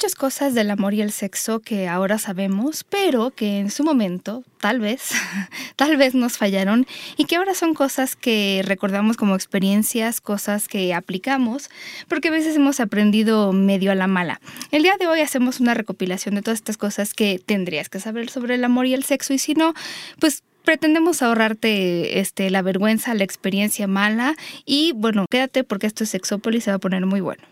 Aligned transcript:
muchas 0.00 0.14
cosas 0.14 0.54
del 0.54 0.70
amor 0.70 0.94
y 0.94 1.02
el 1.02 1.12
sexo 1.12 1.60
que 1.60 1.86
ahora 1.86 2.16
sabemos, 2.16 2.84
pero 2.84 3.32
que 3.32 3.58
en 3.58 3.70
su 3.70 3.84
momento, 3.84 4.44
tal 4.58 4.80
vez, 4.80 5.10
tal 5.76 5.98
vez 5.98 6.14
nos 6.14 6.38
fallaron 6.38 6.86
y 7.18 7.26
que 7.26 7.36
ahora 7.36 7.52
son 7.52 7.74
cosas 7.74 8.16
que 8.16 8.62
recordamos 8.64 9.18
como 9.18 9.34
experiencias, 9.34 10.22
cosas 10.22 10.68
que 10.68 10.94
aplicamos, 10.94 11.68
porque 12.08 12.28
a 12.28 12.30
veces 12.30 12.56
hemos 12.56 12.80
aprendido 12.80 13.52
medio 13.52 13.92
a 13.92 13.94
la 13.94 14.06
mala. 14.06 14.40
El 14.70 14.84
día 14.84 14.96
de 14.98 15.06
hoy 15.06 15.20
hacemos 15.20 15.60
una 15.60 15.74
recopilación 15.74 16.34
de 16.34 16.40
todas 16.40 16.60
estas 16.60 16.78
cosas 16.78 17.12
que 17.12 17.38
tendrías 17.38 17.90
que 17.90 18.00
saber 18.00 18.30
sobre 18.30 18.54
el 18.54 18.64
amor 18.64 18.86
y 18.86 18.94
el 18.94 19.04
sexo 19.04 19.34
y 19.34 19.38
si 19.38 19.52
no, 19.52 19.74
pues 20.18 20.44
pretendemos 20.64 21.20
ahorrarte 21.20 22.20
este, 22.20 22.48
la 22.48 22.62
vergüenza, 22.62 23.12
la 23.12 23.24
experiencia 23.24 23.86
mala 23.86 24.34
y 24.64 24.92
bueno, 24.96 25.26
quédate 25.28 25.62
porque 25.62 25.86
esto 25.86 26.04
es 26.04 26.10
Sexópolis, 26.10 26.64
se 26.64 26.70
va 26.70 26.76
a 26.76 26.80
poner 26.80 27.04
muy 27.04 27.20
bueno. 27.20 27.42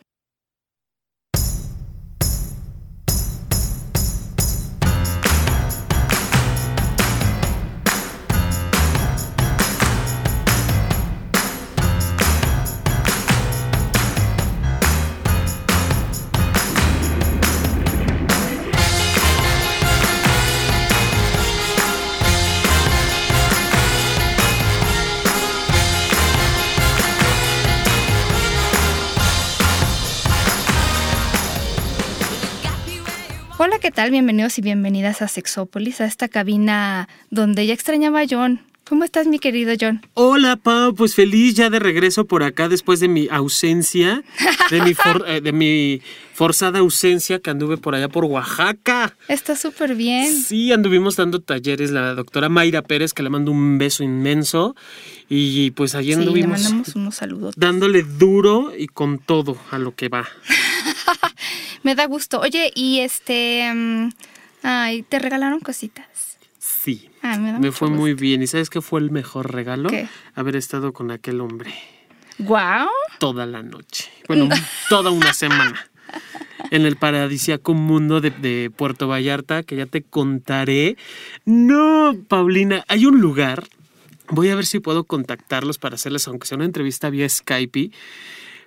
¿Qué 33.88 33.92
tal? 33.92 34.10
Bienvenidos 34.10 34.58
y 34.58 34.60
bienvenidas 34.60 35.22
a 35.22 35.28
Sexópolis, 35.28 36.02
a 36.02 36.04
esta 36.04 36.28
cabina 36.28 37.08
donde 37.30 37.66
ya 37.66 37.72
extrañaba 37.72 38.20
a 38.20 38.26
John. 38.28 38.60
¿Cómo 38.88 39.04
estás, 39.04 39.26
mi 39.26 39.38
querido 39.38 39.74
John? 39.78 40.00
Hola, 40.14 40.56
Pau. 40.56 40.94
Pues 40.94 41.14
feliz 41.14 41.54
ya 41.54 41.68
de 41.68 41.78
regreso 41.78 42.24
por 42.24 42.42
acá 42.42 42.70
después 42.70 43.00
de 43.00 43.08
mi 43.08 43.28
ausencia, 43.30 44.22
de 44.70 44.80
mi, 44.80 44.94
eh, 45.26 45.42
de 45.42 45.52
mi 45.52 46.00
forzada 46.32 46.78
ausencia 46.78 47.38
que 47.38 47.50
anduve 47.50 47.76
por 47.76 47.94
allá 47.94 48.08
por 48.08 48.24
Oaxaca. 48.24 49.14
Está 49.28 49.56
súper 49.56 49.94
bien. 49.94 50.32
Sí, 50.32 50.72
anduvimos 50.72 51.16
dando 51.16 51.40
talleres, 51.40 51.90
la 51.90 52.14
doctora 52.14 52.48
Mayra 52.48 52.80
Pérez, 52.80 53.12
que 53.12 53.22
le 53.22 53.28
mando 53.28 53.52
un 53.52 53.76
beso 53.76 54.02
inmenso. 54.02 54.74
Y 55.28 55.72
pues 55.72 55.94
allí 55.94 56.14
anduvimos. 56.14 56.58
le 56.58 56.64
mandamos 56.64 56.96
unos 56.96 57.14
saludos. 57.16 57.54
Dándole 57.58 58.02
duro 58.04 58.72
y 58.74 58.86
con 58.86 59.18
todo 59.18 59.58
a 59.70 59.78
lo 59.78 59.94
que 59.94 60.08
va. 60.08 60.26
Me 61.82 61.94
da 61.94 62.06
gusto. 62.06 62.40
Oye, 62.40 62.72
y 62.74 63.00
este. 63.00 63.70
Mm, 63.74 64.08
ay, 64.62 65.02
¿te 65.02 65.18
regalaron 65.18 65.60
cositas? 65.60 66.27
Sí. 66.80 67.10
Ah, 67.22 67.38
me, 67.38 67.72
fue 67.72 67.90
muy 67.90 68.14
bien. 68.14 68.42
¿Y 68.42 68.46
sabes 68.46 68.70
qué 68.70 68.80
fue 68.80 69.00
el 69.00 69.10
mejor 69.10 69.52
regalo? 69.52 69.90
Haber 70.34 70.54
estado 70.54 70.92
con 70.92 71.10
aquel 71.10 71.40
hombre. 71.40 71.74
¡Guau! 72.38 72.88
Toda 73.18 73.46
la 73.46 73.62
noche. 73.64 74.08
Bueno, 74.28 74.48
toda 74.88 75.10
una 75.10 75.34
semana. 75.34 75.90
En 76.70 76.86
el 76.86 76.96
paradisíaco 76.96 77.74
mundo 77.74 78.20
de, 78.20 78.30
de 78.30 78.70
Puerto 78.74 79.08
Vallarta, 79.08 79.64
que 79.64 79.74
ya 79.74 79.86
te 79.86 80.02
contaré. 80.02 80.96
No, 81.44 82.16
Paulina, 82.28 82.84
hay 82.86 83.06
un 83.06 83.20
lugar. 83.20 83.64
Voy 84.28 84.50
a 84.50 84.54
ver 84.54 84.66
si 84.66 84.78
puedo 84.78 85.04
contactarlos 85.04 85.78
para 85.78 85.96
hacerles, 85.96 86.28
aunque 86.28 86.46
sea 86.46 86.56
una 86.56 86.64
entrevista 86.64 87.10
vía 87.10 87.28
Skype, 87.28 87.90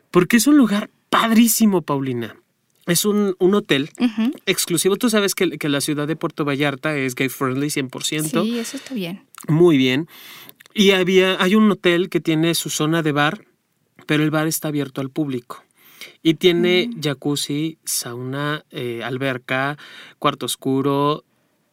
porque 0.10 0.38
es 0.38 0.48
un 0.48 0.58
lugar 0.58 0.90
padrísimo, 1.10 1.82
Paulina. 1.82 2.36
Es 2.88 3.06
un, 3.06 3.36
hotel 3.40 3.92
exclusivo. 4.46 4.96
Tú 4.96 5.10
sabes 5.10 5.36
que, 5.36 5.70
la 5.70 5.82
ciudad 5.82 6.08
de 6.08 6.16
Puerto 6.16 6.46
Vallarta 6.46 6.98
es 6.98 7.16
gay 7.16 7.30
friendly 7.30 7.68
100%. 7.68 8.44
Sí, 8.44 8.60
eso 8.60 8.78
está 8.78 8.94
bien. 8.94 9.24
Muy 9.48 9.78
bien. 9.78 10.08
Y 10.74 10.92
había, 10.92 11.42
hay 11.42 11.56
un 11.56 11.70
hotel 11.70 12.10
que 12.10 12.20
tiene 12.20 12.56
su 12.56 12.70
zona 12.70 13.04
de 13.04 13.12
bar, 13.12 13.46
pero 14.08 14.24
el 14.24 14.32
bar 14.32 14.48
está 14.48 14.70
abierto 14.70 15.02
al 15.02 15.10
público. 15.10 15.64
Y 16.24 16.36
tiene 16.36 16.88
mm. 16.88 17.02
jacuzzi, 17.02 17.78
sauna, 17.84 18.66
eh, 18.72 19.02
alberca, 19.04 19.78
cuarto 20.18 20.48
oscuro, 20.48 21.24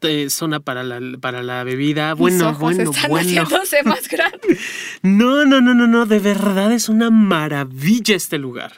eh, 0.01 0.31
zona 0.31 0.61
para 0.61 0.85
la, 0.85 1.01
para 1.19 1.43
la 1.43 1.65
bebida. 1.65 2.15
Bueno, 2.15 2.55
bueno, 2.55 2.93
bueno. 3.09 3.43
más 3.85 4.09
no, 5.03 5.45
no, 5.45 5.61
no, 5.61 5.75
no, 5.75 5.87
no. 5.87 6.07
De 6.07 6.19
verdad 6.19 6.73
es 6.73 6.89
una 6.89 7.11
maravilla 7.11 8.15
este 8.15 8.39
lugar. 8.39 8.73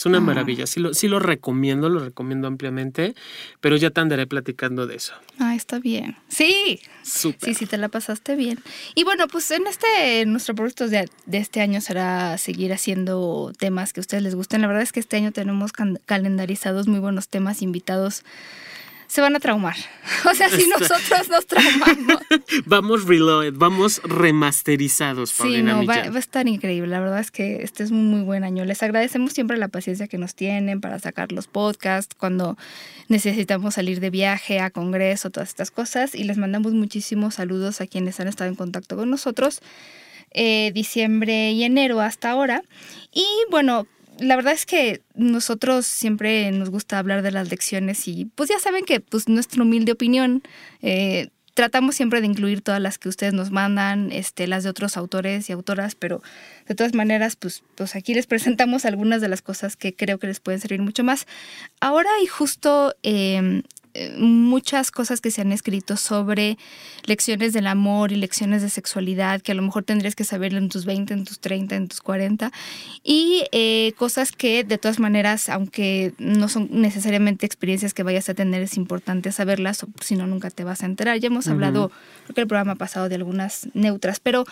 Es 0.00 0.06
una 0.06 0.18
maravilla, 0.18 0.66
sí 0.66 0.80
lo, 0.80 0.94
sí 0.94 1.08
lo 1.08 1.18
recomiendo, 1.18 1.90
lo 1.90 2.00
recomiendo 2.00 2.48
ampliamente, 2.48 3.14
pero 3.60 3.76
ya 3.76 3.90
te 3.90 4.00
andaré 4.00 4.26
platicando 4.26 4.86
de 4.86 4.96
eso. 4.96 5.12
Ah, 5.38 5.54
está 5.54 5.78
bien. 5.78 6.16
Sí. 6.28 6.80
Súper. 7.02 7.50
Sí, 7.50 7.54
sí, 7.54 7.66
te 7.66 7.76
la 7.76 7.90
pasaste 7.90 8.34
bien. 8.34 8.60
Y 8.94 9.04
bueno, 9.04 9.28
pues 9.28 9.50
en 9.50 9.66
este, 9.66 10.24
nuestro 10.24 10.54
proyecto 10.54 10.88
de, 10.88 11.06
de, 11.26 11.36
este 11.36 11.60
año 11.60 11.82
será 11.82 12.38
seguir 12.38 12.72
haciendo 12.72 13.52
temas 13.58 13.92
que 13.92 14.00
a 14.00 14.02
ustedes 14.02 14.22
les 14.22 14.34
gusten. 14.34 14.62
La 14.62 14.68
verdad 14.68 14.82
es 14.82 14.92
que 14.92 15.00
este 15.00 15.18
año 15.18 15.32
tenemos 15.32 15.70
calendarizados 16.06 16.88
muy 16.88 16.98
buenos 16.98 17.28
temas 17.28 17.60
invitados 17.60 18.24
se 19.10 19.20
van 19.20 19.34
a 19.34 19.40
traumar. 19.40 19.76
O 20.30 20.34
sea, 20.34 20.48
si 20.50 20.66
nosotros 20.68 21.28
nos 21.30 21.46
traumamos. 21.46 22.22
vamos 22.66 23.06
reload, 23.06 23.54
vamos 23.54 24.00
remasterizados, 24.04 25.30
Sí, 25.30 25.62
no, 25.62 25.84
va, 25.84 25.94
a 25.94 26.18
estar 26.18 26.46
increíble. 26.46 26.88
La 26.88 27.00
verdad 27.00 27.20
es 27.20 27.30
que 27.30 27.62
este 27.62 27.82
es 27.82 27.90
un 27.90 28.06
muy 28.08 28.22
buen 28.22 28.44
año. 28.44 28.64
Les 28.64 28.82
agradecemos 28.82 29.32
siempre 29.32 29.56
la 29.56 29.68
paciencia 29.68 30.06
que 30.08 30.18
nos 30.18 30.34
tienen 30.34 30.80
para 30.80 30.98
sacar 30.98 31.32
los 31.32 31.48
podcasts, 31.48 32.14
cuando 32.14 32.56
necesitamos 33.08 33.74
salir 33.74 33.98
de 34.00 34.10
viaje, 34.10 34.60
a 34.60 34.70
congreso, 34.70 35.30
todas 35.30 35.48
estas 35.48 35.70
cosas. 35.70 36.14
Y 36.14 36.24
les 36.24 36.36
mandamos 36.36 36.72
muchísimos 36.72 37.36
saludos 37.36 37.80
a 37.80 37.86
quienes 37.86 38.20
han 38.20 38.28
estado 38.28 38.50
en 38.50 38.56
contacto 38.56 38.96
con 38.96 39.10
nosotros. 39.10 39.60
Eh, 40.32 40.70
diciembre 40.72 41.50
y 41.52 41.64
enero 41.64 42.00
hasta 42.00 42.30
ahora. 42.30 42.62
Y 43.12 43.26
bueno, 43.50 43.86
la 44.20 44.36
verdad 44.36 44.52
es 44.52 44.66
que 44.66 45.02
nosotros 45.14 45.86
siempre 45.86 46.50
nos 46.52 46.70
gusta 46.70 46.98
hablar 46.98 47.22
de 47.22 47.32
las 47.32 47.50
lecciones 47.50 48.06
y 48.06 48.26
pues 48.26 48.50
ya 48.50 48.58
saben 48.58 48.84
que 48.84 49.00
pues 49.00 49.28
nuestra 49.28 49.62
humilde 49.62 49.92
opinión 49.92 50.42
eh, 50.82 51.30
tratamos 51.54 51.94
siempre 51.94 52.20
de 52.20 52.26
incluir 52.26 52.62
todas 52.62 52.80
las 52.80 52.98
que 52.98 53.08
ustedes 53.08 53.34
nos 53.34 53.50
mandan, 53.50 54.12
este, 54.12 54.46
las 54.46 54.64
de 54.64 54.70
otros 54.70 54.96
autores 54.96 55.48
y 55.48 55.52
autoras, 55.52 55.94
pero 55.94 56.22
de 56.66 56.74
todas 56.74 56.94
maneras, 56.94 57.36
pues, 57.36 57.62
pues 57.74 57.96
aquí 57.96 58.14
les 58.14 58.26
presentamos 58.28 58.84
algunas 58.84 59.20
de 59.20 59.28
las 59.28 59.42
cosas 59.42 59.76
que 59.76 59.94
creo 59.94 60.18
que 60.18 60.26
les 60.26 60.40
pueden 60.40 60.60
servir 60.60 60.80
mucho 60.80 61.04
más. 61.04 61.26
Ahora 61.80 62.08
hay 62.18 62.26
justo 62.26 62.94
em, 63.02 63.62
muchas 64.16 64.90
cosas 64.90 65.20
que 65.20 65.30
se 65.30 65.40
han 65.40 65.52
escrito 65.52 65.96
sobre 65.96 66.58
lecciones 67.04 67.52
del 67.52 67.66
amor 67.66 68.12
y 68.12 68.16
lecciones 68.16 68.62
de 68.62 68.68
sexualidad 68.68 69.40
que 69.40 69.52
a 69.52 69.54
lo 69.54 69.62
mejor 69.62 69.84
tendrías 69.84 70.14
que 70.14 70.24
saber 70.24 70.54
en 70.54 70.68
tus 70.68 70.84
20, 70.84 71.12
en 71.12 71.24
tus 71.24 71.40
30, 71.40 71.76
en 71.76 71.88
tus 71.88 72.00
40 72.00 72.52
y 73.02 73.44
eh, 73.52 73.92
cosas 73.96 74.32
que 74.32 74.64
de 74.64 74.78
todas 74.78 74.98
maneras, 74.98 75.48
aunque 75.48 76.14
no 76.18 76.48
son 76.48 76.68
necesariamente 76.70 77.46
experiencias 77.46 77.94
que 77.94 78.02
vayas 78.02 78.28
a 78.28 78.34
tener, 78.34 78.62
es 78.62 78.76
importante 78.76 79.32
saberlas 79.32 79.82
o 79.82 79.88
si 80.00 80.16
no 80.16 80.26
nunca 80.26 80.50
te 80.50 80.64
vas 80.64 80.82
a 80.82 80.86
enterar. 80.86 81.18
Ya 81.18 81.26
hemos 81.26 81.48
hablado, 81.48 81.90
creo 82.24 82.34
que 82.34 82.40
el 82.42 82.46
programa 82.46 82.76
pasado 82.76 83.08
de 83.08 83.16
algunas 83.16 83.68
neutras, 83.74 84.20
pero 84.20 84.44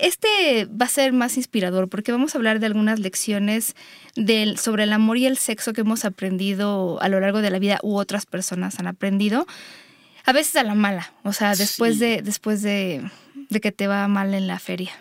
este 0.00 0.66
va 0.66 0.86
a 0.86 0.88
ser 0.88 1.12
más 1.12 1.36
inspirador 1.36 1.88
porque 1.88 2.12
vamos 2.12 2.34
a 2.34 2.38
hablar 2.38 2.60
de 2.60 2.66
algunas 2.66 2.98
lecciones 2.98 3.74
del, 4.14 4.58
sobre 4.58 4.84
el 4.84 4.92
amor 4.92 5.16
y 5.16 5.26
el 5.26 5.38
sexo 5.38 5.72
que 5.72 5.82
hemos 5.82 6.04
aprendido 6.04 7.00
a 7.00 7.08
lo 7.08 7.20
largo 7.20 7.40
de 7.40 7.50
la 7.50 7.58
vida 7.58 7.78
u 7.82 7.96
otras 7.96 8.26
personas 8.26 8.78
han 8.78 8.86
aprendido. 8.86 9.46
A 10.24 10.32
veces 10.32 10.56
a 10.56 10.64
la 10.64 10.74
mala, 10.74 11.12
o 11.22 11.32
sea, 11.32 11.54
después, 11.54 11.98
de, 11.98 12.20
después 12.22 12.60
de, 12.62 13.08
de 13.48 13.60
que 13.60 13.70
te 13.70 13.86
va 13.86 14.08
mal 14.08 14.34
en 14.34 14.48
la 14.48 14.58
feria 14.58 14.92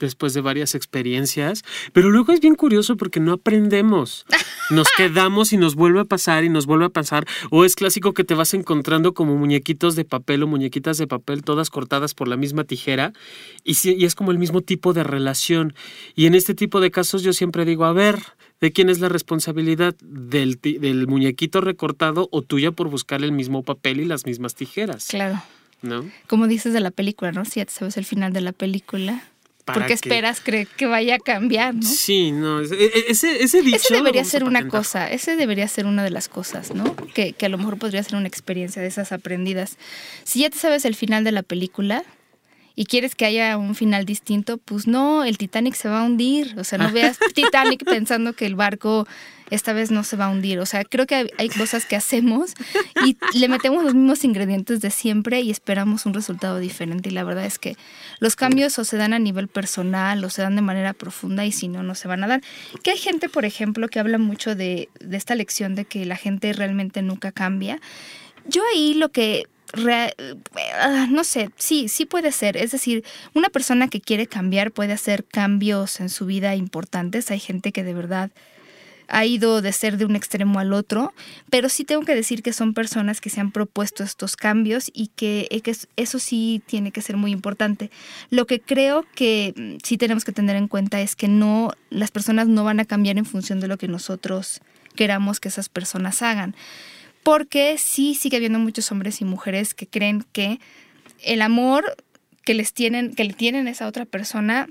después 0.00 0.34
de 0.34 0.40
varias 0.40 0.74
experiencias, 0.74 1.62
pero 1.92 2.10
luego 2.10 2.32
es 2.32 2.40
bien 2.40 2.54
curioso 2.54 2.96
porque 2.96 3.20
no 3.20 3.32
aprendemos. 3.32 4.26
Nos 4.70 4.88
quedamos 4.96 5.52
y 5.52 5.56
nos 5.56 5.74
vuelve 5.74 6.00
a 6.00 6.04
pasar 6.04 6.44
y 6.44 6.48
nos 6.48 6.66
vuelve 6.66 6.86
a 6.86 6.90
pasar. 6.90 7.26
O 7.50 7.64
es 7.64 7.76
clásico 7.76 8.14
que 8.14 8.24
te 8.24 8.34
vas 8.34 8.54
encontrando 8.54 9.14
como 9.14 9.36
muñequitos 9.36 9.96
de 9.96 10.04
papel 10.04 10.42
o 10.42 10.46
muñequitas 10.46 10.98
de 10.98 11.06
papel 11.06 11.42
todas 11.42 11.70
cortadas 11.70 12.14
por 12.14 12.28
la 12.28 12.36
misma 12.36 12.64
tijera 12.64 13.12
y, 13.62 13.76
y 13.90 14.04
es 14.04 14.14
como 14.14 14.30
el 14.30 14.38
mismo 14.38 14.60
tipo 14.60 14.92
de 14.92 15.04
relación. 15.04 15.74
Y 16.14 16.26
en 16.26 16.34
este 16.34 16.54
tipo 16.54 16.80
de 16.80 16.90
casos 16.90 17.22
yo 17.22 17.32
siempre 17.32 17.64
digo, 17.64 17.84
a 17.84 17.92
ver, 17.92 18.18
¿de 18.60 18.72
quién 18.72 18.88
es 18.88 19.00
la 19.00 19.08
responsabilidad? 19.08 19.94
¿Del, 20.00 20.58
del 20.60 21.06
muñequito 21.06 21.60
recortado 21.60 22.28
o 22.32 22.42
tuya 22.42 22.72
por 22.72 22.88
buscar 22.88 23.22
el 23.22 23.32
mismo 23.32 23.62
papel 23.62 24.00
y 24.00 24.04
las 24.04 24.26
mismas 24.26 24.54
tijeras? 24.54 25.06
Claro. 25.08 25.42
¿No? 25.82 26.08
Como 26.28 26.46
dices 26.46 26.72
de 26.72 26.80
la 26.80 26.90
película, 26.90 27.30
¿no? 27.32 27.44
Si 27.44 27.60
ya 27.60 27.66
sabes 27.68 27.98
el 27.98 28.06
final 28.06 28.32
de 28.32 28.40
la 28.40 28.52
película 28.52 29.22
porque 29.64 29.92
esperas 29.94 30.40
que, 30.40 30.66
que 30.66 30.86
vaya 30.86 31.16
a 31.16 31.18
cambiar, 31.18 31.74
¿no? 31.74 31.82
Sí, 31.82 32.32
no, 32.32 32.60
e, 32.60 32.64
e, 32.64 33.04
ese, 33.08 33.42
ese 33.42 33.62
dicho... 33.62 33.76
Ese 33.76 33.94
debería 33.94 34.24
ser 34.24 34.44
una 34.44 34.68
cosa, 34.68 35.10
ese 35.10 35.36
debería 35.36 35.68
ser 35.68 35.86
una 35.86 36.04
de 36.04 36.10
las 36.10 36.28
cosas, 36.28 36.74
¿no? 36.74 36.94
Que, 37.14 37.32
que 37.32 37.46
a 37.46 37.48
lo 37.48 37.58
mejor 37.58 37.78
podría 37.78 38.02
ser 38.02 38.16
una 38.16 38.28
experiencia 38.28 38.82
de 38.82 38.88
esas 38.88 39.12
aprendidas. 39.12 39.78
Si 40.24 40.40
ya 40.40 40.50
te 40.50 40.58
sabes 40.58 40.84
el 40.84 40.94
final 40.94 41.24
de 41.24 41.32
la 41.32 41.42
película, 41.42 42.04
y 42.76 42.86
quieres 42.86 43.14
que 43.14 43.24
haya 43.24 43.56
un 43.56 43.74
final 43.74 44.04
distinto, 44.04 44.58
pues 44.58 44.86
no, 44.86 45.24
el 45.24 45.38
Titanic 45.38 45.74
se 45.74 45.88
va 45.88 46.00
a 46.00 46.04
hundir. 46.04 46.54
O 46.58 46.64
sea, 46.64 46.78
no 46.78 46.90
veas 46.90 47.18
Titanic 47.34 47.84
pensando 47.84 48.32
que 48.32 48.46
el 48.46 48.56
barco 48.56 49.06
esta 49.50 49.72
vez 49.72 49.90
no 49.90 50.04
se 50.04 50.16
va 50.16 50.26
a 50.26 50.30
hundir. 50.30 50.58
O 50.58 50.66
sea, 50.66 50.84
creo 50.84 51.06
que 51.06 51.30
hay, 51.36 51.48
cosas 51.48 51.86
que 51.86 51.96
hacemos 51.96 52.54
y 53.04 53.16
le 53.38 53.48
metemos 53.48 53.84
los 53.84 53.94
mismos 53.94 54.24
ingredientes 54.24 54.80
de 54.80 54.90
siempre 54.90 55.40
y 55.40 55.50
esperamos 55.50 56.06
un 56.06 56.14
resultado 56.14 56.58
diferente. 56.58 57.10
Y 57.10 57.12
la 57.12 57.24
verdad 57.24 57.44
es 57.44 57.58
que 57.58 57.76
los 58.18 58.36
cambios 58.36 58.78
o 58.78 58.84
se 58.84 58.96
dan 58.96 59.12
a 59.12 59.18
nivel 59.18 59.48
personal 59.48 60.24
o 60.24 60.30
se 60.30 60.42
dan 60.42 60.56
de 60.56 60.62
manera 60.62 60.92
profunda 60.92 61.44
y 61.44 61.52
si 61.52 61.68
no, 61.68 61.82
no 61.82 61.94
se 61.94 62.08
van 62.08 62.24
a 62.24 62.28
dar. 62.28 62.40
Que 62.82 62.92
hay 62.92 62.98
gente, 62.98 63.28
por 63.28 63.44
ejemplo, 63.44 63.88
que 63.88 64.00
habla 64.00 64.18
mucho 64.18 64.54
de, 64.54 64.88
esta 65.12 65.34
lección 65.34 65.74
de 65.74 65.84
que 65.84 66.04
la 66.04 66.16
gente 66.16 66.52
realmente 66.52 67.02
nunca 67.02 67.32
cambia. 67.32 67.80
Yo 68.46 68.62
ahí 68.72 68.94
lo 68.94 69.10
que 69.10 69.46
ah, 70.78 71.06
no 71.10 71.24
sé, 71.24 71.50
sí, 71.56 71.88
sí 71.88 72.06
puede 72.06 72.32
ser. 72.32 72.56
Es 72.56 72.72
decir, 72.72 73.04
una 73.34 73.48
persona 73.48 73.88
que 73.88 74.00
quiere 74.00 74.26
cambiar 74.26 74.72
puede 74.72 74.92
hacer 74.92 75.24
cambios 75.24 76.00
en 76.00 76.08
su 76.08 76.26
vida 76.26 76.54
importantes. 76.54 77.30
Hay 77.30 77.40
gente 77.40 77.72
que 77.72 77.84
de 77.84 77.94
verdad 77.94 78.30
ha 79.08 79.24
ido 79.24 79.62
de 79.62 79.72
ser 79.72 79.96
de 79.96 80.04
un 80.04 80.16
extremo 80.16 80.58
al 80.58 80.72
otro, 80.72 81.12
pero 81.50 81.68
sí 81.68 81.84
tengo 81.84 82.02
que 82.02 82.14
decir 82.14 82.42
que 82.42 82.52
son 82.52 82.74
personas 82.74 83.20
que 83.20 83.30
se 83.30 83.40
han 83.40 83.52
propuesto 83.52 84.02
estos 84.02 84.36
cambios 84.36 84.90
y 84.92 85.08
que, 85.08 85.48
eh, 85.50 85.62
eso 85.96 86.18
sí 86.18 86.62
tiene 86.66 86.92
que 86.92 87.02
ser 87.02 87.16
muy 87.16 87.32
importante. 87.32 87.90
Lo 88.30 88.46
que 88.46 88.60
creo 88.60 89.04
que 89.14 89.54
mm, 89.56 89.76
sí 89.82 89.96
tenemos 89.98 90.24
que 90.24 90.32
tener 90.32 90.56
en 90.56 90.68
cuenta 90.68 91.00
es 91.00 91.16
que 91.16 91.28
no, 91.28 91.72
las 91.90 92.10
personas 92.10 92.48
no 92.48 92.64
van 92.64 92.80
a 92.80 92.84
cambiar 92.84 93.18
en 93.18 93.24
función 93.24 93.60
de 93.60 93.68
lo 93.68 93.78
que 93.78 93.88
nosotros 93.88 94.60
queramos 94.94 95.40
que 95.40 95.48
esas 95.48 95.68
personas 95.68 96.22
hagan 96.22 96.54
porque 97.24 97.76
sí 97.78 98.14
sigue 98.14 98.36
habiendo 98.36 98.60
muchos 98.60 98.92
hombres 98.92 99.20
y 99.20 99.24
mujeres 99.24 99.74
que 99.74 99.88
creen 99.88 100.24
que 100.32 100.60
el 101.24 101.42
amor 101.42 101.96
que 102.44 102.54
les 102.54 102.72
tienen, 102.72 103.14
que 103.14 103.24
le 103.24 103.32
tienen 103.32 103.66
esa 103.66 103.88
otra 103.88 104.04
persona 104.04 104.68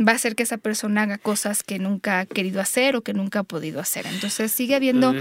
va 0.00 0.12
a 0.12 0.14
hacer 0.16 0.34
que 0.34 0.42
esa 0.42 0.58
persona 0.58 1.02
haga 1.02 1.18
cosas 1.18 1.62
que 1.62 1.78
nunca 1.78 2.20
ha 2.20 2.26
querido 2.26 2.60
hacer 2.60 2.96
o 2.96 3.02
que 3.02 3.14
nunca 3.14 3.40
ha 3.40 3.42
podido 3.44 3.80
hacer. 3.80 4.06
Entonces 4.06 4.50
sigue 4.50 4.74
habiendo... 4.74 5.14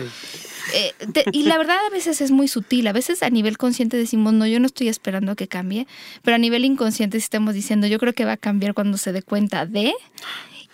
Eh, 0.73 0.93
y 1.31 1.43
la 1.43 1.57
verdad 1.57 1.77
a 1.85 1.89
veces 1.89 2.21
es 2.21 2.31
muy 2.31 2.47
sutil, 2.47 2.87
a 2.87 2.93
veces 2.93 3.21
a 3.21 3.29
nivel 3.29 3.57
consciente 3.57 3.97
decimos, 3.97 4.33
no, 4.33 4.47
yo 4.47 4.59
no 4.59 4.65
estoy 4.65 4.87
esperando 4.87 5.35
que 5.35 5.47
cambie, 5.47 5.87
pero 6.23 6.35
a 6.35 6.37
nivel 6.37 6.65
inconsciente 6.65 7.17
estamos 7.17 7.53
diciendo, 7.53 7.85
yo 7.85 7.99
creo 7.99 8.13
que 8.13 8.25
va 8.25 8.33
a 8.33 8.37
cambiar 8.37 8.73
cuando 8.73 8.97
se 8.97 9.11
dé 9.11 9.21
cuenta 9.21 9.65
de... 9.65 9.93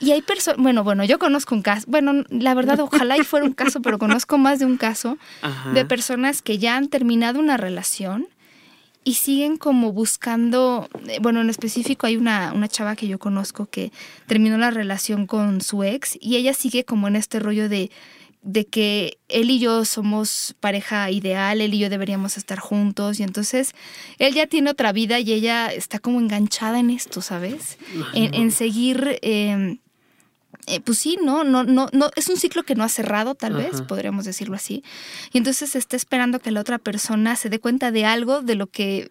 Y 0.02 0.12
hay 0.12 0.22
personas, 0.22 0.62
bueno, 0.62 0.86
bueno, 0.86 1.04
yo 1.04 1.20
conozco 1.20 1.54
un 1.54 1.62
caso, 1.62 1.86
bueno, 1.90 2.24
la 2.30 2.54
verdad, 2.54 2.80
ojalá 2.80 3.18
y 3.18 3.24
fuera 3.26 3.46
un 3.46 3.52
caso, 3.52 3.82
pero 3.82 4.00
conozco 4.00 4.38
más 4.38 4.60
de 4.60 4.66
un 4.66 4.78
caso 4.78 5.18
de 5.74 5.84
personas 5.84 6.42
que 6.42 6.58
ya 6.58 6.78
han 6.78 6.88
terminado 6.88 7.38
una 7.40 7.58
relación 7.58 8.30
y 9.04 9.16
siguen 9.16 9.58
como 9.58 9.92
buscando, 9.94 10.88
eh, 11.08 11.20
bueno, 11.22 11.42
en 11.42 11.50
específico 11.50 12.06
hay 12.06 12.18
una, 12.18 12.54
una 12.54 12.68
chava 12.68 12.96
que 12.96 13.08
yo 13.08 13.18
conozco 13.20 13.66
que 13.66 13.92
terminó 14.28 14.58
la 14.58 14.72
relación 14.72 15.26
con 15.26 15.62
su 15.62 15.84
ex 15.84 16.18
y 16.22 16.36
ella 16.36 16.54
sigue 16.54 16.84
como 16.84 17.08
en 17.08 17.16
este 17.16 17.40
rollo 17.40 17.70
de, 17.70 17.92
de 18.42 18.66
que 18.66 19.18
él 19.28 19.50
y 19.50 19.60
yo 19.60 19.86
somos 19.86 20.56
pareja 20.60 21.12
ideal, 21.12 21.62
él 21.62 21.74
y 21.74 21.80
yo 21.80 21.90
deberíamos 21.90 22.38
estar 22.38 22.60
juntos 22.60 23.20
y 23.20 23.24
entonces 23.24 23.74
él 24.18 24.34
ya 24.34 24.48
tiene 24.48 24.70
otra 24.70 24.92
vida 24.92 25.20
y 25.20 25.32
ella 25.32 25.74
está 25.74 26.00
como 26.00 26.20
enganchada 26.20 26.80
en 26.80 26.90
esto, 26.90 27.22
¿sabes? 27.22 27.78
En, 28.14 28.52
seguir... 28.52 29.20
Em, 29.22 29.80
eh, 30.68 30.80
pues 30.82 31.00
sí, 31.00 31.18
no, 31.24 31.44
no, 31.44 31.64
no, 31.64 31.90
no, 31.94 32.12
es 32.16 32.30
un 32.30 32.38
ciclo 32.38 32.64
que 32.64 32.76
no 32.76 32.84
ha 32.84 32.90
cerrado, 32.90 33.36
tal 33.36 33.54
vez, 33.54 33.82
podríamos 33.82 34.26
decirlo 34.26 34.56
así. 34.56 34.84
Y 35.32 35.38
entonces 35.40 35.76
está 35.76 35.96
esperando 35.96 36.40
que 36.40 36.52
la 36.52 36.62
otra 36.62 36.78
persona 36.78 37.36
se 37.36 37.50
dé 37.50 37.60
cuenta 37.60 37.92
de 37.92 38.06
algo 38.06 38.42
de 38.42 38.56
lo 38.56 38.68
que 38.68 39.10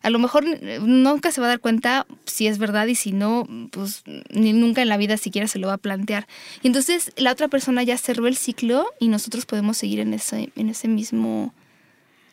a 0.00 0.10
lo 0.10 0.18
mejor 0.18 0.44
nunca 0.80 1.32
se 1.32 1.40
va 1.40 1.48
a 1.48 1.50
dar 1.50 1.60
cuenta 1.60 2.06
si 2.24 2.46
es 2.46 2.58
verdad 2.58 2.86
y 2.86 2.94
si 2.94 3.12
no, 3.12 3.46
pues 3.72 4.04
ni 4.30 4.52
nunca 4.52 4.80
en 4.80 4.88
la 4.88 4.96
vida 4.96 5.16
siquiera 5.16 5.48
se 5.48 5.58
lo 5.58 5.66
va 5.66 5.74
a 5.74 5.78
plantear. 5.78 6.26
Y 6.62 6.68
entonces 6.68 7.12
la 7.16 7.32
otra 7.32 7.48
persona 7.48 7.82
ya 7.82 7.98
cerró 7.98 8.28
el 8.28 8.36
ciclo 8.36 8.86
y 9.00 9.08
nosotros 9.08 9.44
podemos 9.44 9.76
seguir 9.76 10.00
en 10.00 10.14
ese, 10.14 10.52
en 10.54 10.68
ese 10.68 10.88
mismo 10.88 11.52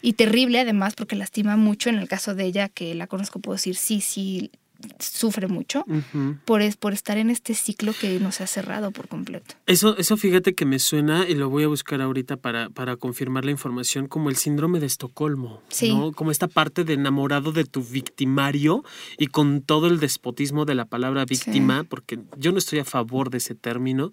y 0.01 0.13
terrible 0.13 0.59
además 0.59 0.93
porque 0.93 1.15
lastima 1.15 1.57
mucho 1.57 1.89
en 1.89 1.95
el 1.95 2.07
caso 2.07 2.35
de 2.35 2.45
ella 2.45 2.69
que 2.69 2.93
la 2.93 3.07
conozco 3.07 3.39
puedo 3.39 3.55
decir 3.55 3.75
sí, 3.75 4.01
sí, 4.01 4.51
sufre 4.99 5.47
mucho 5.47 5.85
por, 6.45 6.61
es, 6.61 6.77
por 6.77 6.93
estar 6.93 7.17
en 7.17 7.29
este 7.29 7.53
ciclo 7.53 7.93
que 7.99 8.19
no 8.19 8.31
se 8.31 8.43
ha 8.43 8.47
cerrado 8.47 8.91
por 8.91 9.07
completo. 9.07 9.55
Eso, 9.65 9.97
eso 9.97 10.17
fíjate 10.17 10.55
que 10.55 10.65
me 10.65 10.79
suena, 10.79 11.27
y 11.27 11.35
lo 11.35 11.49
voy 11.49 11.63
a 11.63 11.67
buscar 11.67 12.01
ahorita 12.01 12.37
para, 12.37 12.69
para 12.69 12.95
confirmar 12.95 13.45
la 13.45 13.51
información, 13.51 14.07
como 14.07 14.29
el 14.29 14.35
síndrome 14.35 14.79
de 14.79 14.85
Estocolmo, 14.85 15.61
¿no? 15.81 16.11
Como 16.11 16.31
esta 16.31 16.47
parte 16.47 16.83
de 16.83 16.93
enamorado 16.93 17.51
de 17.51 17.65
tu 17.65 17.83
victimario 17.83 18.83
y 19.17 19.27
con 19.27 19.61
todo 19.61 19.87
el 19.87 19.99
despotismo 19.99 20.65
de 20.65 20.75
la 20.75 20.85
palabra 20.85 21.25
víctima, 21.25 21.83
porque 21.83 22.19
yo 22.37 22.51
no 22.51 22.57
estoy 22.57 22.79
a 22.79 22.85
favor 22.85 23.29
de 23.29 23.37
ese 23.37 23.55
término, 23.55 24.11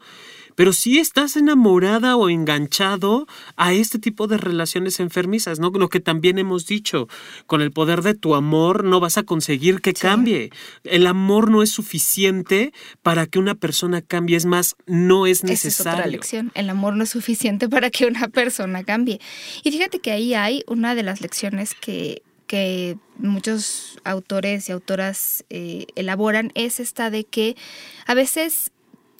pero 0.54 0.72
si 0.72 0.98
estás 0.98 1.36
enamorada 1.36 2.16
o 2.16 2.28
enganchado 2.28 3.26
a 3.56 3.72
este 3.72 3.98
tipo 3.98 4.26
de 4.26 4.38
relaciones 4.38 5.00
enfermizas, 5.00 5.58
¿no? 5.58 5.70
Lo 5.70 5.88
que 5.88 6.00
también 6.00 6.38
hemos 6.38 6.66
dicho, 6.66 7.08
con 7.46 7.60
el 7.60 7.72
poder 7.72 8.02
de 8.02 8.14
tu 8.14 8.34
amor 8.34 8.84
no 8.84 9.00
vas 9.00 9.18
a 9.18 9.22
conseguir 9.22 9.80
que 9.80 9.92
cambie. 9.92 10.50
El 10.84 11.06
amor 11.06 11.50
no 11.50 11.62
es 11.62 11.70
suficiente 11.70 12.72
para 13.02 13.26
que 13.26 13.38
una 13.38 13.54
persona 13.54 14.02
cambie, 14.02 14.36
es 14.36 14.46
más, 14.46 14.76
no 14.86 15.26
es 15.26 15.44
necesario. 15.44 15.92
Esa 15.92 16.04
es 16.04 16.12
lección. 16.12 16.52
El 16.54 16.70
amor 16.70 16.96
no 16.96 17.04
es 17.04 17.10
suficiente 17.10 17.68
para 17.68 17.90
que 17.90 18.06
una 18.06 18.28
persona 18.28 18.84
cambie. 18.84 19.20
Y 19.62 19.70
fíjate 19.70 20.00
que 20.00 20.12
ahí 20.12 20.34
hay 20.34 20.62
una 20.66 20.94
de 20.94 21.02
las 21.02 21.20
lecciones 21.20 21.74
que 21.74 22.22
que 22.52 22.98
muchos 23.16 23.98
autores 24.04 24.68
y 24.68 24.72
autoras 24.72 25.42
eh, 25.48 25.86
elaboran 25.94 26.52
es 26.54 26.80
esta 26.80 27.08
de 27.08 27.24
que 27.24 27.56
a 28.04 28.12
veces 28.12 28.71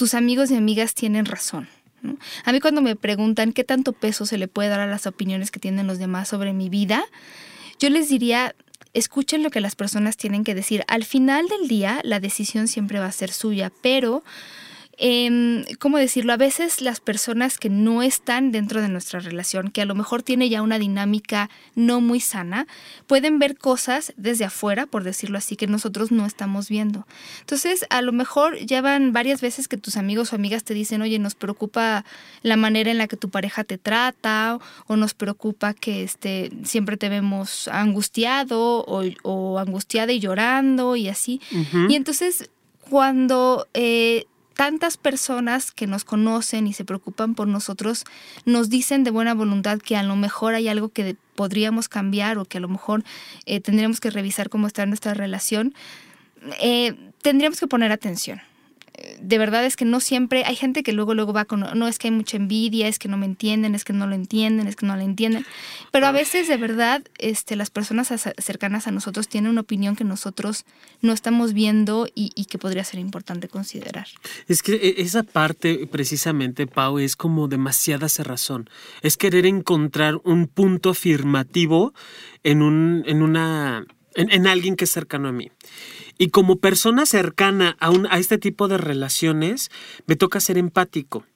tus 0.03 0.15
amigos 0.15 0.51
y 0.51 0.57
amigas 0.57 0.95
tienen 0.95 1.27
razón. 1.27 1.69
A 2.45 2.51
mí 2.51 2.59
cuando 2.59 2.83
me 2.83 2.97
preguntan 2.97 3.53
qué 3.53 3.63
tanto 3.63 3.93
peso 3.93 4.27
se 4.27 4.37
le 4.37 4.49
puede 4.49 4.69
dar 4.69 4.81
a 4.81 4.89
las 4.89 5.07
opiniones 5.07 5.53
que 5.53 5.61
tienen 5.61 5.87
los 5.87 6.01
demás 6.01 6.27
sobre 6.27 6.53
mi 6.53 6.69
vida, 6.69 7.05
yo 7.79 7.89
les 7.89 8.09
diría, 8.09 8.57
escuchen 8.95 9.45
lo 9.45 9.51
que 9.51 9.61
las 9.61 9.77
personas 9.77 10.17
tienen 10.17 10.43
que 10.43 10.57
decir. 10.57 10.83
Al 10.89 11.05
final 11.05 11.47
del 11.47 11.69
día, 11.69 12.01
la 12.03 12.19
decisión 12.19 12.67
siempre 12.67 12.99
va 12.99 13.07
a 13.07 13.13
ser 13.13 13.31
suya, 13.31 13.71
pero 13.81 14.25
eh, 14.99 15.65
¿cómo 15.79 15.99
decirlo? 15.99 16.33
A 16.33 16.37
veces 16.37 16.81
las 16.81 17.01
personas 17.01 17.59
que 17.59 17.71
no 17.71 18.03
están 18.03 18.53
dentro 18.53 18.83
de 18.83 18.89
nuestra 18.89 19.21
relación, 19.21 19.71
que 19.71 19.83
a 19.83 19.85
lo 19.87 19.95
mejor 19.95 20.23
tiene 20.23 20.49
ya 20.49 20.63
una 20.63 20.79
dinámica 20.79 21.51
no 21.75 22.01
muy 22.01 22.21
sana, 22.21 22.67
pueden 23.07 23.39
ver 23.39 23.57
cosas 23.57 24.13
desde 24.17 24.45
afuera, 24.45 24.87
por 24.87 25.03
decirlo 25.03 25.39
así, 25.39 25.57
que 25.57 25.67
nosotros 25.67 26.13
no 26.13 26.27
estamos 26.27 26.69
viendo. 26.69 27.07
Entonces, 27.41 27.87
a 27.91 28.03
lo 28.03 28.13
mejor 28.13 28.59
ya 28.59 28.83
van 28.83 29.13
varias 29.13 29.41
veces 29.41 29.67
que 29.67 29.77
tus 29.77 29.97
amigos 29.97 30.33
o 30.33 30.37
amigas 30.37 30.65
te 30.65 30.75
dicen, 30.75 31.01
oye, 31.03 31.19
nos 31.19 31.35
preocupa 31.35 32.05
la 32.43 32.57
manera 32.57 32.91
en 32.91 32.99
la 32.99 33.09
que 33.09 33.17
tu 33.17 33.31
pareja 33.31 33.65
te 33.65 33.79
trata, 33.79 34.59
o 34.87 34.97
nos 34.97 35.15
preocupa 35.15 35.75
que 35.75 36.03
este, 36.03 36.51
siempre 36.65 36.97
te 36.97 37.09
vemos 37.09 37.69
angustiado 37.69 38.85
o, 38.87 39.59
angustiada 39.59 40.13
y 40.13 40.21
llorando 40.21 40.97
y 40.97 41.09
así. 41.09 41.41
Y 41.89 41.95
entonces, 41.95 42.51
cuando 42.91 43.69
eh, 43.75 44.27
tantas 44.55 44.97
personas 44.97 45.73
que 45.73 45.87
nos 45.87 46.05
conocen 46.05 46.67
y 46.67 46.73
se 46.73 46.85
preocupan 46.85 47.35
por 47.35 47.49
nosotros 47.49 48.05
nos 48.45 48.69
dicen 48.69 49.05
de 49.05 49.11
buena 49.11 49.35
voluntad 49.35 49.79
que 49.79 49.97
a 49.97 50.03
lo 50.03 50.17
mejor 50.17 50.55
hay 50.55 50.69
algo 50.69 50.91
que 50.91 51.17
podríamos 51.35 51.89
cambiar 51.89 52.39
o 52.39 52.45
que 52.45 52.59
a 52.59 52.61
lo 52.61 52.69
mejor 52.69 53.05
eh, 53.47 53.61
tendríamos 53.61 54.01
que 54.01 54.11
revisar 54.11 54.49
cómo 54.49 54.67
está 54.67 54.85
nuestra 54.87 55.15
relación, 55.15 55.75
eh, 56.61 56.95
tendríamos 57.23 57.59
que 57.59 57.67
poner 57.67 57.93
atención 57.93 58.41
de 59.21 59.39
verdad 59.39 59.65
es 59.65 59.77
que 59.77 59.85
no 59.85 60.01
siempre, 60.01 60.45
hay 60.45 60.57
gente 60.57 60.83
que 60.83 60.93
luego 60.93 61.15
luego 61.15 61.33
va 61.33 61.45
con, 61.45 61.61
no 61.61 61.89
es 61.89 61.99
que 61.99 62.09
hay 62.09 62.13
mucha 62.13 62.37
envidia, 62.37 62.89
es 62.89 62.99
que 62.99 63.09
no 63.09 63.17
me 63.17 63.27
entienden, 63.27 63.75
es 63.75 63.85
que 63.85 63.93
no 63.93 64.07
lo 64.07 64.15
entienden, 64.15 64.67
es 64.67 64.77
que 64.77 64.87
no 64.87 64.97
lo 64.97 65.03
entienden, 65.03 65.45
pero 65.91 66.07
a 66.07 66.13
veces 66.13 66.49
de 66.49 66.57
verdad 66.57 67.03
este, 67.19 67.57
las 67.57 67.71
personas 67.71 68.13
cercanas 68.39 68.87
a 68.87 68.91
nosotros 68.91 69.29
tienen 69.29 69.51
una 69.51 69.63
opinión 69.63 69.97
que 69.97 70.05
nosotros 70.05 70.65
no 71.01 71.13
estamos 71.13 71.53
viendo 71.53 72.07
y, 72.15 72.31
que 72.47 72.59
podría 72.59 72.85
ser 72.85 73.01
importante 73.01 73.49
considerar. 73.49 74.07
Es 74.49 74.63
que 74.63 74.75
e, 74.75 75.03
esa 75.03 75.23
parte 75.23 75.87
precisamente, 75.87 76.67
Pau, 76.67 76.99
es 76.99 77.17
como 77.17 77.49
demasiada 77.49 78.09
cerrazón, 78.09 78.69
es 79.03 79.17
querer 79.17 79.47
encontrar 79.47 80.21
un 80.25 80.49
punto 80.49 80.91
afirmativo 80.91 81.95
en, 82.43 82.63
un, 82.63 83.05
en, 83.07 83.23
una, 83.23 83.87
en 84.15 84.47
alguien 84.47 84.77
que 84.77 84.85
es 84.85 84.91
cercano 84.91 85.29
a 85.29 85.33
mí. 85.33 85.51
Y 86.23 86.29
como 86.29 86.61
persona 86.61 87.05
cercana 87.05 87.77
a, 87.81 87.91
un, 87.91 88.07
a 88.07 88.17
este 88.17 88.39
tipo 88.39 88.69
de 88.69 88.79
relaciones, 88.79 89.73
me 90.07 90.15
toca 90.15 90.39
ser 90.39 90.57
empático. 90.57 91.27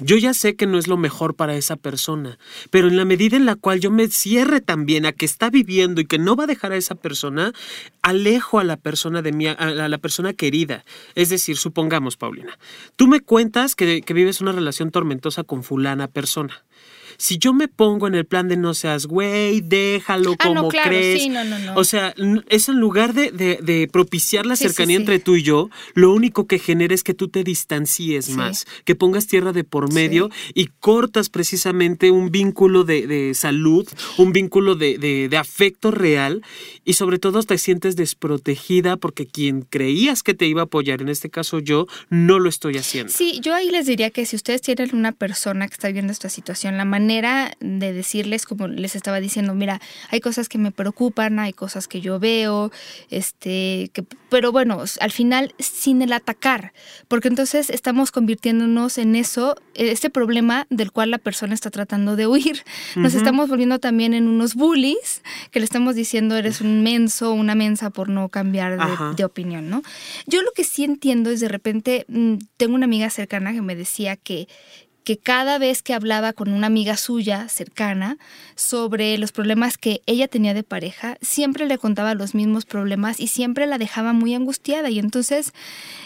Yo 0.00 0.16
ya 0.16 0.32
sé 0.32 0.56
que 0.56 0.66
no 0.66 0.78
es 0.78 0.88
lo 0.88 0.96
mejor 0.96 1.34
para 1.34 1.56
esa 1.56 1.76
persona, 1.76 2.38
pero 2.70 2.88
en 2.88 2.96
la 2.96 3.04
medida 3.04 3.36
en 3.36 3.44
la 3.44 3.54
cual 3.54 3.80
yo 3.80 3.90
me 3.90 4.08
cierre 4.08 4.62
también 4.62 5.04
a 5.04 5.12
que 5.12 5.26
está 5.26 5.50
viviendo 5.50 6.00
y 6.00 6.06
que 6.06 6.18
no 6.18 6.36
va 6.36 6.44
a 6.44 6.46
dejar 6.46 6.72
a 6.72 6.78
esa 6.78 6.94
persona, 6.94 7.52
alejo 8.00 8.58
a 8.58 8.64
la 8.64 8.78
persona 8.78 9.20
de 9.20 9.32
mi, 9.32 9.46
a 9.46 9.54
la 9.54 9.98
persona 9.98 10.32
querida. 10.32 10.86
Es 11.14 11.28
decir, 11.28 11.58
supongamos, 11.58 12.16
Paulina, 12.16 12.58
tú 12.96 13.08
me 13.08 13.20
cuentas 13.20 13.74
que, 13.74 14.00
que 14.00 14.14
vives 14.14 14.40
una 14.40 14.52
relación 14.52 14.90
tormentosa 14.90 15.44
con 15.44 15.62
fulana 15.62 16.08
persona. 16.08 16.64
Si 17.18 17.36
yo 17.38 17.52
me 17.52 17.66
pongo 17.68 18.06
en 18.06 18.14
el 18.14 18.24
plan 18.24 18.46
de 18.48 18.56
no 18.56 18.74
seas 18.74 19.06
güey, 19.06 19.60
déjalo 19.60 20.34
Ah, 20.38 20.44
como 20.46 20.54
no, 20.62 20.68
claro, 20.68 20.88
crees. 20.90 21.20
sí, 21.22 21.28
no, 21.28 21.42
no, 21.44 21.58
no. 21.58 21.74
O 21.74 21.82
sea, 21.84 22.14
es 22.48 22.68
en 22.68 22.78
lugar 22.78 23.12
de, 23.12 23.32
de- 23.32 23.58
de 23.60 23.88
propiciar 23.92 24.46
la 24.46 24.54
Sí, 24.56 24.64
cercanía 24.64 24.96
sí. 24.96 25.02
entre 25.02 25.18
tú 25.18 25.34
y 25.34 25.42
yo, 25.42 25.68
lo 25.94 26.12
único 26.14 26.46
que 26.46 26.58
genera 26.60 26.94
es 26.94 27.02
que 27.02 27.14
tú 27.14 27.26
te 27.28 27.42
distancies 27.44 28.28
más, 28.30 28.66
que 28.84 28.94
pongas 28.94 29.26
tierra 29.26 29.52
de 29.52 29.64
por 29.64 29.92
medio 29.92 30.30
y 30.54 30.68
cortas 30.78 31.28
precisamente 31.28 32.12
un 32.12 32.30
vínculo 32.30 32.84
de, 32.84 33.06
de 33.08 33.34
salud, 33.34 33.86
un 34.16 34.32
vínculo 34.32 34.76
de 34.76 35.28
afecto 35.36 35.90
real 35.90 36.42
y 36.84 36.92
sobre 36.92 37.18
todo 37.18 37.42
te 37.42 37.58
sientes 37.58 37.96
desprotegida 37.96 38.96
porque 38.96 39.26
quien 39.26 39.62
creías 39.62 40.22
que 40.22 40.34
te 40.34 40.46
iba 40.46 40.60
a 40.62 40.64
apoyar, 40.64 41.00
en 41.02 41.08
este 41.08 41.30
caso 41.30 41.58
yo, 41.58 41.86
no 42.10 42.38
lo 42.38 42.48
estoy 42.48 42.76
haciendo. 42.76 43.12
Sí, 43.12 43.40
yo 43.42 43.54
ahí 43.54 43.70
les 43.70 43.86
diría 43.86 44.10
que 44.10 44.24
si 44.24 44.36
ustedes 44.36 44.62
tienen 44.62 44.90
una 44.94 45.10
persona 45.12 45.66
que 45.66 45.74
está 45.74 45.88
viviendo 45.88 46.12
esta 46.12 46.28
situación, 46.28 46.76
la 46.76 46.84
manera 46.84 47.07
de 47.08 47.92
decirles, 47.92 48.44
como 48.44 48.68
les 48.68 48.94
estaba 48.94 49.20
diciendo, 49.20 49.54
mira, 49.54 49.80
hay 50.10 50.20
cosas 50.20 50.48
que 50.48 50.58
me 50.58 50.70
preocupan, 50.70 51.38
hay 51.38 51.52
cosas 51.52 51.88
que 51.88 52.00
yo 52.00 52.18
veo, 52.20 52.70
este, 53.10 53.90
que, 53.92 54.04
pero 54.28 54.52
bueno, 54.52 54.82
al 55.00 55.10
final 55.10 55.54
sin 55.58 56.02
el 56.02 56.12
atacar, 56.12 56.72
porque 57.08 57.28
entonces 57.28 57.70
estamos 57.70 58.10
convirtiéndonos 58.10 58.98
en 58.98 59.16
eso, 59.16 59.56
este 59.74 60.10
problema 60.10 60.66
del 60.70 60.92
cual 60.92 61.10
la 61.10 61.18
persona 61.18 61.54
está 61.54 61.70
tratando 61.70 62.16
de 62.16 62.26
huir. 62.26 62.62
Nos 62.96 63.12
Ujú. 63.14 63.18
estamos 63.18 63.48
volviendo 63.48 63.78
también 63.78 64.12
en 64.14 64.28
unos 64.28 64.54
bullies 64.54 65.22
que 65.50 65.60
le 65.60 65.64
estamos 65.64 65.94
diciendo 65.94 66.36
eres 66.36 66.60
un 66.60 66.82
menso, 66.82 67.32
una 67.32 67.54
mensa 67.54 67.90
por 67.90 68.08
no 68.08 68.28
cambiar 68.28 68.78
de, 68.78 69.16
de 69.16 69.24
opinión, 69.24 69.70
¿no? 69.70 69.82
Yo 70.26 70.42
lo 70.42 70.50
que 70.52 70.64
sí 70.64 70.84
entiendo 70.84 71.30
es 71.30 71.40
de 71.40 71.48
repente, 71.48 72.04
mm, 72.08 72.34
tengo 72.56 72.74
una 72.74 72.84
amiga 72.84 73.08
cercana 73.10 73.52
que 73.52 73.62
me 73.62 73.74
decía 73.74 74.16
que, 74.16 74.48
que 75.08 75.16
cada 75.16 75.56
vez 75.56 75.80
que 75.80 75.94
hablaba 75.94 76.34
con 76.34 76.52
una 76.52 76.66
amiga 76.66 76.98
suya 76.98 77.48
cercana 77.48 78.18
sobre 78.56 79.16
los 79.16 79.32
problemas 79.32 79.78
que 79.78 80.02
ella 80.04 80.28
tenía 80.28 80.52
de 80.52 80.62
pareja, 80.62 81.16
siempre 81.22 81.64
le 81.64 81.78
contaba 81.78 82.12
los 82.12 82.34
mismos 82.34 82.66
problemas 82.66 83.18
y 83.18 83.28
siempre 83.28 83.66
la 83.66 83.78
dejaba 83.78 84.12
muy 84.12 84.34
angustiada. 84.34 84.90
Y 84.90 84.98
entonces 84.98 85.54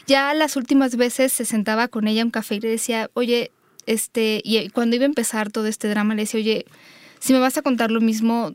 ya 0.06 0.32
las 0.34 0.54
últimas 0.54 0.94
veces 0.94 1.32
se 1.32 1.44
sentaba 1.44 1.88
con 1.88 2.06
ella 2.06 2.22
a 2.22 2.26
un 2.26 2.30
café 2.30 2.54
y 2.54 2.60
le 2.60 2.68
decía, 2.68 3.10
oye, 3.14 3.50
este, 3.86 4.40
y 4.44 4.68
cuando 4.68 4.94
iba 4.94 5.04
a 5.04 5.06
empezar 5.06 5.50
todo 5.50 5.66
este 5.66 5.88
drama, 5.88 6.14
le 6.14 6.22
decía, 6.22 6.38
oye, 6.38 6.66
si 7.22 7.32
me 7.32 7.38
vas 7.38 7.56
a 7.56 7.62
contar 7.62 7.90
lo 7.92 8.00
mismo, 8.00 8.52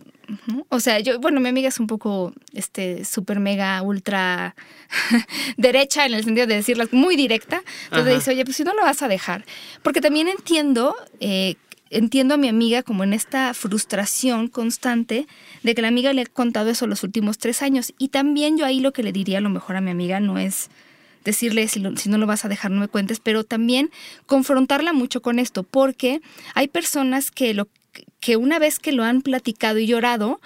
¿no? 0.48 0.66
o 0.70 0.80
sea, 0.82 1.00
yo, 1.00 1.20
bueno, 1.22 1.40
mi 1.40 1.48
amiga 1.48 1.70
es 1.70 1.80
un 1.80 1.88
poco, 1.88 2.34
este, 2.54 3.06
súper 3.06 3.40
mega, 3.40 3.82
ultra 3.82 4.56
derecha 5.58 6.06
en 6.06 6.14
el 6.14 6.24
sentido 6.24 6.48
de 6.48 6.56
decirlas 6.56 6.90
muy 6.92 7.16
directa. 7.16 7.62
Entonces 7.86 8.08
Ajá. 8.08 8.16
dice, 8.16 8.32
oye, 8.32 8.44
pues 8.46 8.58
si 8.58 8.64
no 8.64 8.74
lo 8.74 8.82
vas 8.82 9.02
a 9.02 9.08
dejar. 9.08 9.46
Porque 9.84 10.02
también 10.02 10.28
entiendo, 10.28 10.96
eh, 11.20 11.56
entiendo 11.90 12.34
a 12.34 12.38
mi 12.38 12.50
amiga 12.50 12.84
como 12.84 13.04
en 13.04 13.14
esta 13.14 13.54
frustración 13.54 14.48
constante 14.50 15.28
de 15.64 15.76
que 15.76 15.82
la 15.82 15.88
amiga 15.88 16.12
le 16.14 16.24
ha 16.24 16.26
contado 16.26 16.70
eso 16.70 16.88
los 16.88 17.04
últimos 17.04 17.38
tres 17.38 17.62
años. 17.62 17.94
Y 17.98 18.10
también 18.10 18.58
yo 18.58 18.66
ahí 18.66 18.80
lo 18.82 18.92
que 18.92 19.04
le 19.04 19.12
diría 19.14 19.38
a 19.38 19.42
lo 19.42 19.50
mejor 19.50 19.78
a 19.78 19.82
mi 19.82 19.92
amiga 19.92 20.20
no 20.20 20.38
es 20.38 20.70
decirle 21.24 21.68
si, 21.68 21.80
lo- 21.80 21.96
si 21.98 22.10
no 22.10 22.18
lo 22.18 22.26
vas 22.26 22.46
a 22.46 22.50
dejar 22.50 22.72
no 22.72 22.80
me 22.82 22.88
cuentes, 22.88 23.20
pero 23.20 23.44
también 23.44 23.92
confrontarla 24.26 24.94
mucho 24.94 25.22
con 25.22 25.40
esto, 25.40 25.64
porque 25.64 26.22
hay 26.54 26.68
personas 26.70 27.32
que 27.32 27.54
lo 27.54 27.68
que 28.20 28.38
una 28.38 28.60
vez 28.60 28.80
que 28.80 28.92
lo 28.92 29.04
han 29.04 29.22
platicado 29.22 29.80
y 29.80 29.88
llorado, 29.88 30.40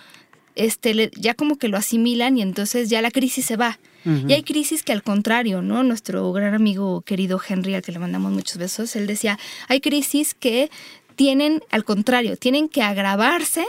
este, 0.55 1.11
ya 1.15 1.33
como 1.33 1.57
que 1.57 1.67
lo 1.67 1.77
asimilan 1.77 2.37
y 2.37 2.41
entonces 2.41 2.89
ya 2.89 3.01
la 3.01 3.11
crisis 3.11 3.45
se 3.45 3.57
va. 3.57 3.79
Y 4.03 4.33
hay 4.33 4.41
crisis 4.41 4.81
que 4.81 4.93
al 4.93 5.03
contrario, 5.03 5.61
¿no? 5.61 5.83
Nuestro 5.83 6.33
gran 6.33 6.55
amigo 6.55 7.01
querido 7.01 7.39
Henry, 7.47 7.75
al 7.75 7.83
que 7.83 7.91
le 7.91 7.99
mandamos 7.99 8.31
muchos 8.31 8.57
besos, 8.57 8.95
él 8.95 9.05
decía, 9.05 9.37
hay 9.67 9.79
crisis 9.79 10.33
que 10.33 10.71
tienen, 11.15 11.61
al 11.69 11.85
contrario, 11.85 12.35
tienen 12.35 12.67
que 12.67 12.81
agravarse 12.81 13.63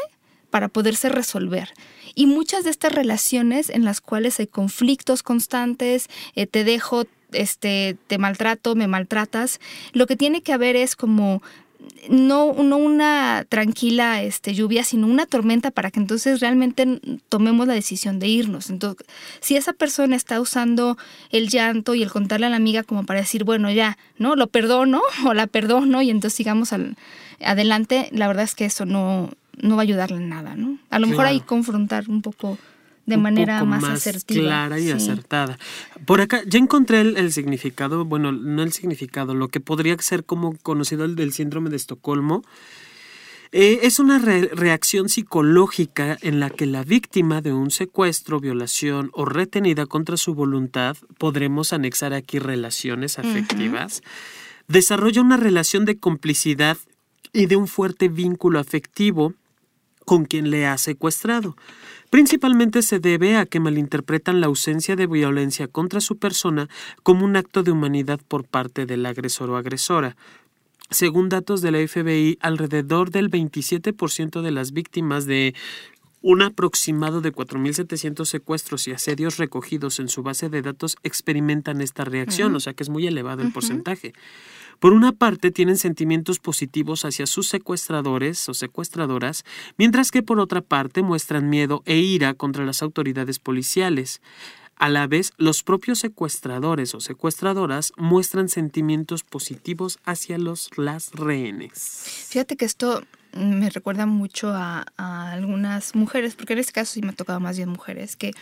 para 0.49 0.69
poderse 0.69 1.11
resolver. 1.11 1.75
Y 2.15 2.27
muchas 2.27 2.65
de 2.65 2.71
estas 2.71 2.95
relaciones 2.95 3.69
en 3.69 3.85
las 3.85 4.01
cuales 4.01 4.41
hay 4.41 4.47
conflictos 4.47 5.23
constantes, 5.23 6.09
eh, 6.35 6.47
te 6.47 6.65
dejo, 6.65 7.05
este, 7.33 7.99
te 8.07 8.17
maltrato, 8.17 8.75
me 8.75 8.87
maltratas, 8.87 9.61
lo 9.93 10.07
que 10.07 10.17
tiene 10.17 10.41
que 10.41 10.55
haber 10.55 10.77
es 10.77 10.97
como 10.97 11.43
no, 12.09 12.53
no 12.55 12.77
una 12.77 13.45
tranquila 13.49 14.23
este, 14.23 14.55
lluvia, 14.55 14.85
sino 14.85 15.07
una 15.07 15.27
tormenta 15.27 15.71
para 15.71 15.91
que 15.91 16.01
entonces 16.01 16.41
realmente 16.41 17.01
tomemos 17.29 17.67
la 17.67 17.75
decisión 17.75 18.19
de 18.19 18.29
irnos. 18.29 18.71
Entonces, 18.71 19.07
si 19.41 19.57
esa 19.57 19.73
persona 19.73 20.17
está 20.17 20.41
usando 20.41 20.97
el 21.31 21.49
llanto 21.49 21.95
y 21.95 22.03
el 22.03 22.11
contarle 22.11 22.47
a 22.47 22.51
la 22.51 22.57
amiga 22.57 22.83
como 22.83 23.05
para 23.05 23.21
decir, 23.21 23.45
bueno, 23.45 23.71
ya, 23.71 23.99
¿no? 24.19 24.37
Lo 24.37 24.47
perdono 24.49 25.01
o 25.27 25.35
la 25.35 25.47
perdono 25.47 26.03
y 26.03 26.11
entonces 26.11 26.37
sigamos 26.37 26.73
al, 26.73 26.97
adelante, 27.45 28.09
la 28.13 28.27
verdad 28.27 28.45
es 28.45 28.55
que 28.55 28.65
eso 28.65 28.85
no, 28.85 29.31
no 29.61 29.77
va 29.77 29.83
a 29.83 29.85
ayudarle 29.85 30.17
en 30.17 30.29
nada, 30.29 30.57
¿no? 30.57 30.79
A 30.91 30.99
lo 30.99 31.07
mejor 31.07 31.25
Claro. 31.25 31.31
ahí 31.31 31.41
confrontar 31.41 32.09
un 32.09 32.23
poco 32.23 32.59
de 33.07 33.17
un 33.17 33.23
manera 33.23 33.59
poco 33.59 33.67
más, 33.71 33.85
asertiva. 33.85 34.43
clara 34.43 34.79
y 34.79 34.85
Sí. 34.85 34.91
acertada. 34.93 35.59
Por 36.07 36.21
acá 36.21 36.43
ya 36.47 36.59
encontré 36.59 37.01
el, 37.01 37.17
el 37.17 37.33
significado, 37.33 38.05
bueno, 38.05 38.31
no 38.33 38.63
el 38.63 38.73
significado, 38.73 39.35
lo 39.35 39.49
que 39.49 39.61
podría 39.61 39.97
ser 39.99 40.25
como 40.25 40.57
conocido 40.59 41.05
el 41.05 41.17
del 41.17 41.33
síndrome 41.33 41.71
de 41.71 41.77
Estocolmo. 41.77 42.43
Eh, 43.55 43.81
es 43.83 43.99
una 43.99 44.19
re- 44.19 44.49
reacción 44.55 45.11
psicológica 45.11 46.17
en 46.23 46.41
la 46.41 46.49
que 46.49 46.65
la 46.65 46.85
víctima 46.85 47.43
de 47.43 47.53
un 47.53 47.71
secuestro, 47.71 48.41
violación 48.41 49.11
o 49.13 49.27
retenida 49.27 49.85
contra 49.85 50.17
su 50.17 50.35
voluntad, 50.35 50.97
podremos 51.19 51.75
anexar 51.75 52.15
aquí 52.15 52.39
relaciones 52.39 53.19
afectivas, 53.19 54.01
desarrolla 54.69 55.21
una 55.21 55.37
relación 55.37 55.85
de 55.85 55.99
complicidad 55.99 56.79
y 57.35 57.45
de 57.45 57.57
un 57.57 57.69
fuerte 57.69 58.09
vínculo 58.09 58.59
afectivo 58.59 59.35
con 60.07 60.25
quien 60.25 60.51
le 60.51 60.67
ha 60.67 60.79
secuestrado. 60.79 61.55
Principalmente 62.13 62.83
se 62.83 62.99
debe 62.99 63.39
a 63.39 63.47
que 63.47 63.59
malinterpretan 63.59 64.43
la 64.43 64.47
ausencia 64.49 64.97
de 64.97 65.07
violencia 65.07 65.67
contra 65.67 66.03
su 66.03 66.19
persona 66.19 66.69
como 67.03 67.25
un 67.25 67.37
acto 67.37 67.63
de 67.63 67.71
humanidad 67.71 68.21
por 68.29 68.45
parte 68.45 68.85
del 68.85 69.07
agresor 69.07 69.49
o 69.49 69.57
agresora. 69.57 70.15
Según 70.91 71.31
datos 71.31 71.63
de 71.63 71.71
la 71.71 71.79
FBI, 71.79 72.37
alrededor 72.43 73.13
del 73.13 73.31
27% 73.31 74.43
de 74.43 74.51
las 74.51 74.73
víctimas 74.73 75.25
de 75.25 75.55
un 76.21 76.43
aproximado 76.43 77.23
de 77.23 77.33
4.700 77.33 78.27
secuestros 78.27 78.87
y 78.89 78.93
asedios 78.93 79.39
recogidos 79.39 79.99
en 79.99 80.09
su 80.09 80.23
base 80.23 80.51
de 80.51 80.61
datos 80.61 80.97
experimentan 81.03 81.81
esta 81.81 82.05
reacción, 82.05 82.55
o 82.55 82.61
sea 82.61 82.75
que 82.75 82.83
es 82.83 82.91
muy 82.91 83.07
elevado 83.07 83.41
el 83.41 83.55
porcentaje. 83.55 84.13
Por 84.83 84.95
una 84.95 85.13
parte, 85.13 85.53
tienen 85.53 85.79
sentimientos 85.79 86.41
positivos 86.41 87.05
hacia 87.05 87.27
sus 87.27 87.47
secuestradores 87.49 88.49
o 88.49 88.53
secuestradoras, 88.53 89.45
mientras 89.79 90.11
que 90.11 90.25
por 90.25 90.41
otra 90.41 90.61
parte 90.61 91.03
muestran 91.03 91.49
miedo 91.49 91.85
e 91.87 91.99
ira 91.99 92.35
contra 92.35 92.67
las 92.67 92.83
autoridades 92.83 93.39
policiales. 93.39 94.21
A 94.75 94.89
la 94.89 95.07
vez, 95.07 95.35
los 95.37 95.63
propios 95.63 96.01
secuestradores 96.01 96.97
o 96.97 97.01
secuestradoras 97.01 97.93
muestran 97.97 98.49
sentimientos 98.49 99.23
positivos 99.23 100.01
hacia 100.05 100.37
los 100.37 100.69
las 100.77 101.13
rehenes. 101.13 102.27
Fíjate 102.31 102.57
que 102.57 102.65
esto 102.65 103.05
me 103.35 103.71
recuerda 103.71 104.07
mucho 104.07 104.51
a, 104.51 104.85
a 104.97 105.33
algunas 105.33 105.95
mujeres, 105.95 106.35
porque 106.35 106.53
en 106.53 106.59
este 106.59 106.73
caso 106.73 106.93
sí 106.93 107.01
me 107.03 107.09
ha 107.11 107.13
tocado 107.13 107.41
más 107.41 107.57
bien 107.57 107.69
mujeres, 107.69 108.15
que 108.17 108.33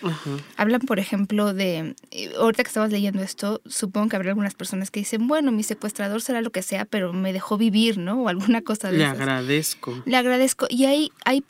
hablan, 0.56 0.80
por 0.80 0.98
ejemplo, 0.98 1.54
de, 1.54 1.94
eh, 2.10 2.32
ahorita 2.38 2.64
que 2.64 2.68
estabas 2.68 2.90
leyendo 2.90 3.22
esto, 3.22 3.60
supongo 3.66 4.08
que 4.08 4.16
habrá 4.16 4.30
algunas 4.30 4.54
personas 4.54 4.90
que 4.90 5.00
dicen, 5.00 5.28
bueno, 5.28 5.52
mi 5.52 5.62
secuestrador 5.62 6.22
será 6.22 6.40
lo 6.42 6.50
que 6.50 6.62
sea, 6.62 6.84
pero 6.86 7.12
me 7.12 7.32
dejó 7.32 7.56
vivir, 7.56 7.98
¿no? 7.98 8.22
O 8.22 8.28
alguna 8.28 8.62
cosa 8.62 8.90
de 8.90 8.98
Le 8.98 9.04
esas. 9.04 9.20
agradezco. 9.20 10.02
Le 10.06 10.16
agradezco. 10.16 10.66
Y 10.68 10.84
hay, 10.86 11.12
hay 11.24 11.44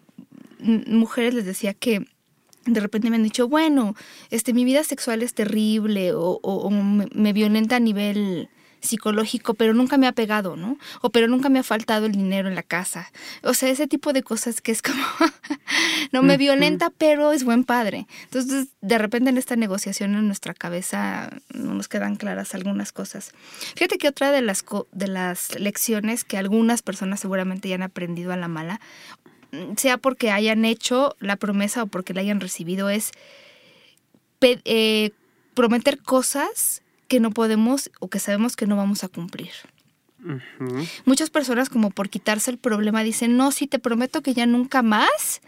mujeres, 0.87 1.35
les 1.35 1.45
decía 1.47 1.75
que 1.75 2.05
de 2.67 2.81
repente 2.81 3.09
me 3.09 3.17
han 3.17 3.23
dicho, 3.23 3.49
bueno, 3.49 3.95
este, 4.31 4.53
mi 4.53 4.65
vida 4.65 4.85
sexual 4.85 5.23
es 5.23 5.33
terrible 5.35 6.13
o, 6.13 6.39
o- 6.43 6.57
o 6.67 6.71
me, 6.71 7.09
me 7.15 7.33
violenta 7.33 7.77
a 7.77 7.81
nivel 7.81 8.49
psicológico, 8.81 9.55
pero 9.55 9.75
nunca 9.75 9.99
me 9.99 10.07
ha 10.07 10.13
pegado, 10.13 10.57
¿no? 10.57 10.79
O 11.03 11.11
pero 11.11 11.29
nunca 11.29 11.49
me 11.49 11.59
ha 11.59 11.63
faltado 11.63 12.07
el 12.07 12.13
dinero 12.13 12.49
en 12.49 12.55
la 12.55 12.63
casa. 12.63 13.11
O 13.43 13.55
sea, 13.55 13.69
ese 13.69 13.87
tipo 13.87 14.13
de 14.13 14.23
cosas 14.23 14.61
que 14.61 14.73
es 14.73 14.83
como, 14.83 15.03
no 16.13 16.23
me 16.23 16.37
violenta, 16.37 16.91
pero 16.97 17.33
es 17.33 17.45
buen 17.45 17.65
padre. 17.65 18.07
Entonces, 18.25 18.69
de 18.81 18.99
repente 18.99 19.31
en 19.31 19.39
esta 19.39 19.57
negociación 19.57 20.15
en 20.15 20.27
nuestra 20.27 20.55
cabeza 20.55 21.31
no 21.53 21.75
nos 21.75 21.89
quedan 21.89 22.17
claras 22.17 22.55
algunas 22.55 22.93
cosas. 22.93 23.33
Fíjate 23.77 23.99
que 23.99 24.09
otra 24.09 24.31
de 24.33 24.43
las, 24.43 24.63
co- 24.63 24.89
de 24.93 25.09
las 25.09 25.59
lecciones 25.59 26.25
que 26.25 26.39
algunas 26.39 26.83
personas 26.83 27.21
seguramente 27.21 27.69
ya 27.69 27.75
han 27.77 27.83
aprendido 27.83 28.33
a 28.33 28.37
la 28.37 28.49
mala, 28.49 28.81
sea 29.77 29.99
porque 29.99 30.31
hayan 30.31 30.65
hecho 30.65 31.17
la 31.19 31.37
promesa 31.37 31.83
o 31.83 31.87
porque 31.87 32.15
la 32.15 32.21
hayan 32.21 32.41
recibido, 32.41 32.89
es 32.89 33.11
eh, 34.41 35.11
prometer 35.55 35.99
cosas 35.99 36.83
que 37.11 37.19
no 37.19 37.33
podemos 37.33 37.91
o 37.99 38.09
que 38.09 38.21
sabemos 38.21 38.55
que 38.55 38.69
no 38.69 38.77
vamos 38.77 39.03
a 39.03 39.09
cumplir. 39.09 39.51
Muchas 41.05 41.29
personas 41.29 41.69
como 41.69 41.91
por 41.91 42.09
quitarse 42.09 42.53
el 42.53 42.59
problema 42.59 43.03
dicen, 43.03 43.37
no, 43.37 43.51
sí, 43.51 43.67
te 43.67 43.81
prometo 43.81 44.23
que 44.23 44.33
ya 44.33 44.47
nunca 44.47 44.83
más 44.83 45.41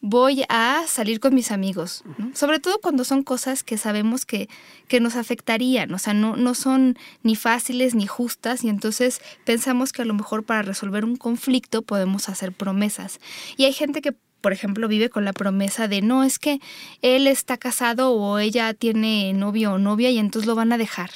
voy 0.00 0.42
a 0.48 0.82
salir 0.88 1.20
con 1.20 1.32
mis 1.32 1.52
amigos, 1.52 2.02
sobre 2.34 2.58
todo 2.58 2.80
cuando 2.80 3.04
son 3.04 3.22
cosas 3.22 3.62
que 3.62 3.78
sabemos 3.78 4.26
que, 4.26 4.48
que 4.88 5.00
nos 5.00 5.14
afectarían, 5.14 5.94
o 5.94 5.98
sea, 5.98 6.12
no, 6.12 6.34
no 6.34 6.54
son 6.54 6.98
ni 7.22 7.36
fáciles 7.36 7.94
ni 7.94 8.06
justas 8.06 8.64
y 8.64 8.68
entonces 8.68 9.20
pensamos 9.44 9.92
que 9.92 10.02
a 10.02 10.06
lo 10.06 10.14
mejor 10.14 10.42
para 10.42 10.62
resolver 10.62 11.04
un 11.04 11.16
conflicto 11.16 11.82
podemos 11.82 12.28
hacer 12.28 12.52
promesas. 12.52 13.20
Y 13.56 13.64
hay 13.64 13.72
gente 13.72 14.02
que 14.02 14.16
por 14.46 14.52
ejemplo, 14.52 14.86
vive 14.86 15.10
con 15.10 15.24
la 15.24 15.32
promesa 15.32 15.88
de 15.88 16.02
no, 16.02 16.22
es 16.22 16.38
que 16.38 16.60
él 17.02 17.26
está 17.26 17.56
casado 17.56 18.12
o 18.12 18.38
ella 18.38 18.74
tiene 18.74 19.32
novio 19.32 19.72
o 19.72 19.78
novia 19.78 20.08
y 20.10 20.18
entonces 20.18 20.46
lo 20.46 20.54
van 20.54 20.72
a 20.72 20.78
dejar. 20.78 21.10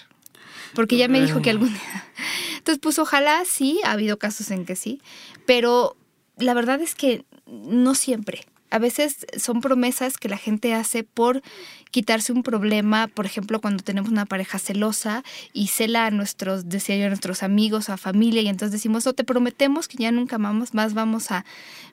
Porque 0.75 0.97
ya 0.97 1.07
me 1.07 1.21
dijo 1.21 1.41
que 1.41 1.51
algún 1.51 1.69
día. 1.69 2.05
Entonces, 2.59 2.81
pues 2.83 2.99
ojalá 2.99 3.45
sí, 3.45 3.79
ha 3.85 3.93
habido 3.93 4.19
casos 4.19 4.51
en 4.51 4.65
que 4.65 4.75
sí, 4.75 5.01
pero 5.47 5.97
la 6.39 6.55
verdad 6.55 6.81
es 6.81 6.97
que 6.97 7.25
no 7.47 7.95
siempre. 7.95 8.47
A 8.71 8.79
veces 8.79 9.27
son 9.37 9.61
promesas 9.61 10.17
que 10.17 10.29
la 10.29 10.37
gente 10.37 10.75
hace 10.75 11.05
por 11.05 11.43
quitarse 11.91 12.33
un 12.33 12.43
problema, 12.43 13.09
por 13.09 13.27
ejemplo, 13.27 13.61
cuando 13.61 13.83
tenemos 13.83 14.11
una 14.11 14.27
pareja 14.27 14.59
celosa 14.59 15.25
y 15.53 15.69
cela 15.69 16.07
a 16.07 16.11
nuestros, 16.11 16.69
decía 16.69 16.97
yo, 16.97 17.07
a 17.07 17.09
nuestros 17.09 17.43
amigos, 17.43 17.91
a 17.91 17.97
familia, 17.97 18.43
y 18.43 18.49
entonces 18.49 18.73
decimos, 18.73 19.05
no, 19.05 19.13
te 19.13 19.25
prometemos 19.25 19.89
que 19.89 19.97
ya 19.99 20.13
nunca 20.13 20.39
más, 20.39 20.73
más 20.73 20.95
vamos 20.95 21.31
a 21.31 21.45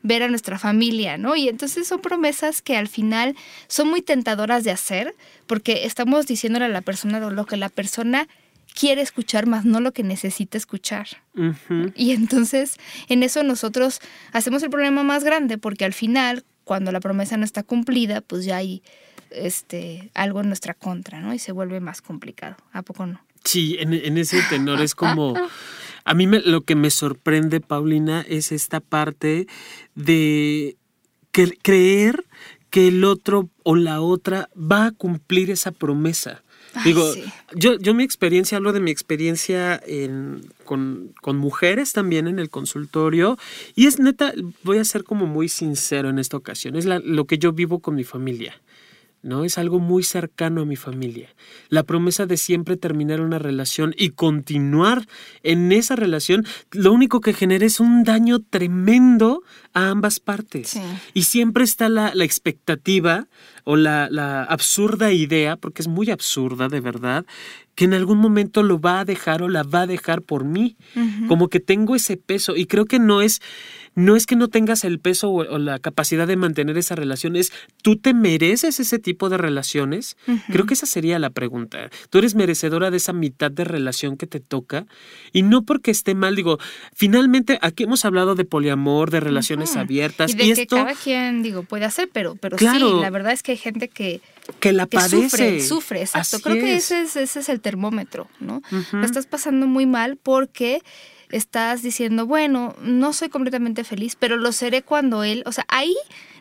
ver 0.04 0.24
a 0.24 0.28
nuestra 0.30 0.60
familia, 0.60 1.18
¿no? 1.18 1.36
Y 1.36 1.50
entonces 1.50 1.88
son 1.88 2.00
promesas 2.00 2.62
que 2.62 2.78
al 2.78 2.88
final 2.88 3.36
son 3.68 3.90
muy 3.90 4.02
tentadoras 4.02 4.64
de 4.64 4.72
hacer, 4.72 5.16
porque 5.48 5.86
estamos 5.86 6.28
diciéndole 6.28 6.66
a 6.66 6.70
la 6.70 6.82
persona 6.82 7.20
lo 7.20 7.46
que 7.46 7.58
la 7.58 7.70
persona 7.70 8.28
quiere 8.80 9.02
escuchar, 9.02 9.48
más 9.48 9.66
no 9.66 9.80
lo 9.80 9.92
que 9.92 10.04
necesita 10.04 10.58
escuchar. 10.58 11.08
Y 11.96 12.12
entonces 12.12 12.78
en 13.10 13.24
eso 13.24 13.42
nosotros 13.44 14.00
hacemos 14.32 14.62
el 14.62 14.70
problema 14.70 15.04
más 15.04 15.24
grande, 15.24 15.58
porque 15.58 15.86
al 15.86 15.94
final, 15.94 16.46
cuando 16.68 16.92
la 16.92 17.00
promesa 17.00 17.38
no 17.38 17.46
está 17.46 17.64
cumplida, 17.64 18.20
pues 18.20 18.44
ya 18.44 18.58
hay 18.58 18.84
este, 19.32 20.12
algo 20.14 20.42
en 20.42 20.48
nuestra 20.48 20.74
contra, 20.74 21.22
¿no? 21.22 21.34
Y 21.34 21.40
se 21.40 21.54
vuelve 21.54 21.80
más 21.80 22.02
complicado. 22.02 22.58
¿A 22.74 22.82
poco 22.84 23.08
no? 23.08 23.22
Sí, 23.46 23.78
en, 23.80 24.18
ese 24.18 24.42
tenor 24.50 24.82
es 24.82 24.94
como... 24.94 25.34
A 26.04 26.14
mí 26.14 26.28
me, 26.28 26.40
lo 26.40 26.62
que 26.62 26.76
me 26.76 26.90
sorprende, 26.90 27.60
Paulina, 27.62 28.24
es 28.28 28.52
esta 28.52 28.80
parte 28.80 29.48
de 29.96 30.78
creer 31.32 32.26
que 32.70 32.90
el 32.90 33.04
otro 33.04 33.50
o 33.64 33.76
la 33.76 34.02
otra 34.02 34.50
va 34.56 34.88
a 34.88 34.92
cumplir 34.92 35.52
esa 35.52 35.72
promesa. 35.72 36.44
Digo, 36.84 37.14
yo, 37.56 37.78
yo 37.78 37.94
mi 37.94 38.04
experiencia, 38.04 38.58
hablo 38.58 38.74
de 38.74 38.80
mi 38.80 38.92
experiencia 38.92 39.82
con, 40.66 41.14
mujeres 41.38 41.94
también 41.94 42.28
en 42.28 42.40
el 42.40 42.50
consultorio 42.50 43.38
y 43.76 43.88
es 43.88 44.00
neta, 44.00 44.34
voy 44.64 44.78
a 44.78 44.84
ser 44.84 45.04
como 45.04 45.26
muy 45.26 45.50
sincero 45.50 46.10
en 46.10 46.20
esta 46.20 46.38
ocasión, 46.38 46.76
es 46.76 46.86
lo 46.86 47.26
que 47.26 47.38
yo 47.38 47.54
vivo 47.54 47.80
con 47.80 47.96
mi 47.96 48.04
familia. 48.04 48.60
¿No? 49.22 49.44
Es 49.44 49.58
algo 49.58 49.80
muy 49.80 50.04
cercano 50.04 50.62
a 50.62 50.66
mi 50.66 50.76
familia. 50.76 51.30
La 51.70 51.84
promesa 51.84 52.26
de 52.26 52.38
siempre 52.38 52.78
terminar 52.78 53.22
una 53.22 53.40
relación 53.40 53.94
y 53.98 54.12
continuar 54.12 55.08
en 55.44 55.72
esa 55.72 55.96
relación, 55.96 56.46
lo 56.72 56.94
único 56.94 57.22
que 57.22 57.34
genera 57.34 57.66
es 57.66 57.80
un 57.80 58.04
daño 58.04 58.40
tremendo 58.40 59.44
a 59.74 59.90
ambas 59.90 60.20
partes. 60.20 60.80
Y 61.14 61.24
siempre 61.24 61.64
está 61.64 61.90
la, 61.90 62.12
expectativa 62.24 63.28
o 63.64 63.76
la, 63.76 64.08
la, 64.10 64.44
absurda 64.44 65.12
idea, 65.12 65.56
porque 65.56 65.82
es 65.82 65.88
muy 65.88 66.10
absurda 66.10 66.68
de 66.68 66.80
verdad, 66.80 67.26
que 67.78 67.86
en 67.86 67.94
algún 67.94 68.18
momento 68.18 68.64
lo 68.64 68.80
va 68.80 69.02
a 69.02 69.06
dejar 69.06 69.44
o 69.44 69.50
la 69.50 69.62
va 69.62 69.82
a 69.82 69.88
dejar 69.88 70.24
por 70.24 70.46
mí. 70.46 70.78
Como 71.28 71.48
que 71.48 71.60
tengo 71.60 71.96
ese 71.96 72.18
peso 72.18 72.56
y 72.56 72.66
creo 72.66 72.86
que 72.86 72.98
no 72.98 73.22
es 73.22 73.40
no 73.98 74.16
es 74.16 74.28
que 74.28 74.36
no 74.36 74.48
tengas 74.48 74.84
el 74.84 75.00
peso 75.00 75.32
o, 75.32 75.58
la 75.58 75.80
capacidad 75.80 76.28
de 76.28 76.38
mantener 76.38 76.78
esa 76.78 76.94
relación, 76.94 77.36
es 77.36 77.52
tú 77.82 77.96
te 77.96 78.14
mereces 78.14 78.80
ese 78.80 79.00
tipo 79.00 79.28
de 79.28 79.40
relaciones. 79.40 80.18
Creo 80.52 80.68
que 80.68 80.76
esa 80.76 80.86
sería 80.86 81.18
la 81.18 81.32
pregunta. 81.32 81.90
Tú 82.12 82.20
eres 82.20 82.36
merecedora 82.36 82.92
de 82.92 82.98
esa 82.98 83.12
mitad 83.12 83.50
de 83.50 83.64
relación 83.64 84.16
que 84.16 84.28
te 84.28 84.40
toca 84.40 84.86
y 85.34 85.42
no 85.42 85.64
porque 85.64 85.90
esté 85.90 86.14
mal, 86.14 86.36
digo, 86.36 86.60
finalmente 86.94 87.58
aquí 87.64 87.86
hemos 87.86 88.06
hablado 88.06 88.36
de 88.36 88.46
poliamor, 88.46 89.10
de 89.10 89.20
relaciones 89.20 89.76
abiertas 89.76 90.32
y 90.36 90.38
de 90.38 90.54
que 90.54 90.68
cada 90.68 90.94
quien 90.94 91.42
digo 91.42 91.64
puede 91.64 91.86
hacer, 91.86 92.08
pero 92.14 92.36
pero 92.36 92.56
sí, 92.60 92.66
la 92.66 93.10
verdad 93.10 93.34
es 93.34 93.42
que 93.42 93.54
hay 93.54 93.58
gente 93.58 93.88
que 93.88 94.22
que 94.60 94.74
la 94.74 94.86
padece. 94.86 95.22
Sufre, 95.22 95.62
sufre, 95.62 96.02
exacto. 96.02 96.40
Creo 96.40 96.56
que 96.56 96.76
ese 96.76 97.02
es, 97.02 97.16
ese 97.16 97.40
es 97.40 97.50
el 97.50 97.62
termómetro, 97.62 98.28
¿no? 98.40 98.62
Lo 98.92 99.04
estás 99.04 99.26
pasando 99.26 99.66
muy 99.66 99.88
mal 99.88 100.18
porque 100.22 100.84
estás 101.30 101.82
diciendo, 101.82 102.26
bueno, 102.26 102.76
no 102.82 103.14
soy 103.14 103.30
completamente 103.30 103.84
feliz, 103.84 104.16
pero 104.16 104.38
lo 104.38 104.52
seré 104.52 104.82
cuando 104.82 105.24
él, 105.24 105.44
o 105.46 105.52
sea, 105.52 105.66
ahí 105.68 105.96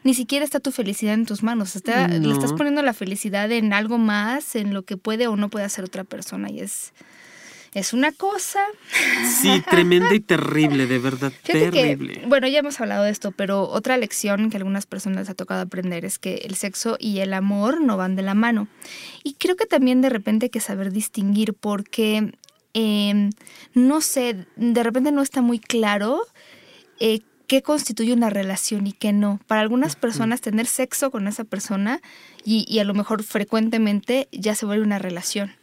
ni 0.04 0.14
siquiera 0.14 0.44
está 0.44 0.60
tu 0.60 0.70
felicidad 0.70 1.14
en 1.14 1.26
tus 1.26 1.42
manos, 1.42 1.74
le 1.74 2.32
estás 2.32 2.52
poniendo 2.52 2.82
la 2.82 2.92
felicidad 2.92 3.50
en 3.50 3.72
algo 3.72 3.98
más, 3.98 4.54
en 4.54 4.72
lo 4.72 4.82
que 4.82 4.96
puede 4.96 5.26
o 5.26 5.36
no 5.36 5.48
puede 5.48 5.64
hacer 5.64 5.84
otra 5.84 6.04
persona 6.04 6.50
y 6.50 6.60
es... 6.60 6.92
Es 7.74 7.92
una 7.92 8.10
cosa. 8.10 8.60
Sí, 9.42 9.62
tremenda 9.68 10.14
y 10.14 10.20
terrible, 10.20 10.86
de 10.86 10.98
verdad, 10.98 11.30
terrible. 11.42 12.22
bueno, 12.26 12.48
ya 12.48 12.60
hemos 12.60 12.80
hablado 12.80 13.04
de 13.04 13.10
esto, 13.10 13.32
pero 13.32 13.68
otra 13.68 13.98
lección 13.98 14.48
que 14.48 14.56
a 14.56 14.60
algunas 14.60 14.86
personas 14.86 15.18
les 15.18 15.28
ha 15.28 15.34
tocado 15.34 15.60
aprender 15.60 16.06
es 16.06 16.18
que 16.18 16.36
el 16.36 16.54
sexo 16.54 16.96
y 16.98 17.18
el 17.18 17.34
amor 17.34 17.82
no 17.82 17.98
van 17.98 18.16
de 18.16 18.22
la 18.22 18.32
mano. 18.32 18.66
Y 19.24 19.34
creo 19.34 19.56
que 19.56 19.66
también 19.66 20.00
de 20.00 20.08
repente 20.08 20.46
hay 20.46 20.50
que 20.50 20.60
saber 20.60 20.90
distinguir 20.90 21.52
porque 21.52 22.32
Em, 22.78 23.30
no 23.72 24.02
sé, 24.02 24.46
de 24.56 24.82
repente 24.82 25.10
no 25.10 25.22
está 25.22 25.40
muy 25.40 25.58
claro 25.58 26.20
eh, 27.00 27.20
qué 27.46 27.62
constituye 27.62 28.12
una 28.12 28.28
relación 28.28 28.86
y 28.86 28.92
qué 28.92 29.14
no. 29.14 29.40
Para 29.46 29.62
algunas 29.62 29.96
personas 29.96 30.42
tener 30.42 30.66
sexo 30.66 31.10
con 31.10 31.26
esa 31.26 31.44
persona 31.44 32.02
y, 32.44 32.66
y 32.68 32.80
a 32.80 32.84
lo 32.84 32.92
mejor 32.92 33.22
frecuentemente 33.22 34.28
ya 34.30 34.54
se 34.54 34.66
vuelve 34.66 34.84
una 34.84 34.98
relación 34.98 35.54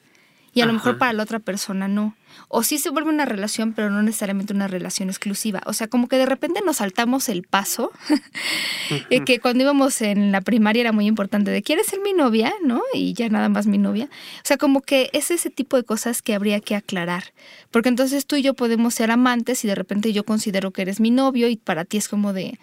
y 0.53 0.61
a 0.61 0.65
lo 0.65 0.73
mejor 0.73 0.97
para 0.97 1.13
la 1.13 1.23
otra 1.23 1.39
persona 1.39 1.87
no. 1.87 2.15
O 2.47 2.63
sí 2.63 2.77
se 2.77 2.89
vuelve 2.89 3.09
una 3.09 3.25
relación, 3.25 3.73
pero 3.73 3.89
no 3.89 4.03
necesariamente 4.03 4.53
una 4.53 4.67
relación 4.67 5.09
exclusiva. 5.09 5.61
O 5.65 5.73
sea, 5.73 5.87
como 5.87 6.07
que 6.07 6.17
de 6.17 6.25
repente 6.25 6.61
nos 6.63 6.77
saltamos 6.77 7.29
el 7.29 7.43
paso, 7.43 7.91
que 9.25 9.39
cuando 9.39 9.63
íbamos 9.63 10.01
en 10.01 10.31
la 10.31 10.41
primaria 10.41 10.81
era 10.81 10.91
muy 10.91 11.07
importante, 11.07 11.51
de 11.51 11.63
¿quieres 11.63 11.87
ser 11.87 11.99
mi 12.01 12.13
novia? 12.13 12.53
¿No? 12.63 12.81
Y 12.93 13.13
ya 13.13 13.29
nada 13.29 13.49
más 13.49 13.65
mi 13.65 13.77
novia. 13.77 14.05
O 14.05 14.45
sea, 14.45 14.57
como 14.57 14.81
que 14.81 15.09
es 15.13 15.31
ese 15.31 15.49
tipo 15.49 15.77
de 15.77 15.83
cosas 15.83 16.21
que 16.21 16.35
habría 16.35 16.59
que 16.59 16.75
aclarar. 16.75 17.33
Porque 17.71 17.89
entonces 17.89 18.25
tú 18.25 18.35
y 18.35 18.43
yo 18.43 18.53
podemos 18.53 18.93
ser 18.93 19.09
amantes 19.11 19.63
y 19.63 19.67
de 19.67 19.75
repente 19.75 20.13
yo 20.13 20.23
considero 20.23 20.71
que 20.71 20.83
eres 20.83 20.99
mi 20.99 21.11
novio 21.11 21.47
y 21.47 21.55
para 21.55 21.85
ti 21.85 21.97
es 21.97 22.07
como 22.07 22.33
de 22.33 22.59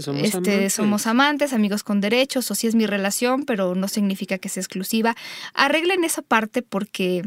somos, 0.00 0.22
este, 0.22 0.36
amantes. 0.36 0.72
somos 0.72 1.06
amantes, 1.06 1.52
amigos 1.52 1.82
con 1.82 2.00
derechos, 2.00 2.50
o 2.50 2.54
si 2.54 2.66
es 2.66 2.74
mi 2.74 2.86
relación, 2.86 3.44
pero 3.44 3.74
no 3.74 3.88
significa 3.88 4.38
que 4.38 4.48
sea 4.48 4.60
exclusiva. 4.60 5.16
Arreglen 5.54 6.04
esa 6.04 6.22
parte 6.22 6.62
porque 6.62 7.24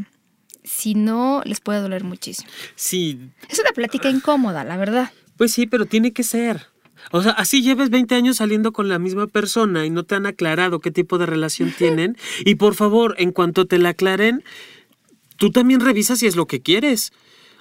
si 0.64 0.96
no, 0.96 1.42
les 1.46 1.60
puede 1.62 1.80
doler 1.80 2.04
muchísimo. 2.04 2.50
Sí. 2.76 3.20
Es 3.50 3.60
una 3.60 3.72
plática 3.72 4.10
incómoda, 4.10 4.64
la 4.64 4.78
verdad. 4.78 5.12
Pues 5.38 5.54
sí, 5.54 5.66
pero 5.68 5.86
tiene 5.86 6.12
que 6.12 6.24
ser. 6.24 6.68
O 7.12 7.22
sea, 7.22 7.32
así 7.32 7.62
lleves 7.62 7.90
20 7.90 8.16
años 8.16 8.38
saliendo 8.38 8.74
con 8.74 8.90
la 8.90 9.00
misma 9.00 9.28
persona 9.28 9.86
y 9.86 9.90
no 9.90 10.04
te 10.04 10.16
han 10.16 10.26
aclarado 10.26 10.80
qué 10.80 10.92
tipo 10.92 11.18
de 11.18 11.26
relación 11.26 11.72
tienen. 11.72 12.18
Y 12.46 12.56
por 12.56 12.76
favor, 12.76 13.16
en 13.18 13.32
cuanto 13.32 13.66
te 13.66 13.78
la 13.80 13.90
aclaren, 13.90 14.44
tú 15.38 15.52
también 15.52 15.80
revisas 15.80 16.20
si 16.20 16.28
es 16.28 16.36
lo 16.36 16.48
que 16.48 16.62
quieres. 16.62 17.14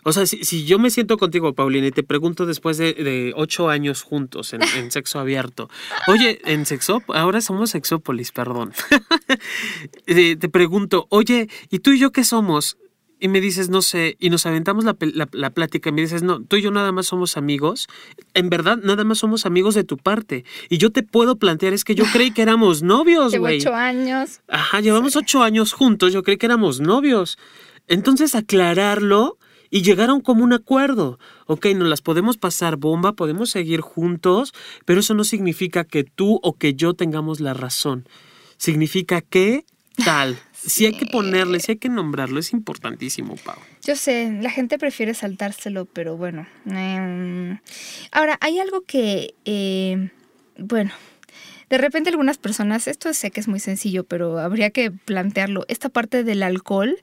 O 0.07 0.13
sea, 0.13 0.25
si, 0.25 0.65
yo 0.65 0.79
me 0.79 0.91
siento 0.91 1.19
contigo, 1.19 1.53
Paulina, 1.53 1.89
y 1.89 1.91
te 1.91 2.05
pregunto 2.05 2.47
después 2.47 2.79
de, 2.79 3.33
ocho 3.35 3.69
años 3.69 4.03
juntos 4.03 4.55
en, 4.55 4.93
sexo 4.93 5.19
abierto, 5.19 5.69
oye, 6.07 6.41
en 6.45 6.65
sexo, 6.65 7.03
ahora 7.09 7.41
somos 7.41 7.71
sexópolis, 7.71 8.31
perdón. 8.31 8.73
te, 10.07 10.49
pregunto, 10.49 11.09
oye, 11.11 11.49
¿y 11.71 11.81
tú 11.81 11.91
y 11.91 11.99
yo 11.99 12.13
qué 12.13 12.23
somos? 12.23 12.79
y 13.19 13.27
me 13.27 13.41
dices, 13.41 13.69
no 13.69 13.83
sé, 13.83 14.17
y 14.21 14.31
nos 14.31 14.47
aventamos 14.47 14.85
la, 14.85 14.97
la, 15.33 15.51
plática 15.51 15.89
y 15.89 15.93
me 15.93 16.03
dices, 16.03 16.23
no, 16.23 16.41
tú 16.41 16.55
y 16.57 16.63
yo 16.63 16.71
nada 16.71 16.93
más 16.93 17.07
somos 17.07 17.37
amigos, 17.37 17.89
en 18.35 18.49
verdad 18.49 18.77
nada 18.77 19.03
más 19.03 19.19
somos 19.19 19.45
amigos 19.45 19.75
de 19.75 19.83
tu 19.83 19.97
parte. 19.97 20.45
Y 20.69 20.79
yo 20.79 20.93
te 20.93 21.03
puedo 21.03 21.37
plantear, 21.37 21.73
es 21.73 21.83
que 21.83 21.97
yo 21.97 22.05
creí 22.13 22.31
que 22.31 22.43
éramos 22.43 22.83
novios, 22.83 23.35
güey. 23.37 23.59
ocho 23.59 23.75
años. 23.75 24.43
Ajá, 24.47 24.81
llevamos 24.81 25.17
ocho 25.17 25.43
años 25.43 25.73
juntos, 25.73 26.13
yo 26.13 26.23
creí 26.23 26.37
que 26.37 26.47
éramos 26.47 26.79
novios. 26.81 27.39
Entonces 27.89 28.37
aclararlo 28.37 29.39
y 29.77 29.83
llegaron 29.83 30.23
como 30.23 30.43
un 30.43 30.55
acuerdo. 30.55 31.19
Ok, 31.45 31.67
nos 31.77 31.87
las 31.87 32.01
podemos 32.01 32.39
pasar 32.39 32.77
bomba, 32.77 33.13
podemos 33.13 33.51
seguir 33.51 33.83
juntos, 33.83 34.55
pero 34.87 35.01
eso 35.01 35.13
no 35.13 35.23
significa 35.23 35.85
que 35.85 36.03
tú 36.03 36.41
o 36.43 36.55
que 36.57 36.73
yo 36.73 36.95
tengamos 36.95 37.41
la 37.41 37.53
razón. 37.53 38.09
Significa 38.57 39.21
que 39.21 39.67
tal. 40.03 40.39
Si 40.57 40.85
hay 40.85 40.95
que 40.95 41.07
ponerle, 41.07 41.61
si 41.61 41.73
hay 41.73 41.77
que 41.77 41.89
nombrarlo, 41.91 42.41
es 42.41 42.53
importantísimo, 42.53 43.37
Pau. 43.37 43.55
Yo 43.85 43.95
sé, 43.95 44.37
la 44.41 44.51
gente 44.51 44.79
prefiere 44.79 45.15
saltárselo, 45.15 45.85
pero 45.85 46.17
bueno. 46.17 46.45
Em, 46.65 47.59
ahora, 48.11 48.37
hay 48.41 48.59
algo 48.59 48.81
que, 48.81 49.35
eh, 49.45 50.11
bueno, 50.59 50.91
de 51.71 51.79
repente 51.79 52.11
algunas 52.11 52.39
personas, 52.39 52.89
esto 52.89 53.13
sé 53.15 53.31
que 53.31 53.39
es 53.39 53.47
muy 53.47 53.61
sencillo, 53.61 54.03
pero 54.03 54.41
habría 54.41 54.71
que 54.71 54.91
plantearlo. 54.91 55.67
Esta 55.69 55.89
parte 55.89 56.25
del 56.25 56.43
alcohol 56.43 56.99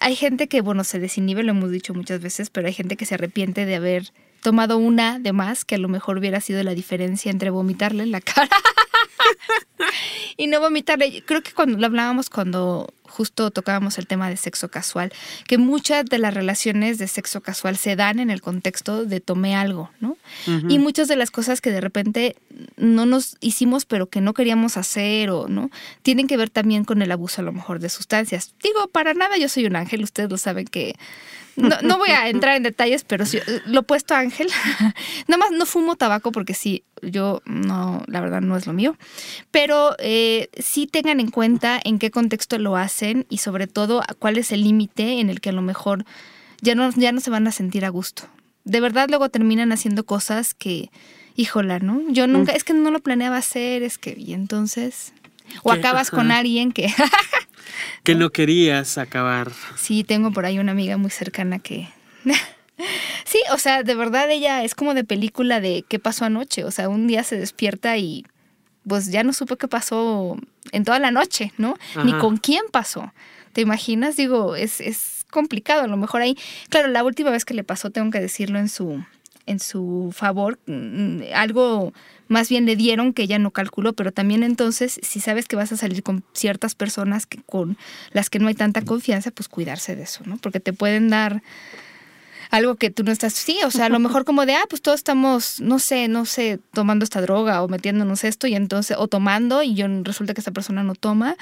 hay 0.00 0.16
gente 0.16 0.48
que, 0.48 0.60
bueno, 0.60 0.84
se 0.84 0.98
desinhibe, 0.98 1.42
lo 1.42 1.50
hemos 1.50 1.70
dicho 1.70 1.94
muchas 1.94 2.20
veces, 2.20 2.50
pero 2.50 2.66
hay 2.66 2.72
gente 2.72 2.96
que 2.96 3.06
se 3.06 3.14
arrepiente 3.14 3.66
de 3.66 3.74
haber 3.76 4.12
tomado 4.42 4.78
una 4.78 5.18
de 5.18 5.32
más, 5.32 5.64
que 5.64 5.74
a 5.74 5.78
lo 5.78 5.88
mejor 5.88 6.18
hubiera 6.18 6.40
sido 6.40 6.62
la 6.62 6.74
diferencia 6.74 7.30
entre 7.30 7.50
vomitarle 7.50 8.04
en 8.04 8.12
la 8.12 8.20
cara 8.20 8.48
y 10.36 10.46
no 10.46 10.60
vomitarle. 10.60 11.22
Creo 11.24 11.42
que 11.42 11.52
cuando 11.52 11.78
lo 11.78 11.86
hablábamos 11.86 12.30
cuando 12.30 12.92
justo 13.08 13.50
tocábamos 13.50 13.98
el 13.98 14.06
tema 14.06 14.28
de 14.28 14.36
sexo 14.36 14.70
casual, 14.70 15.12
que 15.46 15.58
muchas 15.58 16.04
de 16.04 16.18
las 16.18 16.34
relaciones 16.34 16.98
de 16.98 17.08
sexo 17.08 17.40
casual 17.40 17.76
se 17.76 17.96
dan 17.96 18.20
en 18.20 18.30
el 18.30 18.42
contexto 18.42 19.04
de 19.04 19.20
tomé 19.20 19.56
algo, 19.56 19.90
¿no? 20.00 20.16
Y 20.68 20.78
muchas 20.78 21.08
de 21.08 21.16
las 21.16 21.30
cosas 21.30 21.60
que 21.60 21.70
de 21.70 21.80
repente 21.80 22.36
no 22.76 23.06
nos 23.06 23.36
hicimos 23.40 23.86
pero 23.86 24.08
que 24.08 24.20
no 24.20 24.34
queríamos 24.34 24.76
hacer 24.76 25.30
o 25.30 25.48
no, 25.48 25.70
tienen 26.02 26.26
que 26.26 26.36
ver 26.36 26.50
también 26.50 26.84
con 26.84 27.02
el 27.02 27.10
abuso 27.10 27.40
a 27.40 27.44
lo 27.44 27.52
mejor 27.52 27.80
de 27.80 27.88
sustancias. 27.88 28.54
Digo, 28.62 28.88
para 28.88 29.14
nada 29.14 29.36
yo 29.38 29.48
soy 29.48 29.66
un 29.66 29.76
ángel, 29.76 30.04
ustedes 30.04 30.30
lo 30.30 30.36
saben 30.36 30.66
que 30.66 30.94
no, 31.58 31.98
voy 31.98 32.10
a 32.10 32.28
entrar 32.28 32.56
en 32.56 32.62
detalles, 32.62 33.04
pero 33.04 33.26
sí, 33.26 33.40
lo 33.66 33.80
opuesto 33.80 34.14
a 34.14 34.20
Ángel. 34.20 34.48
Nada 35.26 35.38
más 35.38 35.50
no 35.50 35.66
fumo 35.66 35.96
tabaco 35.96 36.30
porque 36.30 36.54
sí, 36.54 36.84
yo 37.02 37.42
no, 37.46 38.04
la 38.06 38.20
verdad 38.20 38.40
no 38.40 38.56
es 38.56 38.66
lo 38.66 38.72
mío. 38.72 38.96
Pero 39.50 39.67
eh, 39.98 40.48
sí 40.58 40.86
tengan 40.86 41.20
en 41.20 41.30
cuenta 41.30 41.80
en 41.82 41.98
qué 41.98 42.10
contexto 42.10 42.58
lo 42.58 42.76
hacen 42.76 43.26
y 43.28 43.38
sobre 43.38 43.66
todo 43.66 44.02
cuál 44.18 44.38
es 44.38 44.52
el 44.52 44.62
límite 44.62 45.20
en 45.20 45.30
el 45.30 45.40
que 45.40 45.50
a 45.50 45.52
lo 45.52 45.62
mejor 45.62 46.04
ya 46.60 46.74
no, 46.74 46.90
ya 46.90 47.12
no 47.12 47.20
se 47.20 47.30
van 47.30 47.46
a 47.46 47.52
sentir 47.52 47.84
a 47.84 47.88
gusto. 47.88 48.24
De 48.64 48.80
verdad 48.80 49.08
luego 49.08 49.28
terminan 49.28 49.72
haciendo 49.72 50.04
cosas 50.04 50.54
que, 50.54 50.90
híjola, 51.36 51.78
¿no? 51.78 52.02
Yo 52.08 52.26
nunca, 52.26 52.52
mm. 52.52 52.56
es 52.56 52.64
que 52.64 52.74
no 52.74 52.90
lo 52.90 53.00
planeaba 53.00 53.36
hacer, 53.36 53.82
es 53.82 53.98
que, 53.98 54.14
y 54.18 54.34
entonces... 54.34 55.12
O 55.62 55.72
acabas 55.72 56.10
con 56.10 56.30
alguien 56.30 56.72
que... 56.72 56.92
que 58.02 58.14
no 58.14 58.30
querías 58.30 58.98
acabar. 58.98 59.50
Sí, 59.76 60.04
tengo 60.04 60.30
por 60.30 60.44
ahí 60.44 60.58
una 60.58 60.72
amiga 60.72 60.98
muy 60.98 61.10
cercana 61.10 61.58
que... 61.58 61.88
sí, 63.24 63.40
o 63.52 63.58
sea, 63.58 63.82
de 63.82 63.94
verdad 63.94 64.30
ella 64.30 64.62
es 64.62 64.74
como 64.74 64.92
de 64.92 65.04
película 65.04 65.60
de 65.60 65.84
qué 65.88 65.98
pasó 65.98 66.26
anoche. 66.26 66.64
O 66.64 66.70
sea, 66.70 66.88
un 66.88 67.06
día 67.06 67.24
se 67.24 67.38
despierta 67.38 67.96
y 67.96 68.26
pues 68.88 69.10
ya 69.10 69.22
no 69.22 69.32
supo 69.32 69.56
qué 69.56 69.68
pasó 69.68 70.36
en 70.72 70.84
toda 70.84 70.98
la 70.98 71.10
noche, 71.10 71.52
¿no? 71.58 71.76
Ni 72.04 72.12
con 72.14 72.36
quién 72.36 72.62
pasó. 72.72 73.12
¿Te 73.52 73.60
imaginas? 73.60 74.16
Digo, 74.16 74.56
es, 74.56 74.80
es 74.80 75.26
complicado. 75.30 75.82
A 75.82 75.86
lo 75.86 75.96
mejor 75.96 76.22
ahí, 76.22 76.36
claro, 76.68 76.88
la 76.88 77.04
última 77.04 77.30
vez 77.30 77.44
que 77.44 77.54
le 77.54 77.64
pasó, 77.64 77.90
tengo 77.90 78.10
que 78.10 78.20
decirlo 78.20 78.58
en 78.58 78.68
su, 78.68 79.02
en 79.46 79.60
su 79.60 80.12
favor, 80.14 80.58
mm, 80.66 81.22
algo 81.34 81.92
más 82.28 82.50
bien 82.50 82.66
le 82.66 82.76
dieron 82.76 83.14
que 83.14 83.22
ella 83.22 83.38
no 83.38 83.50
calculó, 83.50 83.94
pero 83.94 84.12
también 84.12 84.42
entonces, 84.42 85.00
si 85.02 85.20
sabes 85.20 85.46
que 85.46 85.56
vas 85.56 85.72
a 85.72 85.76
salir 85.76 86.02
con 86.02 86.22
ciertas 86.34 86.74
personas 86.74 87.26
que, 87.26 87.40
con 87.42 87.78
las 88.12 88.28
que 88.28 88.38
no 88.38 88.48
hay 88.48 88.54
tanta 88.54 88.82
confianza, 88.82 89.30
pues 89.30 89.48
cuidarse 89.48 89.96
de 89.96 90.02
eso, 90.02 90.22
¿no? 90.26 90.36
Porque 90.36 90.60
te 90.60 90.74
pueden 90.74 91.08
dar 91.08 91.42
algo 92.50 92.76
que 92.76 92.90
tú 92.90 93.02
no 93.04 93.12
estás, 93.12 93.34
sí, 93.34 93.58
o 93.64 93.70
sea, 93.70 93.86
a 93.86 93.88
lo 93.88 93.98
mejor 93.98 94.24
como 94.24 94.46
de, 94.46 94.54
ah, 94.54 94.64
pues 94.68 94.82
todos 94.82 94.98
estamos, 94.98 95.60
no 95.60 95.78
sé, 95.78 96.08
no 96.08 96.24
sé, 96.24 96.58
tomando 96.72 97.04
esta 97.04 97.20
droga 97.20 97.62
o 97.62 97.68
metiéndonos 97.68 98.24
esto 98.24 98.46
y 98.46 98.54
entonces, 98.54 98.96
o 98.98 99.08
tomando 99.08 99.62
y 99.62 99.74
yo 99.74 99.86
resulta 100.02 100.34
que 100.34 100.40
esta 100.40 100.50
persona 100.50 100.82
no 100.82 100.94
toma, 100.94 101.36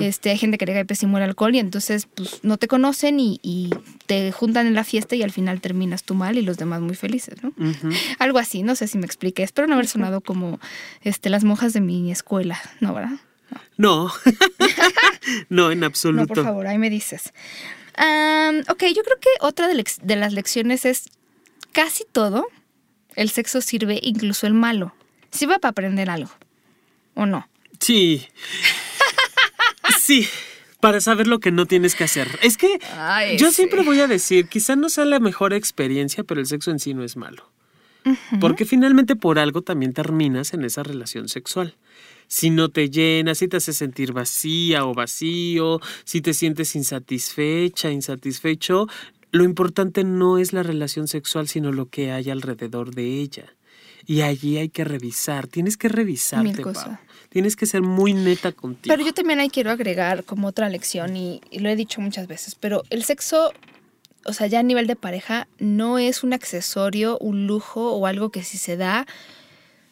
este, 0.00 0.30
hay 0.30 0.38
gente 0.38 0.58
que 0.58 0.66
le 0.66 0.84
pésimo 0.84 1.18
el 1.18 1.24
alcohol 1.24 1.54
y 1.54 1.58
entonces, 1.58 2.06
pues 2.06 2.40
no 2.42 2.56
te 2.56 2.68
conocen 2.68 3.20
y, 3.20 3.70
te 4.06 4.30
juntan 4.30 4.68
en 4.68 4.74
la 4.74 4.84
fiesta 4.84 5.16
y 5.16 5.24
al 5.24 5.32
final 5.32 5.60
terminas 5.60 6.04
tú 6.04 6.14
mal 6.14 6.38
y 6.38 6.42
los 6.42 6.58
demás 6.58 6.80
muy 6.80 6.94
felices, 6.94 7.42
¿no? 7.42 7.52
Algo 8.20 8.38
así, 8.38 8.62
no 8.62 8.76
sé 8.76 8.86
si 8.86 8.98
me 8.98 9.06
expliqué, 9.06 9.42
espero 9.42 9.66
no 9.66 9.74
haber 9.74 9.88
sonado 9.88 10.20
como, 10.20 10.60
este, 11.02 11.28
las 11.28 11.42
monjas 11.42 11.72
de 11.72 11.80
mi 11.80 12.12
escuela, 12.12 12.60
¿no, 12.80 12.94
verdad? 12.94 13.18
No, 13.76 14.12
no, 15.48 15.72
en 15.72 15.82
absoluto. 15.82 16.22
No, 16.22 16.28
por 16.28 16.44
favor, 16.44 16.66
ahí 16.66 16.78
me 16.78 16.88
dices 16.88 17.32
ok, 17.96 18.82
yo 18.94 19.02
creo 19.02 19.18
que 19.20 19.30
otra 19.40 19.68
de, 19.68 20.16
las 20.16 20.32
lecciones 20.32 20.84
es 20.84 21.10
casi 21.72 22.04
todo 22.10 22.46
el 23.14 23.30
sexo 23.30 23.60
sirve, 23.60 23.98
incluso 24.02 24.46
el 24.46 24.54
malo. 24.54 24.94
Sirve 25.30 25.58
para 25.58 25.70
aprender 25.70 26.10
algo. 26.10 26.30
¿O 27.14 27.26
no? 27.26 27.48
Sí. 27.80 28.26
sí. 30.00 30.28
Para 30.80 31.00
saber 31.00 31.26
lo 31.26 31.40
que 31.40 31.50
no 31.50 31.66
tienes 31.66 31.94
que 31.94 32.04
hacer. 32.04 32.38
Es 32.42 32.58
que 32.58 32.78
yo 33.38 33.50
siempre 33.50 33.82
voy 33.82 34.00
a 34.00 34.06
decir, 34.06 34.48
quizá 34.48 34.76
no 34.76 34.88
sea 34.90 35.06
la 35.06 35.18
mejor 35.18 35.54
experiencia, 35.54 36.22
pero 36.22 36.40
el 36.40 36.46
sexo 36.46 36.70
en 36.70 36.78
sí 36.78 36.94
no 36.94 37.02
es 37.02 37.16
malo. 37.16 37.50
Porque 38.40 38.64
finalmente 38.64 39.16
por 39.16 39.38
algo 39.38 39.62
también 39.62 39.92
terminas 39.92 40.54
en 40.54 40.64
esa 40.64 40.84
relación 40.84 41.28
sexual 41.28 41.76
si 42.28 42.50
no 42.50 42.70
te 42.70 42.90
llena, 42.90 43.34
si 43.34 43.48
te 43.48 43.58
hace 43.58 43.72
sentir 43.72 44.12
vacía 44.12 44.84
o 44.84 44.94
vacío, 44.94 45.80
si 46.04 46.20
te 46.20 46.34
sientes 46.34 46.74
insatisfecha, 46.76 47.90
insatisfecho, 47.90 48.86
lo 49.32 49.44
importante 49.44 50.04
no 50.04 50.38
es 50.38 50.52
la 50.52 50.62
relación 50.62 51.08
sexual, 51.08 51.48
sino 51.48 51.72
lo 51.72 51.88
que 51.88 52.12
hay 52.12 52.30
alrededor 52.30 52.94
de 52.94 53.20
ella. 53.20 53.54
Y 54.06 54.22
allí 54.22 54.56
hay 54.56 54.68
que 54.68 54.84
revisar, 54.84 55.46
tienes 55.48 55.76
que 55.76 55.88
revisarte, 55.88 56.62
Tienes 57.28 57.56
que 57.56 57.66
ser 57.66 57.82
muy 57.82 58.14
neta 58.14 58.52
contigo. 58.52 58.94
Pero 58.94 59.04
yo 59.04 59.12
también 59.12 59.40
ahí 59.40 59.50
quiero 59.50 59.70
agregar 59.70 60.24
como 60.24 60.48
otra 60.48 60.70
lección, 60.70 61.16
y, 61.16 61.40
y 61.50 61.58
lo 61.58 61.68
he 61.68 61.76
dicho 61.76 62.00
muchas 62.00 62.28
veces, 62.28 62.54
pero 62.54 62.82
el 62.88 63.02
sexo 63.02 63.52
o 64.26 64.32
sea, 64.32 64.46
ya 64.46 64.60
a 64.60 64.62
nivel 64.62 64.86
de 64.86 64.96
pareja, 64.96 65.46
no 65.58 65.98
es 65.98 66.22
un 66.22 66.32
accesorio, 66.32 67.16
un 67.18 67.46
lujo 67.46 67.92
o 67.92 68.06
algo 68.06 68.30
que 68.30 68.42
si 68.42 68.58
se 68.58 68.76
da, 68.76 69.06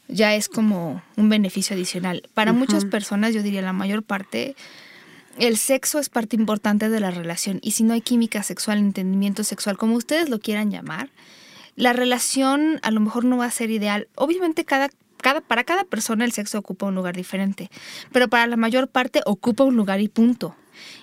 ya 0.09 0.35
es 0.35 0.49
como 0.49 1.03
un 1.17 1.29
beneficio 1.29 1.75
adicional. 1.75 2.29
Para 2.35 2.53
muchas 2.53 2.85
personas, 2.85 3.35
yo 3.35 3.43
diría 3.43 3.63
la 3.63 3.73
mayor 3.73 4.03
parte, 4.03 4.55
el 5.39 5.57
sexo 5.57 5.99
es 5.99 6.09
parte 6.09 6.37
importante 6.37 6.89
de 6.89 7.01
la 7.01 7.11
relación 7.11 7.59
y 7.63 7.73
si 7.73 7.83
no 7.83 7.95
hay 7.95 8.01
química 8.01 8.43
sexual, 8.43 8.79
entendimiento 8.79 9.45
sexual, 9.45 9.77
como 9.77 9.97
ustedes 9.97 10.29
lo 10.29 10.39
quieran 10.39 10.71
llamar, 10.71 11.11
la 11.77 11.93
relación 11.93 12.79
a 12.83 12.91
lo 12.91 13.01
mejor 13.01 13.25
no 13.25 13.39
va 13.39 13.47
a 13.47 13.51
ser 13.51 13.71
ideal. 13.71 14.07
Obviamente 14.15 14.65
cada, 14.65 14.91
cada, 15.17 15.41
para 15.41 15.65
cada 15.65 15.85
persona 15.85 16.25
el 16.25 16.33
sexo 16.33 16.59
ocupa 16.59 16.87
un 16.87 16.95
lugar 16.95 17.17
diferente, 17.17 17.71
pero 18.13 18.29
para 18.29 18.47
la 18.47 18.57
mayor 18.57 18.89
parte 18.89 19.23
ocupa 19.27 19.65
un 19.65 19.77
lugar 19.77 20.01
y 20.01 20.09
punto. 20.09 20.55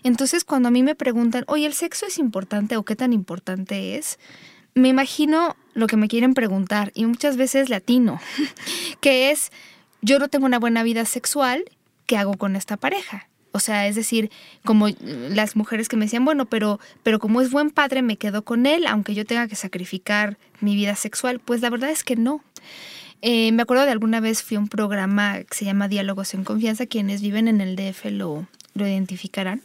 Entonces 0.04 0.44
cuando 0.44 0.70
a 0.70 0.72
mí 0.72 0.84
me 0.84 0.96
preguntan, 0.96 1.44
oye, 1.48 1.66
¿el 1.66 1.74
sexo 1.74 2.06
es 2.06 2.18
importante 2.18 2.78
o 2.78 2.84
qué 2.84 2.96
tan 2.96 3.14
importante 3.14 3.98
es? 3.98 4.18
Me 4.74 4.90
imagino 4.90 5.56
lo 5.74 5.88
que 5.88 5.98
me 5.98 6.08
quieren 6.08 6.34
preguntar 6.34 6.92
y 6.96 7.06
muchas 7.06 7.38
veces 7.38 7.70
latino, 7.70 8.20
que 9.02 9.32
es, 9.32 9.52
yo 10.02 10.20
no 10.20 10.28
tengo 10.28 10.46
una 10.46 10.60
buena 10.60 10.84
vida 10.84 11.06
sexual, 11.06 11.66
¿qué 12.06 12.18
hago 12.18 12.34
con 12.34 12.56
esta 12.56 12.78
pareja? 12.78 13.28
O 13.54 13.60
sea, 13.60 13.88
es 13.88 13.96
decir, 13.96 14.32
como 14.64 14.88
las 15.02 15.58
mujeres 15.58 15.90
que 15.90 15.98
me 15.98 16.06
decían, 16.06 16.24
bueno, 16.24 16.46
pero, 16.46 16.80
pero 17.04 17.20
como 17.20 17.42
es 17.42 17.52
buen 17.52 17.70
padre, 17.70 18.02
me 18.02 18.18
quedo 18.18 18.44
con 18.44 18.66
él, 18.66 18.88
aunque 18.88 19.14
yo 19.14 19.26
tenga 19.26 19.48
que 19.48 19.56
sacrificar 19.56 20.38
mi 20.62 20.76
vida 20.76 20.96
sexual. 20.96 21.40
Pues 21.40 21.62
la 21.62 21.70
verdad 21.70 21.90
es 21.90 22.06
que 22.06 22.16
no. 22.16 22.42
Eh, 23.22 23.52
me 23.52 23.62
acuerdo 23.62 23.84
de 23.84 23.92
alguna 23.92 24.22
vez 24.22 24.42
fui 24.42 24.56
a 24.56 24.60
un 24.62 24.70
programa 24.70 25.44
que 25.44 25.54
se 25.54 25.66
llama 25.66 25.90
Diálogos 25.90 26.34
en 26.34 26.46
Confianza, 26.46 26.86
quienes 26.86 27.22
viven 27.22 27.50
en 27.50 27.60
el 27.60 27.76
DF 27.76 28.06
lo, 28.06 28.48
lo 28.74 28.88
identificarán. 28.88 29.62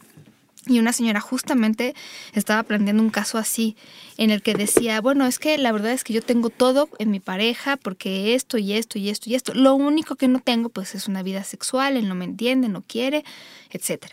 Y 0.67 0.79
una 0.79 0.93
señora 0.93 1.19
justamente 1.19 1.95
estaba 2.33 2.63
planteando 2.63 3.01
un 3.01 3.09
caso 3.09 3.37
así, 3.37 3.75
en 4.17 4.31
el 4.31 4.41
que 4.41 4.53
decía, 4.53 5.01
bueno, 5.01 5.25
es 5.25 5.39
que 5.39 5.57
la 5.57 5.71
verdad 5.71 5.91
es 5.91 6.03
que 6.03 6.13
yo 6.13 6.21
tengo 6.21 6.49
todo 6.49 6.89
en 6.99 7.11
mi 7.11 7.19
pareja, 7.19 7.77
porque 7.77 8.35
esto 8.35 8.57
y 8.57 8.73
esto 8.73 8.99
y 8.99 9.09
esto 9.09 9.29
y 9.29 9.35
esto. 9.35 9.53
Lo 9.53 9.75
único 9.75 10.15
que 10.15 10.27
no 10.27 10.39
tengo, 10.39 10.69
pues, 10.69 10.95
es 10.95 11.07
una 11.07 11.23
vida 11.23 11.43
sexual, 11.43 11.97
él 11.97 12.07
no 12.07 12.15
me 12.15 12.25
entiende, 12.25 12.69
no 12.69 12.81
quiere, 12.81 13.23
etc. 13.71 14.05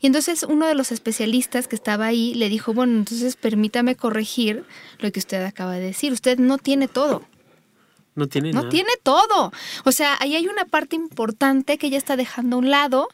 Y 0.00 0.06
entonces 0.06 0.44
uno 0.44 0.66
de 0.66 0.74
los 0.74 0.92
especialistas 0.92 1.68
que 1.68 1.76
estaba 1.76 2.06
ahí 2.06 2.34
le 2.34 2.48
dijo, 2.48 2.72
bueno, 2.72 2.96
entonces 2.98 3.36
permítame 3.36 3.96
corregir 3.96 4.64
lo 4.98 5.10
que 5.12 5.18
usted 5.18 5.44
acaba 5.44 5.74
de 5.74 5.86
decir. 5.86 6.12
Usted 6.12 6.38
no 6.38 6.58
tiene 6.58 6.88
todo. 6.88 7.22
No 8.18 8.26
tiene 8.26 8.52
No 8.52 8.68
tiene 8.68 8.90
todo. 9.02 9.52
O 9.84 9.92
sea, 9.92 10.16
ahí 10.18 10.34
hay 10.34 10.48
una 10.48 10.64
parte 10.64 10.96
importante 10.96 11.78
que 11.78 11.86
ella 11.86 11.98
está 11.98 12.16
dejando 12.16 12.56
a 12.56 12.58
un 12.58 12.70
lado, 12.70 13.08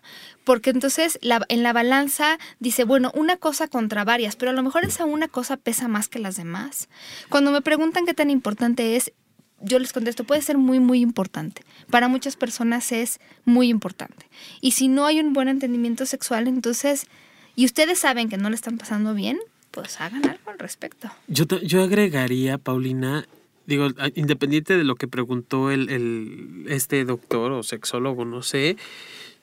porque 0.45 0.71
entonces 0.71 1.19
en 1.23 1.63
la 1.63 1.73
balanza 1.73 2.39
dice, 2.59 2.85
bueno, 2.85 3.13
una 3.15 3.37
cosa 3.37 3.69
contra 3.69 4.05
varias, 4.05 4.35
pero 4.35 4.51
a 4.51 4.55
lo 4.55 4.63
mejor 4.63 4.85
esa 4.85 5.05
una 5.05 5.29
cosa 5.29 5.59
pesa 5.59 5.89
más 5.89 6.09
que 6.09 6.19
las 6.19 6.37
demás. 6.37 6.89
Cuando 7.29 7.53
me 7.53 7.61
preguntan 7.61 8.07
qué 8.07 8.15
tan 8.15 8.31
importante 8.31 8.97
es, 8.97 9.13
yo 9.61 9.79
les 9.79 9.93
contesto, 9.93 10.25
puede 10.25 10.43
ser 10.43 10.57
muy, 10.57 10.81
muy 10.81 11.01
importante. 11.01 11.63
Para 11.91 12.09
muchas 12.09 12.37
personas 12.37 12.93
es 12.93 13.21
muy 13.45 13.69
importante. 13.69 14.27
Y 14.61 14.73
si 14.73 14.89
no 14.89 15.07
hay 15.07 15.21
un 15.21 15.33
buen 15.33 15.49
entendimiento 15.49 16.07
sexual, 16.07 16.49
entonces, 16.49 17.07
y 17.57 17.65
ustedes 17.67 17.99
saben 17.99 18.29
que 18.29 18.39
no 18.39 18.49
le 18.49 18.57
están 18.57 18.79
pasando 18.79 19.15
bien, 19.15 19.39
pues 19.71 20.01
hagan 20.01 20.29
algo 20.29 20.51
al 20.51 20.59
respecto. 20.59 21.11
Yo, 21.29 21.45
yo 21.47 21.83
agregaría, 21.83 22.59
Paulina, 22.59 23.27
digo, 23.67 23.89
independiente 24.15 24.77
de 24.77 24.85
lo 24.85 24.95
que 24.95 25.09
preguntó 25.09 25.71
el, 25.71 25.89
el, 25.89 26.67
este 26.69 27.05
doctor 27.05 27.53
o 27.53 27.63
sexólogo, 27.63 28.25
no 28.25 28.43
sé, 28.43 28.77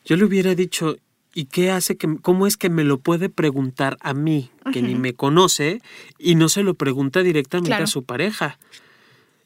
yo 0.06 0.16
le 0.16 0.26
hubiera 0.26 0.56
dicho, 0.56 0.98
¿y 1.34 1.46
qué 1.46 1.72
hace 1.72 1.98
que, 1.98 2.18
cómo 2.22 2.48
es 2.48 2.58
que 2.58 2.70
me 2.70 2.84
lo 2.84 3.00
puede 3.00 3.30
preguntar 3.30 3.98
a 4.02 4.14
mí, 4.14 4.52
que 4.72 4.82
ni 4.82 4.96
me 4.96 5.14
conoce, 5.14 5.82
y 6.18 6.36
no 6.36 6.50
se 6.50 6.64
lo 6.64 6.74
pregunta 6.74 7.24
directamente 7.24 7.74
a 7.74 7.88
su 7.88 8.04
pareja? 8.04 8.60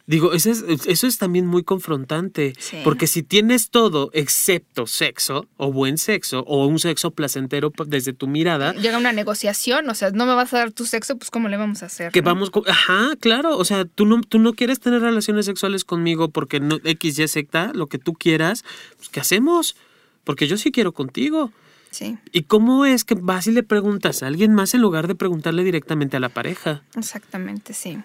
Digo, 0.08 0.34
eso 0.34 0.52
es, 0.52 0.64
eso 0.86 1.08
es 1.08 1.18
también 1.18 1.48
muy 1.48 1.64
confrontante, 1.64 2.54
Sí. 2.60 2.78
porque 2.84 3.08
si 3.08 3.24
tienes 3.24 3.72
todo 3.72 4.12
excepto 4.14 4.86
sexo 4.86 5.48
o 5.58 5.72
buen 5.72 5.98
sexo 5.98 6.42
o 6.42 6.68
un 6.68 6.78
sexo 6.78 7.10
placentero 7.12 7.72
desde 7.88 8.14
tu 8.14 8.28
mirada, 8.28 8.74
Llega 8.74 9.00
una 9.00 9.12
negociación, 9.14 9.90
o 9.90 9.96
sea, 9.96 10.12
no 10.12 10.28
me 10.28 10.36
vas 10.36 10.54
a 10.54 10.60
dar 10.60 10.72
tu 10.72 10.86
sexo, 10.86 11.18
pues 11.18 11.32
¿cómo 11.32 11.50
le 11.50 11.58
vamos 11.58 11.82
a 11.82 11.88
hacer? 11.88 12.12
que 12.12 12.22
no? 12.22 12.26
vamos, 12.28 12.52
ajá, 12.68 13.16
claro, 13.20 13.58
o 13.58 13.66
sea, 13.66 13.86
tú 13.86 14.06
no, 14.06 14.22
tú 14.22 14.38
no 14.38 14.54
quieres 14.54 14.80
tener 14.80 15.02
relaciones 15.02 15.48
sexuales 15.48 15.84
conmigo 15.86 16.30
porque 16.30 16.60
no 16.60 16.78
X, 16.84 17.18
Y, 17.18 17.28
Z, 17.28 17.72
lo 17.74 17.88
que 17.88 17.98
tú 17.98 18.14
quieras, 18.14 18.64
pues 18.98 19.10
¿qué 19.10 19.20
hacemos? 19.22 19.76
Porque 20.24 20.48
yo 20.48 20.58
sí 20.58 20.72
quiero 20.72 20.92
contigo. 20.94 21.52
Sí, 21.90 22.18
¿Y 22.32 22.44
cómo 22.44 22.86
es 22.86 23.06
que 23.06 23.16
vas 23.16 23.48
y 23.48 23.52
le 23.54 23.64
preguntas 23.64 24.22
a 24.22 24.28
alguien 24.28 24.54
más 24.54 24.74
en 24.76 24.82
lugar 24.82 25.08
de 25.08 25.16
preguntarle 25.16 25.64
directamente 25.64 26.18
a 26.18 26.20
la 26.20 26.30
pareja? 26.30 26.84
exactamente, 26.96 27.74
sí. 27.74 27.98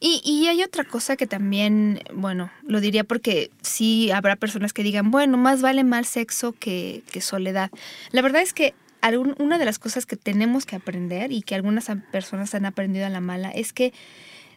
Y, 0.00 0.20
y 0.24 0.46
hay 0.48 0.62
otra 0.62 0.84
cosa 0.84 1.16
que 1.16 1.26
también, 1.26 2.00
bueno, 2.14 2.50
lo 2.66 2.80
diría 2.80 3.04
porque 3.04 3.50
sí 3.62 4.10
habrá 4.10 4.36
personas 4.36 4.72
que 4.72 4.82
digan, 4.82 5.10
bueno, 5.10 5.36
más 5.38 5.62
vale 5.62 5.84
mal 5.84 6.04
sexo 6.04 6.52
que, 6.52 7.02
que 7.10 7.20
soledad. 7.20 7.70
La 8.10 8.22
verdad 8.22 8.42
es 8.42 8.52
que 8.52 8.74
algún- 9.00 9.34
una 9.38 9.58
de 9.58 9.64
las 9.64 9.78
cosas 9.78 10.06
que 10.06 10.16
tenemos 10.16 10.66
que 10.66 10.76
aprender 10.76 11.32
y 11.32 11.42
que 11.42 11.54
algunas 11.54 11.90
personas 12.10 12.54
han 12.54 12.66
aprendido 12.66 13.06
a 13.06 13.10
la 13.10 13.20
mala 13.20 13.50
es 13.50 13.72
que 13.72 13.92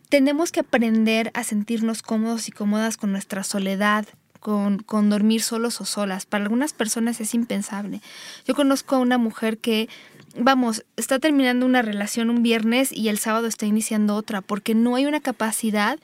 tenemos 0.09 0.51
que 0.51 0.59
aprender 0.59 1.31
a 1.33 1.43
sentirnos 1.43 2.01
cómodos 2.01 2.47
y 2.47 2.51
cómodas 2.51 2.95
con 2.97 3.11
nuestra 3.11 3.43
soledad, 3.43 4.05
con, 4.39 4.77
con 4.77 5.09
dormir 5.09 5.41
solos 5.41 5.81
o 5.81 5.85
solas. 5.85 6.27
Para 6.27 6.43
algunas 6.43 6.73
personas 6.73 7.19
es 7.19 7.33
impensable. 7.33 8.01
Yo 8.47 8.53
conozco 8.53 8.95
a 8.95 8.99
una 8.99 9.17
mujer 9.17 9.57
que, 9.57 9.89
vamos, 10.37 10.85
está 10.97 11.19
terminando 11.19 11.65
una 11.65 11.81
relación 11.81 12.29
un 12.29 12.43
viernes 12.43 12.91
y 12.91 13.09
el 13.09 13.19
sábado 13.19 13.47
está 13.47 13.65
iniciando 13.65 14.15
otra, 14.15 14.41
porque 14.41 14.75
no 14.75 14.95
hay 14.95 15.05
una 15.05 15.19
capacidad 15.19 15.99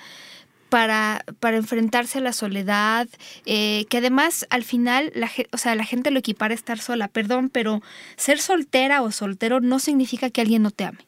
para, 0.69 1.25
para 1.39 1.57
enfrentarse 1.57 2.19
a 2.19 2.21
la 2.21 2.31
soledad, 2.31 3.07
eh, 3.45 3.85
que 3.89 3.97
además 3.97 4.47
al 4.49 4.63
final 4.63 5.11
la, 5.13 5.29
o 5.51 5.57
sea, 5.57 5.75
la 5.75 5.83
gente 5.83 6.11
lo 6.11 6.19
equipara 6.19 6.53
a 6.53 6.55
estar 6.55 6.79
sola, 6.79 7.09
perdón, 7.09 7.49
pero 7.49 7.81
ser 8.15 8.39
soltera 8.39 9.01
o 9.01 9.11
soltero 9.11 9.59
no 9.59 9.79
significa 9.79 10.29
que 10.29 10.41
alguien 10.41 10.63
no 10.63 10.71
te 10.71 10.85
ame. 10.85 11.05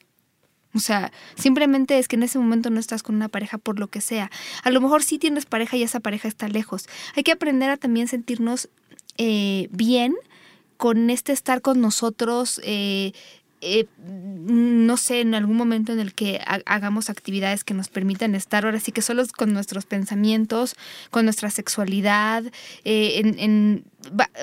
O 0.75 0.79
sea, 0.79 1.11
simplemente 1.35 1.99
es 1.99 2.07
que 2.07 2.15
en 2.15 2.23
ese 2.23 2.39
momento 2.39 2.71
no 2.71 2.79
estás 2.79 3.03
con 3.03 3.15
una 3.15 3.29
pareja 3.29 3.57
por 3.57 3.79
lo 3.79 3.87
que 3.87 4.01
sea. 4.01 4.31
A 4.63 4.71
lo 4.71 4.81
mejor 4.81 5.03
sí 5.03 5.19
tienes 5.19 5.45
pareja 5.45 5.77
y 5.77 5.83
esa 5.83 5.99
pareja 5.99 6.27
está 6.27 6.47
lejos. 6.47 6.87
Hay 7.15 7.23
que 7.23 7.31
aprender 7.31 7.69
a 7.69 7.77
también 7.77 8.07
sentirnos 8.07 8.69
eh, 9.17 9.67
bien 9.71 10.15
con 10.77 11.09
este 11.09 11.31
estar 11.31 11.61
con 11.61 11.81
nosotros, 11.81 12.59
eh, 12.63 13.13
eh, 13.61 13.85
no 14.05 14.97
sé, 14.97 15.21
en 15.21 15.35
algún 15.35 15.55
momento 15.55 15.93
en 15.93 15.99
el 15.99 16.13
que 16.13 16.41
ha- 16.45 16.61
hagamos 16.65 17.09
actividades 17.09 17.63
que 17.63 17.73
nos 17.73 17.87
permitan 17.87 18.35
estar 18.35 18.65
ahora 18.65 18.79
sí 18.79 18.91
que 18.91 19.01
solos 19.01 19.31
con 19.31 19.53
nuestros 19.53 19.85
pensamientos, 19.85 20.75
con 21.11 21.23
nuestra 21.25 21.49
sexualidad, 21.49 22.43
eh, 22.83 23.21
en, 23.23 23.85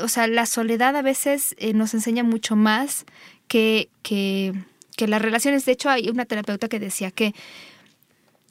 o 0.02 0.08
sea, 0.08 0.26
la 0.26 0.46
soledad 0.46 0.96
a 0.96 1.02
veces 1.02 1.54
nos 1.74 1.92
enseña 1.92 2.22
mucho 2.22 2.56
más 2.56 3.04
que, 3.46 3.90
que, 4.02 4.54
que 4.96 5.06
las 5.06 5.20
relaciones. 5.20 5.66
De 5.66 5.72
hecho, 5.72 5.90
hay 5.90 6.08
una 6.08 6.24
terapeuta 6.24 6.68
que 6.68 6.80
decía 6.80 7.10
que 7.10 7.34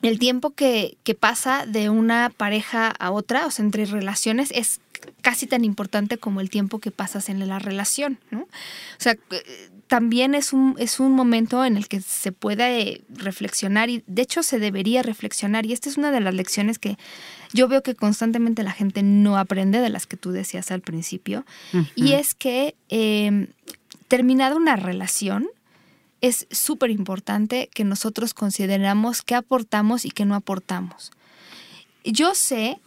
el 0.02 0.20
tiempo 0.20 0.52
que, 0.52 0.98
que 1.04 1.16
pasa 1.16 1.66
de 1.66 1.90
una 1.90 2.32
pareja 2.36 2.88
a 3.00 3.12
otra, 3.12 3.46
o 3.48 3.52
sea, 3.52 3.66
entre 3.66 3.86
relaciones, 3.86 4.52
es 4.52 4.80
casi 5.22 5.48
tan 5.48 5.66
importante 5.66 6.18
como 6.18 6.42
el 6.42 6.50
tiempo 6.50 6.80
que 6.80 6.92
pasas 6.92 7.30
en 7.30 7.46
la 7.48 7.60
relación, 7.60 8.20
¿no? 8.32 8.42
O 8.42 8.48
sea, 8.98 9.14
eh, 9.32 9.70
también 9.88 10.36
es 10.36 10.54
un, 10.54 10.76
es 10.78 11.00
un 11.00 11.14
momento 11.14 11.66
en 11.66 11.78
el 11.78 11.88
que 11.88 12.02
se 12.02 12.32
puede 12.32 13.02
reflexionar 13.10 13.90
y 13.90 14.04
de 14.08 14.22
hecho 14.22 14.44
se 14.44 14.60
debería 14.60 15.04
reflexionar 15.04 15.66
y 15.66 15.74
esta 15.74 15.90
es 15.90 15.98
una 15.98 16.12
de 16.12 16.20
las 16.20 16.34
lecciones 16.34 16.80
que 16.80 16.98
yo 17.54 17.68
veo 17.68 17.82
que 17.82 17.96
constantemente 17.96 18.64
la 18.64 18.72
gente 18.72 19.02
no 19.04 19.38
aprende 19.38 19.80
de 19.80 19.90
las 19.90 20.06
que 20.06 20.18
tú 20.18 20.32
decías 20.32 20.72
al 20.72 20.82
principio 20.82 21.46
y 21.96 22.14
es 22.14 22.36
que 22.36 22.76
eh, 22.90 23.48
terminada 24.08 24.56
una 24.56 24.76
relación, 24.76 25.48
es 26.22 26.48
súper 26.52 26.90
importante 26.90 27.70
que 27.74 27.86
nosotros 27.86 28.34
consideramos 28.34 29.22
qué 29.22 29.36
aportamos 29.36 30.04
y 30.04 30.12
qué 30.12 30.26
no 30.26 30.36
aportamos. 30.36 31.12
Yo 32.04 32.36
sé 32.36 32.80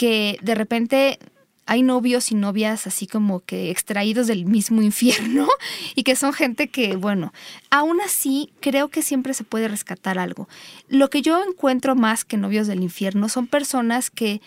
que 0.00 0.38
de 0.40 0.54
repente 0.54 1.18
hay 1.66 1.82
novios 1.82 2.32
y 2.32 2.34
novias 2.34 2.86
así 2.86 3.06
como 3.06 3.40
que 3.40 3.70
extraídos 3.70 4.28
del 4.28 4.46
mismo 4.46 4.80
infierno 4.90 5.46
y 5.94 6.04
que 6.04 6.16
son 6.16 6.32
gente 6.32 6.68
que, 6.68 6.96
bueno, 6.96 7.34
aún 7.68 8.00
así 8.00 8.50
creo 8.60 8.88
que 8.88 9.02
siempre 9.02 9.34
se 9.34 9.44
puede 9.44 9.68
rescatar 9.68 10.18
algo. 10.18 10.48
Lo 10.88 11.10
que 11.10 11.20
yo 11.20 11.44
encuentro 11.44 11.94
más 11.96 12.24
que 12.24 12.38
novios 12.38 12.66
del 12.66 12.82
infierno 12.82 13.28
son 13.28 13.46
personas 13.46 14.08
que 14.08 14.40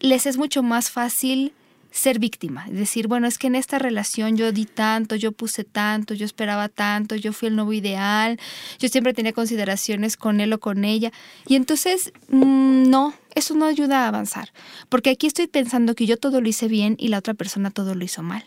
les 0.00 0.26
es 0.26 0.36
mucho 0.36 0.62
más 0.62 0.90
fácil 0.90 1.54
ser 1.90 2.18
víctima, 2.18 2.66
decir, 2.68 3.06
bueno, 3.06 3.26
es 3.26 3.38
que 3.38 3.46
en 3.46 3.54
esta 3.54 3.78
relación 3.78 4.36
yo 4.36 4.52
di 4.52 4.66
tanto, 4.66 5.14
yo 5.14 5.32
puse 5.32 5.64
tanto, 5.64 6.12
yo 6.12 6.26
esperaba 6.26 6.68
tanto, 6.68 7.14
yo 7.14 7.32
fui 7.32 7.48
el 7.48 7.56
novio 7.56 7.78
ideal, 7.78 8.38
yo 8.80 8.88
siempre 8.88 9.14
tenía 9.14 9.32
consideraciones 9.32 10.18
con 10.18 10.40
él 10.40 10.52
o 10.52 10.60
con 10.60 10.84
ella. 10.84 11.10
Y 11.46 11.54
entonces, 11.54 12.12
mm, 12.28 12.90
no, 12.90 13.14
eso 13.34 13.54
no 13.54 13.66
ayuda 13.66 14.04
a 14.04 14.08
avanzar, 14.08 14.52
porque 14.88 15.10
aquí 15.10 15.26
estoy 15.26 15.46
pensando 15.46 15.94
que 15.94 16.06
yo 16.06 16.16
todo 16.16 16.40
lo 16.40 16.48
hice 16.48 16.68
bien 16.68 16.96
y 16.98 17.08
la 17.08 17.18
otra 17.18 17.34
persona 17.34 17.70
todo 17.70 17.94
lo 17.94 18.04
hizo 18.04 18.22
mal. 18.22 18.44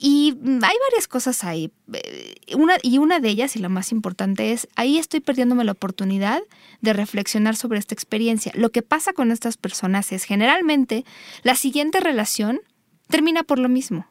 Y 0.00 0.34
hay 0.40 0.76
varias 0.90 1.08
cosas 1.08 1.42
ahí. 1.42 1.72
Eh, 1.92 2.36
Una, 2.56 2.76
y 2.82 2.98
una 2.98 3.18
de 3.18 3.28
ellas, 3.30 3.56
y 3.56 3.58
la 3.58 3.68
más 3.68 3.90
importante, 3.90 4.52
es 4.52 4.68
ahí 4.76 4.96
estoy 4.96 5.18
perdiéndome 5.18 5.64
la 5.64 5.72
oportunidad 5.72 6.40
de 6.80 6.92
reflexionar 6.92 7.56
sobre 7.56 7.80
esta 7.80 7.94
experiencia. 7.94 8.52
Lo 8.54 8.70
que 8.70 8.82
pasa 8.82 9.12
con 9.12 9.32
estas 9.32 9.56
personas 9.56 10.12
es 10.12 10.22
generalmente 10.22 11.04
la 11.42 11.56
siguiente 11.56 11.98
relación 11.98 12.60
termina 13.08 13.42
por 13.42 13.58
lo 13.58 13.68
mismo. 13.68 14.06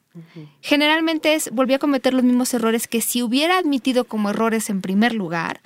Generalmente 0.62 1.36
es 1.36 1.52
volví 1.52 1.76
a 1.76 1.80
cometer 1.80 2.14
los 2.14 2.24
mismos 2.24 2.52
errores 2.54 2.88
que 2.88 3.02
si 3.02 3.22
hubiera 3.22 3.60
admitido 3.60 4.06
como 4.06 4.32
errores 4.32 4.72
en 4.72 4.82
primer 4.82 5.14
lugar, 5.14 5.62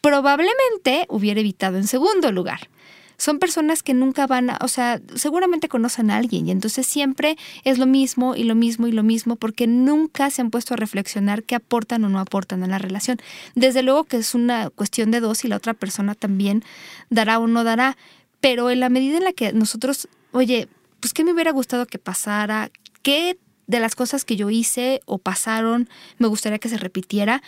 probablemente 0.00 1.06
hubiera 1.08 1.40
evitado 1.40 1.76
en 1.76 1.88
segundo 1.88 2.30
lugar 2.30 2.70
son 3.18 3.38
personas 3.38 3.82
que 3.82 3.94
nunca 3.94 4.26
van 4.26 4.50
a, 4.50 4.58
o 4.60 4.68
sea, 4.68 5.00
seguramente 5.14 5.68
conocen 5.68 6.10
a 6.10 6.16
alguien 6.16 6.48
y 6.48 6.50
entonces 6.50 6.86
siempre 6.86 7.36
es 7.64 7.78
lo 7.78 7.86
mismo 7.86 8.34
y 8.34 8.44
lo 8.44 8.54
mismo 8.54 8.86
y 8.86 8.92
lo 8.92 9.02
mismo 9.02 9.36
porque 9.36 9.66
nunca 9.66 10.30
se 10.30 10.42
han 10.42 10.50
puesto 10.50 10.74
a 10.74 10.76
reflexionar 10.76 11.42
qué 11.42 11.54
aportan 11.54 12.04
o 12.04 12.08
no 12.08 12.18
aportan 12.18 12.62
a 12.62 12.66
la 12.66 12.78
relación. 12.78 13.18
Desde 13.54 13.82
luego 13.82 14.04
que 14.04 14.18
es 14.18 14.34
una 14.34 14.70
cuestión 14.70 15.10
de 15.10 15.20
dos 15.20 15.44
y 15.44 15.48
la 15.48 15.56
otra 15.56 15.74
persona 15.74 16.14
también 16.14 16.64
dará 17.10 17.38
o 17.38 17.46
no 17.46 17.64
dará, 17.64 17.96
pero 18.40 18.70
en 18.70 18.80
la 18.80 18.88
medida 18.88 19.18
en 19.18 19.24
la 19.24 19.32
que 19.32 19.52
nosotros, 19.52 20.08
oye, 20.32 20.68
pues 21.00 21.12
qué 21.12 21.24
me 21.24 21.32
hubiera 21.32 21.52
gustado 21.52 21.86
que 21.86 21.98
pasara, 21.98 22.70
qué 23.02 23.38
de 23.66 23.80
las 23.80 23.94
cosas 23.94 24.24
que 24.24 24.36
yo 24.36 24.50
hice 24.50 25.00
o 25.06 25.18
pasaron 25.18 25.88
me 26.18 26.28
gustaría 26.28 26.58
que 26.58 26.68
se 26.68 26.78
repitiera, 26.78 27.42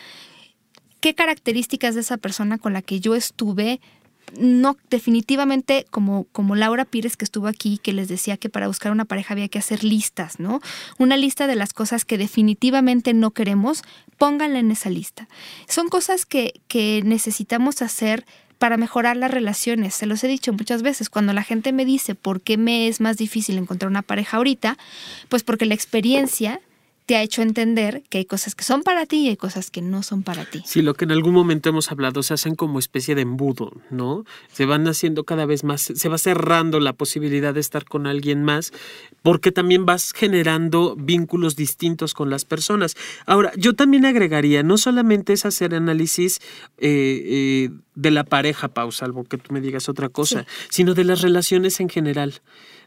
qué 1.01 1.15
características 1.15 1.95
de 1.95 2.01
esa 2.01 2.17
persona 2.17 2.59
con 2.59 2.73
la 2.73 2.83
que 2.83 3.01
yo 3.01 3.15
estuve 3.15 3.81
no, 4.39 4.77
definitivamente, 4.91 5.87
como, 5.91 6.25
como 6.33 6.57
Laura 6.57 6.85
Pires 6.85 7.17
que 7.17 7.25
estuvo 7.25 7.47
aquí, 7.47 7.79
que 7.79 7.93
les 7.93 8.09
decía 8.09 8.37
que 8.37 8.49
para 8.49 8.67
buscar 8.67 8.93
una 8.93 9.05
pareja 9.05 9.35
había 9.35 9.49
que 9.49 9.59
hacer 9.59 9.85
listas, 9.85 10.39
¿no? 10.41 10.61
Una 10.99 11.17
lista 11.17 11.47
de 11.47 11.57
las 11.57 11.73
cosas 11.73 12.05
que 12.05 12.19
definitivamente 12.19 13.15
no 13.15 13.31
queremos, 13.31 13.83
pónganla 14.17 14.59
en 14.59 14.71
esa 14.71 14.91
lista. 14.91 15.29
Son 15.69 15.89
cosas 15.89 16.27
que, 16.27 16.61
que 16.69 17.03
necesitamos 17.05 17.83
hacer 17.83 18.25
para 18.59 18.77
mejorar 18.77 19.17
las 19.17 19.31
relaciones. 19.31 19.95
Se 19.95 20.07
los 20.07 20.23
he 20.25 20.29
dicho 20.29 20.53
muchas 20.53 20.83
veces. 20.83 21.09
Cuando 21.09 21.33
la 21.33 21.45
gente 21.45 21.73
me 21.73 21.85
dice 21.85 22.15
por 22.15 22.41
qué 22.41 22.57
me 22.57 22.89
es 22.89 23.01
más 23.01 23.17
difícil 23.17 23.57
encontrar 23.57 23.91
una 23.91 24.03
pareja 24.03 24.37
ahorita, 24.37 24.77
pues 25.29 25.45
porque 25.45 25.67
la 25.67 25.75
experiencia 25.75 26.61
te 27.09 27.17
ha 27.17 27.23
hecho 27.23 27.41
entender 27.41 28.03
que 28.11 28.19
hay 28.19 28.27
cosas 28.27 28.55
que 28.55 28.65
son 28.65 28.83
para 28.83 29.07
ti 29.07 29.21
y 29.25 29.29
hay 29.29 29.39
cosas 29.39 29.71
que 29.71 29.81
no 29.81 30.03
son 30.03 30.23
para 30.23 30.45
ti. 30.45 30.63
Sí, 30.67 30.83
lo 30.83 30.93
que 30.93 31.07
en 31.07 31.13
algún 31.13 31.33
momento 31.33 31.71
hemos 31.71 31.91
hablado, 31.91 32.23
se 32.23 32.35
hacen 32.35 32.55
como 32.55 32.79
especie 32.79 33.15
de 33.15 33.23
embudo, 33.23 33.73
¿no? 33.89 34.27
Se 34.53 34.67
van 34.67 34.87
haciendo 34.87 35.25
cada 35.25 35.47
vez 35.47 35.65
más, 35.65 35.81
se 35.81 36.09
va 36.11 36.19
cerrando 36.19 36.81
la 36.81 36.93
posibilidad 36.93 37.55
de 37.55 37.61
estar 37.61 37.87
con 37.87 38.07
alguien 38.07 38.45
más, 38.45 38.75
porque 39.23 39.53
también 39.53 39.87
vas 39.87 40.13
generando 40.13 40.97
vínculos 40.97 41.57
distintos 41.57 42.13
con 42.13 42.29
las 42.29 42.45
personas. 42.45 42.95
Ahora, 43.25 43.53
yo 43.57 43.73
también 43.73 44.05
agregaría, 44.05 44.63
no 44.63 44.77
solamente 44.77 45.33
es 45.33 45.47
hacer 45.47 45.75
análisis 45.75 46.41
eh, 46.77 47.23
eh, 47.25 47.71
de 47.95 48.11
la 48.11 48.25
pareja, 48.25 48.69
Pau, 48.69 48.93
salvo 48.93 49.25
que 49.25 49.39
tú 49.39 49.55
me 49.55 49.63
digas 49.63 49.89
otra 49.89 50.11
cosa, 50.11 50.43
sí. 50.43 50.67
sino 50.69 50.93
de 50.93 51.05
las 51.05 51.23
relaciones 51.23 51.81
en 51.81 51.89
general 51.89 52.43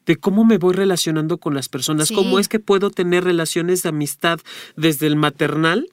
de 0.05 0.15
cómo 0.15 0.43
me 0.43 0.57
voy 0.57 0.73
relacionando 0.73 1.37
con 1.37 1.53
las 1.53 1.69
personas, 1.69 2.09
sí. 2.09 2.15
cómo 2.15 2.39
es 2.39 2.47
que 2.47 2.59
puedo 2.59 2.89
tener 2.89 3.23
relaciones 3.23 3.83
de 3.83 3.89
amistad 3.89 4.39
desde 4.75 5.07
el 5.07 5.15
maternal, 5.15 5.87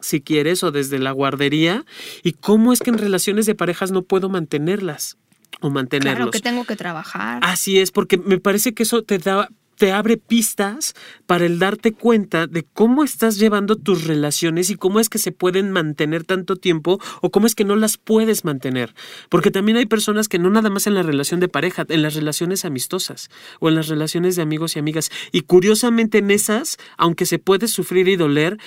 si 0.00 0.20
quieres, 0.20 0.62
o 0.62 0.72
desde 0.72 0.98
la 0.98 1.12
guardería, 1.12 1.84
y 2.22 2.32
cómo 2.32 2.72
es 2.72 2.80
que 2.80 2.90
en 2.90 2.98
relaciones 2.98 3.46
de 3.46 3.54
parejas 3.54 3.92
no 3.92 4.02
puedo 4.02 4.28
mantenerlas 4.28 5.16
o 5.60 5.70
mantenerlos. 5.70 6.16
Claro 6.16 6.30
que 6.30 6.40
tengo 6.40 6.64
que 6.64 6.76
trabajar. 6.76 7.40
Así 7.42 7.78
es, 7.78 7.90
porque 7.90 8.18
me 8.18 8.38
parece 8.38 8.74
que 8.74 8.82
eso 8.82 9.02
te 9.02 9.18
da 9.18 9.48
te 9.76 9.92
abre 9.92 10.16
pistas 10.16 10.94
para 11.26 11.46
el 11.46 11.58
darte 11.58 11.92
cuenta 11.92 12.46
de 12.46 12.64
cómo 12.64 13.04
estás 13.04 13.38
llevando 13.38 13.76
tus 13.76 14.04
relaciones 14.06 14.70
y 14.70 14.76
cómo 14.76 15.00
es 15.00 15.08
que 15.08 15.18
se 15.18 15.32
pueden 15.32 15.70
mantener 15.70 16.24
tanto 16.24 16.56
tiempo 16.56 17.00
o 17.20 17.30
cómo 17.30 17.46
es 17.46 17.54
que 17.54 17.64
no 17.64 17.76
las 17.76 17.96
puedes 17.96 18.44
mantener. 18.44 18.94
Porque 19.28 19.50
también 19.50 19.78
hay 19.78 19.86
personas 19.86 20.28
que 20.28 20.38
no 20.38 20.50
nada 20.50 20.70
más 20.70 20.86
en 20.86 20.94
la 20.94 21.02
relación 21.02 21.40
de 21.40 21.48
pareja, 21.48 21.84
en 21.88 22.02
las 22.02 22.14
relaciones 22.14 22.64
amistosas 22.64 23.30
o 23.60 23.68
en 23.68 23.74
las 23.74 23.88
relaciones 23.88 24.36
de 24.36 24.42
amigos 24.42 24.76
y 24.76 24.78
amigas. 24.78 25.10
Y 25.32 25.42
curiosamente 25.42 26.18
en 26.18 26.30
esas, 26.30 26.78
aunque 26.96 27.26
se 27.26 27.38
puede 27.38 27.68
sufrir 27.68 28.08
y 28.08 28.16
doler, 28.16 28.58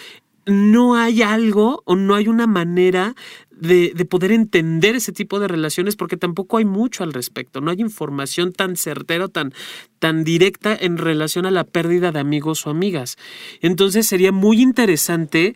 no 0.46 0.96
hay 0.96 1.22
algo 1.22 1.82
o 1.86 1.96
no 1.96 2.16
hay 2.16 2.28
una 2.28 2.48
manera 2.48 3.16
de, 3.50 3.94
de, 3.96 4.06
poder 4.06 4.32
entender 4.32 4.96
ese 4.96 5.12
tipo 5.12 5.40
de 5.40 5.48
relaciones 5.48 5.96
porque 5.96 6.18
tampoco 6.18 6.58
hay 6.58 6.66
mucho 6.66 7.04
al 7.04 7.14
respecto, 7.14 7.62
no 7.62 7.72
hay 7.72 7.80
información 7.80 8.52
tan 8.52 8.76
certera, 8.76 9.28
tan, 9.28 9.54
tan 10.00 10.24
directa 10.24 10.78
en 10.80 10.98
relación 10.98 11.46
a 11.46 11.52
la 11.52 11.64
pérdida 11.64 12.12
de 12.12 12.20
amigos 12.20 12.68
o 12.68 12.70
amigas. 12.70 13.18
Entonces 13.62 14.08
sería 14.08 14.32
muy 14.32 14.62
interesante 14.62 15.56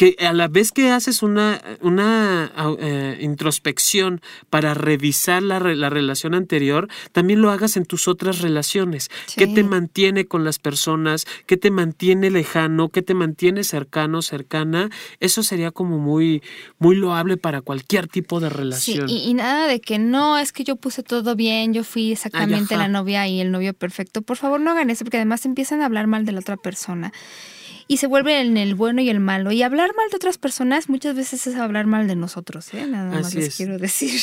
que 0.00 0.16
a 0.26 0.32
la 0.32 0.48
vez 0.48 0.72
que 0.72 0.90
haces 0.90 1.22
una, 1.22 1.60
una 1.82 2.50
eh, 2.78 3.18
introspección 3.20 4.22
para 4.48 4.72
revisar 4.72 5.42
la, 5.42 5.60
la, 5.60 5.90
relación 5.90 6.32
anterior, 6.32 6.88
también 7.12 7.42
lo 7.42 7.50
hagas 7.50 7.76
en 7.76 7.84
tus 7.84 8.08
otras 8.08 8.40
relaciones. 8.40 9.10
Sí. 9.26 9.34
¿Qué 9.36 9.46
te 9.46 9.62
mantiene 9.62 10.24
con 10.24 10.42
las 10.42 10.58
personas? 10.58 11.26
¿Qué 11.44 11.58
te 11.58 11.70
mantiene 11.70 12.30
lejano? 12.30 12.88
¿Qué 12.88 13.02
te 13.02 13.12
mantiene 13.12 13.62
cercano, 13.62 14.22
cercana? 14.22 14.88
Eso 15.18 15.42
sería 15.42 15.70
como 15.70 15.98
muy, 15.98 16.42
muy 16.78 16.96
loable 16.96 17.36
para 17.36 17.60
cualquier 17.60 18.06
tipo 18.06 18.40
de 18.40 18.48
relación. 18.48 19.06
Sí, 19.06 19.16
y, 19.16 19.28
y 19.28 19.34
nada 19.34 19.66
de 19.66 19.82
que 19.82 19.98
no, 19.98 20.38
es 20.38 20.52
que 20.52 20.64
yo 20.64 20.76
puse 20.76 21.02
todo 21.02 21.36
bien, 21.36 21.74
yo 21.74 21.84
fui 21.84 22.12
exactamente 22.12 22.72
Ay, 22.72 22.78
la 22.78 22.88
novia 22.88 23.28
y 23.28 23.42
el 23.42 23.50
novio 23.50 23.74
perfecto. 23.74 24.22
Por 24.22 24.38
favor, 24.38 24.62
no 24.62 24.70
hagan 24.70 24.88
eso, 24.88 25.04
porque 25.04 25.18
además 25.18 25.44
empiezan 25.44 25.82
a 25.82 25.84
hablar 25.84 26.06
mal 26.06 26.24
de 26.24 26.32
la 26.32 26.40
otra 26.40 26.56
persona 26.56 27.12
y 27.90 27.96
se 27.96 28.06
vuelve 28.06 28.40
en 28.40 28.56
el 28.56 28.76
bueno 28.76 29.00
y 29.00 29.10
el 29.10 29.18
malo. 29.18 29.50
Y 29.50 29.64
hablar 29.64 29.90
mal 29.96 30.08
de 30.10 30.16
otras 30.16 30.38
personas 30.38 30.88
muchas 30.88 31.16
veces 31.16 31.48
es 31.48 31.56
hablar 31.56 31.86
mal 31.86 32.06
de 32.06 32.14
nosotros, 32.14 32.72
¿eh? 32.72 32.86
Nada 32.86 33.10
más 33.10 33.34
les 33.34 33.48
es. 33.48 33.56
quiero 33.56 33.78
decir. 33.78 34.20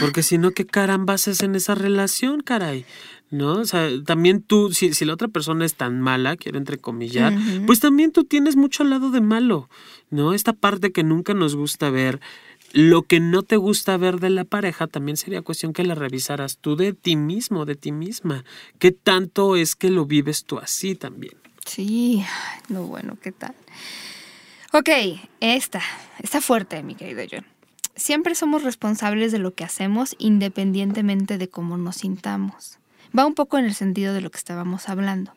Porque 0.00 0.22
si 0.22 0.38
no, 0.38 0.52
¿qué 0.52 0.64
caramba 0.64 1.12
haces 1.12 1.42
en 1.42 1.54
esa 1.54 1.74
relación, 1.74 2.40
caray? 2.40 2.86
¿No? 3.30 3.60
O 3.60 3.66
sea, 3.66 3.90
también 4.06 4.40
tú, 4.40 4.72
si, 4.72 4.94
si 4.94 5.04
la 5.04 5.12
otra 5.12 5.28
persona 5.28 5.66
es 5.66 5.74
tan 5.74 6.00
mala, 6.00 6.38
quiero 6.38 6.56
entrecomillar, 6.56 7.34
uh 7.34 7.36
-huh. 7.36 7.66
pues 7.66 7.78
también 7.78 8.10
tú 8.10 8.24
tienes 8.24 8.56
mucho 8.56 8.84
lado 8.84 9.10
de 9.10 9.20
malo, 9.20 9.68
¿no? 10.08 10.32
Esta 10.32 10.54
parte 10.54 10.90
que 10.90 11.04
nunca 11.04 11.34
nos 11.34 11.56
gusta 11.56 11.90
ver. 11.90 12.20
Lo 12.72 13.02
que 13.02 13.20
no 13.20 13.42
te 13.42 13.58
gusta 13.58 13.98
ver 13.98 14.18
de 14.18 14.30
la 14.30 14.44
pareja 14.44 14.86
también 14.86 15.18
sería 15.18 15.42
cuestión 15.42 15.74
que 15.74 15.84
la 15.84 15.94
revisaras 15.94 16.56
tú 16.56 16.74
de 16.74 16.94
ti 16.94 17.16
mismo, 17.16 17.66
de 17.66 17.74
ti 17.74 17.92
misma. 17.92 18.46
¿Qué 18.78 18.92
tanto 18.92 19.56
es 19.56 19.76
que 19.76 19.90
lo 19.90 20.06
vives 20.06 20.44
tú 20.46 20.58
así 20.58 20.94
también? 20.94 21.43
Sí, 21.64 22.24
no 22.68 22.84
bueno, 22.84 23.16
¿qué 23.20 23.32
tal? 23.32 23.54
Ok, 24.72 24.88
esta, 25.40 25.80
está 26.22 26.40
fuerte, 26.40 26.82
mi 26.82 26.94
querido 26.94 27.22
John. 27.30 27.46
Siempre 27.96 28.34
somos 28.34 28.64
responsables 28.64 29.30
de 29.30 29.38
lo 29.38 29.54
que 29.54 29.64
hacemos 29.64 30.16
independientemente 30.18 31.38
de 31.38 31.48
cómo 31.48 31.76
nos 31.76 31.96
sintamos. 31.96 32.78
Va 33.16 33.24
un 33.24 33.34
poco 33.34 33.56
en 33.56 33.66
el 33.66 33.74
sentido 33.74 34.12
de 34.12 34.20
lo 34.20 34.30
que 34.30 34.38
estábamos 34.38 34.88
hablando. 34.88 35.32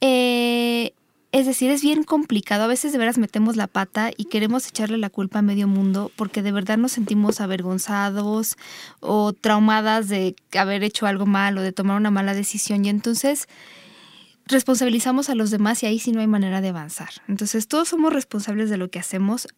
Eh, 0.00 0.92
es 1.30 1.46
decir, 1.46 1.70
es 1.70 1.82
bien 1.82 2.02
complicado. 2.02 2.64
A 2.64 2.68
veces 2.68 2.92
de 2.92 2.98
veras 2.98 3.18
metemos 3.18 3.56
la 3.56 3.66
pata 3.66 4.10
y 4.16 4.26
queremos 4.26 4.66
echarle 4.66 4.98
la 4.98 5.10
culpa 5.10 5.38
a 5.38 5.42
medio 5.42 5.68
mundo 5.68 6.10
porque 6.16 6.42
de 6.42 6.52
verdad 6.52 6.76
nos 6.76 6.92
sentimos 6.92 7.40
avergonzados 7.40 8.56
o 9.00 9.32
traumadas 9.32 10.08
de 10.08 10.36
haber 10.58 10.82
hecho 10.82 11.06
algo 11.06 11.26
mal 11.26 11.56
o 11.58 11.62
de 11.62 11.72
tomar 11.72 11.96
una 11.96 12.10
mala 12.10 12.34
decisión. 12.34 12.84
Y 12.84 12.88
entonces 12.88 13.48
responsabilizamos 14.46 15.30
a 15.30 15.34
los 15.34 15.50
demás 15.50 15.82
y 15.82 15.86
ahí 15.86 15.98
sí 15.98 16.12
no 16.12 16.20
hay 16.20 16.26
manera 16.26 16.60
de 16.60 16.68
avanzar. 16.68 17.10
Entonces 17.28 17.68
todos 17.68 17.88
somos 17.88 18.12
responsables 18.12 18.70
de 18.70 18.76
lo 18.76 18.90
que 18.90 18.98
hacemos, 18.98 19.48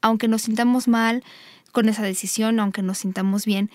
aunque 0.00 0.28
nos 0.28 0.42
sintamos 0.42 0.88
mal 0.88 1.24
con 1.72 1.88
esa 1.88 2.02
decisión, 2.02 2.60
aunque 2.60 2.82
nos 2.82 2.98
sintamos 2.98 3.44
bien. 3.44 3.70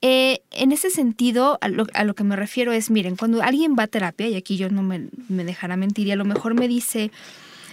Eh, 0.00 0.42
en 0.50 0.72
ese 0.72 0.90
sentido, 0.90 1.58
a 1.60 1.68
lo, 1.68 1.86
a 1.94 2.04
lo, 2.04 2.14
que 2.14 2.24
me 2.24 2.34
refiero 2.34 2.72
es, 2.72 2.90
miren, 2.90 3.14
cuando 3.14 3.40
alguien 3.42 3.76
va 3.78 3.84
a 3.84 3.86
terapia, 3.86 4.28
y 4.28 4.34
aquí 4.34 4.56
yo 4.56 4.68
no 4.68 4.82
me, 4.82 5.08
me 5.28 5.44
dejará 5.44 5.76
mentir, 5.76 6.08
y 6.08 6.10
a 6.10 6.16
lo 6.16 6.24
mejor 6.24 6.54
me 6.54 6.66
dice, 6.66 7.12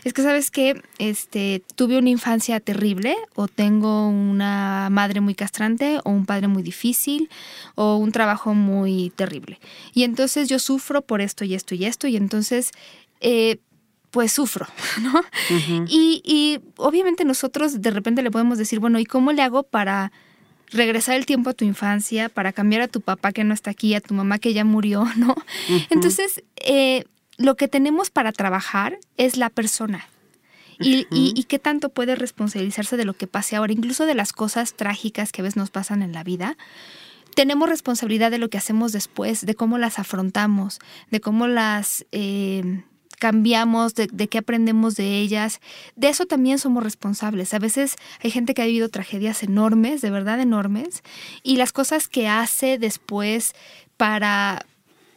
es 0.03 0.13
que 0.13 0.21
sabes 0.21 0.51
que 0.51 0.81
este, 0.97 1.63
tuve 1.75 1.97
una 1.97 2.09
infancia 2.09 2.59
terrible 2.59 3.15
o 3.35 3.47
tengo 3.47 4.07
una 4.07 4.89
madre 4.91 5.21
muy 5.21 5.35
castrante 5.35 5.99
o 6.03 6.11
un 6.11 6.25
padre 6.25 6.47
muy 6.47 6.63
difícil 6.63 7.29
o 7.75 7.97
un 7.97 8.11
trabajo 8.11 8.53
muy 8.53 9.11
terrible. 9.15 9.59
Y 9.93 10.03
entonces 10.03 10.49
yo 10.49 10.59
sufro 10.59 11.01
por 11.01 11.21
esto 11.21 11.45
y 11.45 11.55
esto 11.55 11.75
y 11.75 11.85
esto 11.85 12.07
y 12.07 12.15
entonces... 12.17 12.71
Eh, 13.21 13.59
pues 14.11 14.31
sufro, 14.31 14.65
¿no? 15.03 15.19
Uh 15.19 15.53
-huh. 15.53 15.85
y, 15.87 16.21
y 16.25 16.59
obviamente 16.77 17.25
nosotros 17.25 17.79
de 17.79 17.91
repente 17.91 18.23
le 18.23 18.31
podemos 18.31 18.57
decir, 18.57 18.79
bueno, 18.79 18.97
¿y 18.97 19.05
cómo 19.05 19.33
le 19.33 19.43
hago 19.43 19.61
para 19.61 20.11
regresar 20.71 21.15
el 21.15 21.25
tiempo 21.25 21.49
a 21.49 21.53
tu 21.53 21.65
infancia, 21.65 22.29
para 22.29 22.53
cambiar 22.53 22.81
a 22.81 22.87
tu 22.87 23.01
papá 23.01 23.31
que 23.31 23.43
no 23.43 23.53
está 23.53 23.71
aquí, 23.71 23.95
a 23.95 24.01
tu 24.01 24.13
mamá 24.13 24.39
que 24.39 24.53
ya 24.53 24.63
murió, 24.65 25.05
¿no? 25.17 25.33
Uh 25.33 25.35
-huh. 25.73 25.87
Entonces, 25.89 26.43
eh, 26.57 27.05
lo 27.39 27.55
que 27.55 27.67
tenemos 27.67 28.11
para 28.11 28.31
trabajar 28.31 28.99
es 29.17 29.37
la 29.37 29.49
persona. 29.49 30.07
Y, 30.77 30.99
uh 30.99 31.01
-huh. 31.01 31.07
y, 31.11 31.33
y, 31.35 31.43
qué 31.45 31.57
tanto 31.57 31.89
puede 31.89 32.15
responsabilizarse 32.15 32.95
de 32.97 33.05
lo 33.05 33.13
que 33.13 33.27
pase 33.27 33.55
ahora, 33.55 33.73
incluso 33.73 34.05
de 34.05 34.13
las 34.13 34.31
cosas 34.31 34.75
trágicas 34.75 35.31
que 35.31 35.41
a 35.41 35.43
veces 35.43 35.57
nos 35.57 35.71
pasan 35.71 36.01
en 36.03 36.13
la 36.13 36.23
vida. 36.23 36.57
Tenemos 37.35 37.69
responsabilidad 37.69 38.31
de 38.31 38.37
lo 38.37 38.49
que 38.49 38.57
hacemos 38.57 38.91
después, 38.91 39.45
de 39.45 39.55
cómo 39.55 39.77
las 39.77 39.99
afrontamos, 39.99 40.79
de 41.11 41.19
cómo 41.19 41.47
las 41.47 42.05
eh, 42.11 42.83
cambiamos, 43.19 43.93
de, 43.95 44.07
de, 44.07 44.27
qué 44.27 44.37
aprendemos 44.37 44.95
de 44.95 45.19
ellas. 45.19 45.59
De 45.95 46.09
eso 46.09 46.25
también 46.25 46.59
somos 46.59 46.83
responsables. 46.83 47.53
A 47.53 47.59
veces 47.59 47.95
hay 48.21 48.31
gente 48.31 48.53
que 48.53 48.61
ha 48.61 48.65
vivido 48.65 48.89
tragedias 48.89 49.43
enormes, 49.43 50.01
de 50.01 50.11
verdad 50.11 50.39
enormes, 50.39 51.03
y 51.43 51.57
las 51.57 51.71
cosas 51.71 52.07
que 52.07 52.27
hace 52.27 52.77
después 52.77 53.53
para 53.97 54.65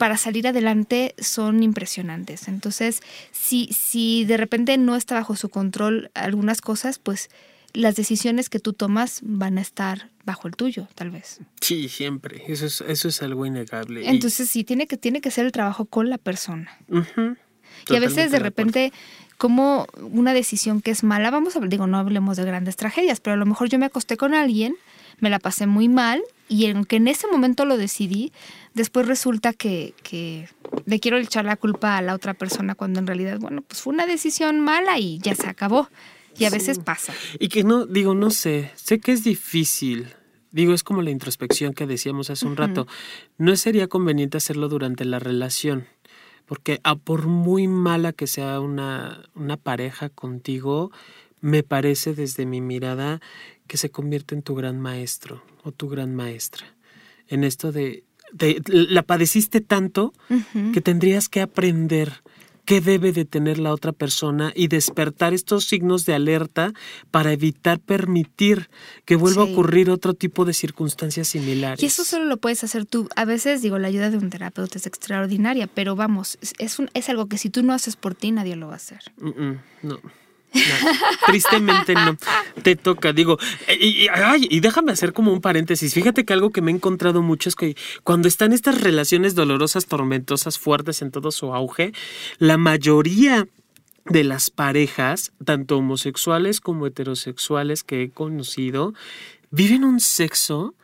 para 0.02 0.16
salir 0.16 0.48
adelante 0.48 1.14
son 1.16 1.62
impresionantes. 1.62 2.48
Entonces, 2.48 3.02
si, 3.30 3.68
si 3.72 4.24
de 4.24 4.36
repente 4.36 4.76
no 4.76 4.96
está 4.96 5.14
bajo 5.14 5.36
su 5.36 5.48
control 5.48 6.10
algunas 6.14 6.60
cosas, 6.60 6.98
pues 6.98 7.30
las 7.72 7.94
decisiones 7.94 8.50
que 8.50 8.58
tú 8.58 8.72
tomas 8.72 9.20
van 9.22 9.58
a 9.58 9.60
estar 9.60 10.10
bajo 10.24 10.48
el 10.48 10.56
tuyo, 10.56 10.88
tal 10.96 11.12
vez. 11.12 11.38
Sí, 11.60 11.88
siempre. 11.88 12.42
Eso 12.48 12.66
es, 12.66 12.80
eso 12.80 13.06
es 13.06 13.22
algo 13.22 13.46
innegable. 13.46 14.10
Entonces, 14.10 14.50
sí, 14.50 14.64
tiene 14.64 14.88
que, 14.88 14.96
tiene 14.96 15.20
que 15.20 15.30
ser 15.30 15.46
el 15.46 15.52
trabajo 15.52 15.84
con 15.84 16.10
la 16.10 16.18
persona. 16.18 16.76
Uh 16.88 17.02
-huh. 17.02 17.36
Y 17.88 17.94
a 17.94 18.00
veces 18.00 18.32
de 18.32 18.40
repente, 18.40 18.92
como 19.38 19.86
una 20.10 20.34
decisión 20.34 20.80
que 20.80 20.90
es 20.90 21.04
mala, 21.04 21.30
vamos 21.30 21.54
a 21.54 21.60
digo, 21.60 21.86
no 21.86 21.96
hablemos 21.96 22.36
de 22.36 22.44
grandes 22.44 22.74
tragedias, 22.74 23.20
pero 23.20 23.34
a 23.34 23.36
lo 23.36 23.46
mejor 23.46 23.68
yo 23.68 23.78
me 23.78 23.86
acosté 23.86 24.16
con 24.16 24.34
alguien, 24.34 24.74
me 25.20 25.30
la 25.30 25.38
pasé 25.38 25.68
muy 25.68 25.88
mal 25.88 26.20
y 26.52 26.70
aunque 26.70 26.96
en 26.96 27.08
ese 27.08 27.26
momento 27.28 27.64
lo 27.64 27.78
decidí, 27.78 28.30
después 28.74 29.06
resulta 29.06 29.54
que, 29.54 29.94
que, 30.02 30.50
le 30.84 31.00
quiero 31.00 31.16
echar 31.16 31.46
la 31.46 31.56
culpa 31.56 31.96
a 31.96 32.02
la 32.02 32.14
otra 32.14 32.34
persona 32.34 32.74
cuando 32.74 33.00
en 33.00 33.06
realidad, 33.06 33.38
bueno, 33.38 33.62
pues 33.62 33.80
fue 33.80 33.94
una 33.94 34.04
decisión 34.04 34.60
mala 34.60 34.98
y 34.98 35.18
ya 35.18 35.34
se 35.34 35.48
acabó. 35.48 35.88
Y 36.36 36.44
a 36.44 36.50
sí. 36.50 36.58
veces 36.58 36.78
pasa. 36.78 37.14
Y 37.38 37.48
que 37.48 37.64
no, 37.64 37.86
digo, 37.86 38.14
no 38.14 38.30
sé, 38.30 38.70
sé 38.74 39.00
que 39.00 39.12
es 39.12 39.24
difícil. 39.24 40.08
Digo, 40.50 40.74
es 40.74 40.82
como 40.82 41.00
la 41.00 41.10
introspección 41.10 41.72
que 41.72 41.86
decíamos 41.86 42.28
hace 42.28 42.44
un 42.44 42.52
uh 42.52 42.56
-huh. 42.56 42.58
rato. 42.58 42.86
No 43.38 43.56
sería 43.56 43.88
conveniente 43.88 44.36
hacerlo 44.36 44.68
durante 44.68 45.06
la 45.06 45.18
relación. 45.18 45.86
Porque 46.44 46.80
a 46.84 46.96
por 46.96 47.28
muy 47.28 47.66
mala 47.66 48.12
que 48.12 48.26
sea 48.26 48.60
una, 48.60 49.24
una 49.34 49.56
pareja 49.56 50.10
contigo, 50.10 50.90
me 51.40 51.62
parece 51.62 52.14
desde 52.14 52.44
mi 52.44 52.60
mirada 52.60 53.20
que 53.72 53.78
se 53.78 53.90
convierte 53.90 54.34
en 54.34 54.42
tu 54.42 54.54
gran 54.54 54.78
maestro 54.78 55.42
o 55.64 55.72
tu 55.72 55.88
gran 55.88 56.14
maestra. 56.14 56.66
En 57.26 57.42
esto 57.42 57.72
de, 57.72 58.04
de 58.30 58.60
la 58.66 59.02
padeciste 59.02 59.62
tanto 59.62 60.12
uh 60.28 60.34
-huh. 60.34 60.72
que 60.74 60.82
tendrías 60.82 61.30
que 61.30 61.40
aprender 61.40 62.20
qué 62.66 62.82
debe 62.82 63.12
de 63.12 63.24
tener 63.24 63.58
la 63.58 63.72
otra 63.72 63.92
persona 63.92 64.52
y 64.54 64.68
despertar 64.68 65.32
estos 65.32 65.64
signos 65.64 66.04
de 66.04 66.12
alerta 66.12 66.74
para 67.10 67.32
evitar 67.32 67.80
permitir 67.80 68.68
que 69.06 69.16
vuelva 69.16 69.46
sí. 69.46 69.48
a 69.48 69.52
ocurrir 69.54 69.88
otro 69.88 70.12
tipo 70.12 70.44
de 70.44 70.52
circunstancias 70.52 71.28
similares. 71.28 71.82
Y 71.82 71.86
eso 71.86 72.04
solo 72.04 72.26
lo 72.26 72.36
puedes 72.36 72.62
hacer 72.64 72.84
tú. 72.84 73.08
A 73.16 73.24
veces, 73.24 73.62
digo, 73.62 73.78
la 73.78 73.88
ayuda 73.88 74.10
de 74.10 74.18
un 74.18 74.28
terapeuta 74.28 74.76
es 74.76 74.86
extraordinaria, 74.86 75.66
pero 75.66 75.96
vamos, 75.96 76.36
es, 76.58 76.78
un, 76.78 76.90
es 76.92 77.08
algo 77.08 77.24
que 77.26 77.38
si 77.38 77.48
tú 77.48 77.62
no 77.62 77.72
haces 77.72 77.96
por 77.96 78.14
ti, 78.14 78.32
nadie 78.32 78.54
lo 78.54 78.66
va 78.66 78.74
a 78.74 78.76
hacer. 78.76 79.00
No. 79.82 79.98
Tristemente 81.26 81.94
no. 81.94 82.16
Te 82.62 82.76
toca, 82.76 83.12
digo. 83.12 83.38
Eh, 83.66 83.78
y, 83.80 84.08
y, 84.50 84.60
déjame 84.60 84.92
hacer 84.92 85.12
como 85.12 85.32
un 85.32 85.40
paréntesis. 85.40 85.94
Fíjate 85.94 86.24
que 86.24 86.32
algo 86.32 86.50
que 86.50 86.62
me 86.62 86.70
he 86.70 86.74
encontrado 86.74 87.22
mucho 87.22 87.48
es 87.48 87.54
que 87.54 87.76
cuando 88.04 88.28
están 88.28 88.52
estas 88.52 88.80
relaciones 88.80 89.34
dolorosas, 89.34 89.86
tormentosas, 89.86 90.58
fuertes 90.58 91.02
en 91.02 91.10
todo 91.10 91.30
su 91.30 91.54
auge, 91.54 91.92
la 92.38 92.58
mayoría 92.58 93.48
de 94.04 94.24
las 94.24 94.50
parejas, 94.50 95.32
tanto 95.44 95.78
homosexuales 95.78 96.60
como 96.60 96.86
heterosexuales 96.86 97.82
que 97.84 98.02
he 98.02 98.10
conocido, 98.10 98.94
viven 99.50 99.84
un 99.84 100.00
sexo 100.00 100.74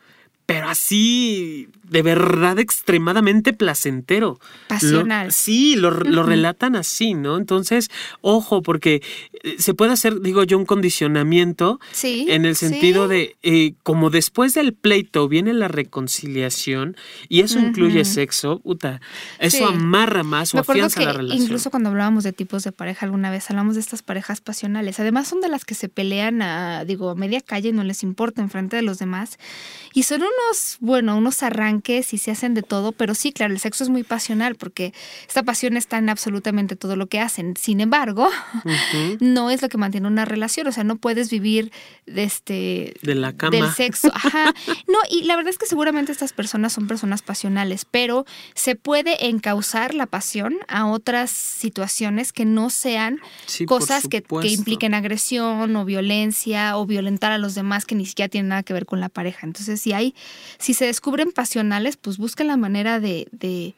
pero 0.49 0.67
así 0.67 1.69
de 1.83 2.01
verdad 2.01 2.57
extremadamente 2.57 3.53
placentero. 3.53 4.39
Pasional. 4.67 5.31
sí, 5.31 5.75
lo, 5.75 5.91
relatan 5.91 6.75
así, 6.75 7.13
¿no? 7.13 7.37
Entonces, 7.37 7.89
ojo, 8.21 8.63
porque 8.63 9.03
eh, 9.43 9.55
se 9.59 9.75
puede 9.75 9.91
hacer, 9.91 10.21
digo 10.21 10.43
yo, 10.43 10.57
un 10.57 10.65
condicionamiento 10.65 11.79
sí, 11.91 12.25
en 12.29 12.45
el 12.45 12.55
sentido 12.55 13.07
de, 13.07 13.35
eh, 13.43 13.73
como 13.83 14.09
después 14.09 14.55
del 14.55 14.73
pleito 14.73 15.27
viene 15.27 15.53
la 15.53 15.67
reconciliación 15.67 16.97
y 17.27 17.41
eso 17.41 17.59
incluye 17.59 18.03
sexo, 18.05 18.59
puta, 18.59 19.01
eso 19.37 19.67
amarra 19.67 20.23
más 20.23 20.55
o 20.55 20.59
afianza 20.59 21.01
la 21.01 21.13
relación. 21.13 21.43
Incluso 21.43 21.69
cuando 21.69 21.89
hablábamos 21.89 22.23
de 22.23 22.33
tipos 22.33 22.63
de 22.63 22.71
pareja 22.71 23.05
alguna 23.05 23.29
vez, 23.29 23.49
hablamos 23.51 23.75
de 23.75 23.81
estas 23.81 24.01
parejas 24.01 24.41
pasionales. 24.41 24.99
Además, 24.99 25.27
son 25.27 25.41
de 25.41 25.49
las 25.49 25.63
que 25.63 25.75
se 25.75 25.89
pelean 25.89 26.41
a, 26.41 26.85
digo, 26.85 27.09
a 27.11 27.15
media 27.15 27.41
calle, 27.41 27.71
no 27.71 27.83
les 27.83 28.01
importa 28.01 28.41
enfrente 28.41 28.75
de 28.75 28.81
los 28.81 28.97
demás. 28.97 29.37
Y 29.93 30.03
son 30.03 30.21
unos, 30.21 30.38
bueno, 30.79 31.17
unos 31.17 31.43
arranques 31.43 31.79
que 31.81 32.03
si 32.03 32.17
se 32.17 32.31
hacen 32.31 32.53
de 32.53 32.63
todo, 32.63 32.91
pero 32.91 33.15
sí, 33.15 33.31
claro, 33.31 33.53
el 33.53 33.59
sexo 33.59 33.83
es 33.83 33.89
muy 33.89 34.03
pasional 34.03 34.55
porque 34.55 34.93
esta 35.27 35.43
pasión 35.43 35.77
está 35.77 35.97
en 35.97 36.09
absolutamente 36.09 36.75
todo 36.75 36.95
lo 36.95 37.07
que 37.07 37.19
hacen. 37.19 37.55
Sin 37.57 37.81
embargo, 37.81 38.29
no 39.19 39.49
es 39.49 39.61
lo 39.61 39.69
que 39.69 39.77
mantiene 39.77 40.07
una 40.07 40.25
relación, 40.25 40.67
o 40.67 40.71
sea, 40.71 40.83
no 40.83 40.97
puedes 40.97 41.29
vivir 41.29 41.71
de 42.05 42.23
este 42.23 42.93
de 43.01 43.15
la 43.15 43.33
cama. 43.35 43.55
del 43.55 43.71
sexo. 43.71 44.11
Ajá. 44.13 44.53
No, 44.87 44.97
y 45.09 45.23
la 45.23 45.35
verdad 45.35 45.51
es 45.51 45.57
que 45.57 45.65
seguramente 45.65 46.11
estas 46.11 46.33
personas 46.33 46.73
son 46.73 46.87
personas 46.87 47.21
pasionales, 47.21 47.85
pero 47.85 48.25
se 48.55 48.75
puede 48.75 49.27
encauzar 49.27 49.93
la 49.93 50.05
pasión 50.05 50.55
a 50.67 50.87
otras 50.87 51.31
situaciones 51.31 52.33
que 52.33 52.45
no 52.45 52.69
sean 52.69 53.19
cosas 53.67 54.07
que, 54.07 54.21
que 54.21 54.47
impliquen 54.47 54.93
agresión 54.93 55.75
o 55.75 55.85
violencia 55.85 56.77
o 56.77 56.85
violentar 56.85 57.31
a 57.31 57.37
los 57.37 57.55
demás 57.55 57.85
que 57.85 57.95
ni 57.95 58.05
siquiera 58.05 58.29
tienen 58.29 58.49
nada 58.49 58.63
que 58.63 58.73
ver 58.73 58.85
con 58.85 58.99
la 58.99 59.09
pareja. 59.09 59.45
Entonces, 59.45 59.81
si 59.81 59.93
hay 59.93 60.15
si 60.57 60.73
se 60.73 60.85
descubren 60.85 61.31
pasiones 61.31 61.97
pues 61.97 62.17
busquen 62.17 62.47
la 62.47 62.57
manera 62.57 62.99
de, 62.99 63.27
de 63.31 63.75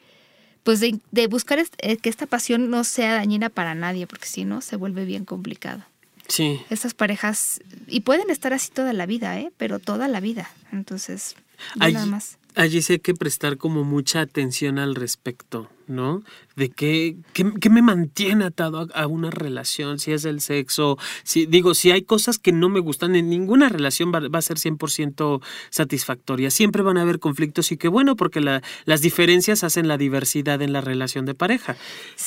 pues 0.62 0.80
de, 0.80 1.26
buscar 1.26 1.58
eh, 1.78 1.96
que 1.96 2.08
esta 2.08 2.26
pasión 2.26 2.70
no 2.70 2.84
sea 2.84 3.14
dañina 3.14 3.48
para 3.48 3.74
nadie, 3.74 4.06
porque 4.06 4.26
si 4.26 4.44
no 4.44 4.60
se 4.60 4.76
vuelve 4.76 5.04
bien 5.04 5.24
complicado. 5.24 5.82
Sí. 6.28 6.60
Estas 6.70 6.94
parejas, 6.94 7.60
y 7.88 8.00
pueden 8.00 8.30
estar 8.30 8.52
así 8.52 8.70
toda 8.70 8.92
la 8.92 9.06
vida, 9.06 9.38
¿eh? 9.38 9.50
pero 9.56 9.80
toda 9.80 10.08
la 10.08 10.20
vida. 10.20 10.50
Entonces, 10.72 11.34
nada 11.74 12.06
más. 12.06 12.38
Allí 12.54 12.80
sí 12.82 12.94
hay 12.94 12.98
que 13.00 13.14
prestar 13.14 13.56
como 13.56 13.82
mucha 13.82 14.20
atención 14.20 14.78
al 14.78 14.94
respecto, 14.94 15.68
¿no? 15.86 16.22
De 16.56 16.70
qué, 16.70 17.16
qué, 17.32 17.70
me 17.70 17.82
mantiene 17.82 18.44
atado 18.44 18.88
a, 18.94 19.06
una 19.06 19.30
relación, 19.30 19.98
si 19.98 20.12
es 20.12 20.24
el 20.24 20.40
sexo, 20.40 20.98
si 21.24 21.46
digo, 21.46 21.74
si 21.74 21.90
hay 21.90 22.02
cosas 22.02 22.38
que 22.38 22.52
no 22.52 22.68
me 22.68 22.80
gustan, 22.80 23.16
en 23.16 23.30
ninguna 23.30 23.68
relación 23.68 24.12
va, 24.12 24.38
a 24.38 24.42
ser 24.42 24.58
100% 24.58 25.42
satisfactoria. 25.70 26.50
Siempre 26.50 26.82
van 26.82 26.98
a 26.98 27.02
haber 27.02 27.18
conflictos 27.18 27.72
y 27.72 27.76
qué 27.76 27.88
bueno, 27.88 28.16
porque 28.16 28.40
la, 28.40 28.62
las 28.84 29.00
diferencias 29.00 29.64
hacen 29.64 29.88
la 29.88 29.98
diversidad 29.98 30.60
en 30.62 30.72
la 30.72 30.80
relación 30.80 31.26
de 31.26 31.34
pareja. 31.34 31.76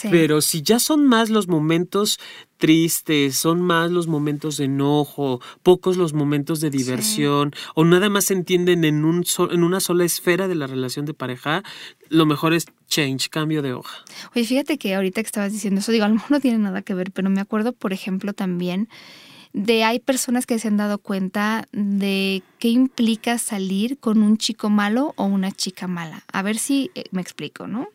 Pero 0.09 0.41
si 0.41 0.61
ya 0.61 0.79
son 0.79 1.05
más 1.05 1.29
los 1.29 1.47
momentos 1.47 2.19
tristes, 2.57 3.37
son 3.37 3.61
más 3.61 3.91
los 3.91 4.07
momentos 4.07 4.57
de 4.57 4.65
enojo, 4.65 5.41
pocos 5.61 5.97
los 5.97 6.13
momentos 6.13 6.61
de 6.61 6.69
diversión, 6.69 7.53
o 7.75 7.83
nada 7.83 8.09
más 8.09 8.25
se 8.25 8.33
entienden 8.33 8.85
en, 8.85 9.05
un 9.05 9.25
en 9.51 9.63
una 9.63 9.79
sola 9.79 10.05
esfera 10.05 10.47
de 10.47 10.55
la 10.55 10.67
relación 10.67 11.05
de 11.05 11.13
pareja, 11.13 11.63
lo 12.09 12.25
mejor 12.25 12.53
es 12.53 12.65
change, 12.87 13.29
cambio 13.29 13.61
de 13.61 13.73
hoja. 13.73 14.03
Oye, 14.35 14.45
fíjate 14.45 14.77
que 14.77 14.95
ahorita 14.95 15.21
que 15.21 15.27
estabas 15.27 15.51
diciendo 15.51 15.79
eso, 15.79 15.91
digo, 15.91 16.05
a 16.05 16.07
lo 16.07 16.15
mejor 16.15 16.31
no 16.31 16.39
tiene 16.39 16.59
nada 16.59 16.81
que 16.81 16.93
ver, 16.93 17.11
pero 17.11 17.29
me 17.29 17.41
acuerdo, 17.41 17.73
por 17.73 17.93
ejemplo, 17.93 18.33
también 18.33 18.89
de 19.55 19.85
hay 19.85 20.01
personas 20.01 20.45
que 20.45 20.59
se 20.59 20.67
han 20.67 20.75
dado 20.75 20.97
cuenta 20.97 21.69
de 21.71 22.43
qué 22.59 22.67
implica 22.67 23.37
salir 23.37 23.97
con 23.99 24.21
un 24.21 24.37
chico 24.37 24.69
malo 24.69 25.13
o 25.15 25.23
una 25.23 25.49
chica 25.49 25.87
mala. 25.87 26.25
A 26.33 26.41
ver 26.41 26.57
si 26.57 26.91
eh, 26.93 27.05
me 27.11 27.21
explico, 27.21 27.65
¿no? 27.65 27.87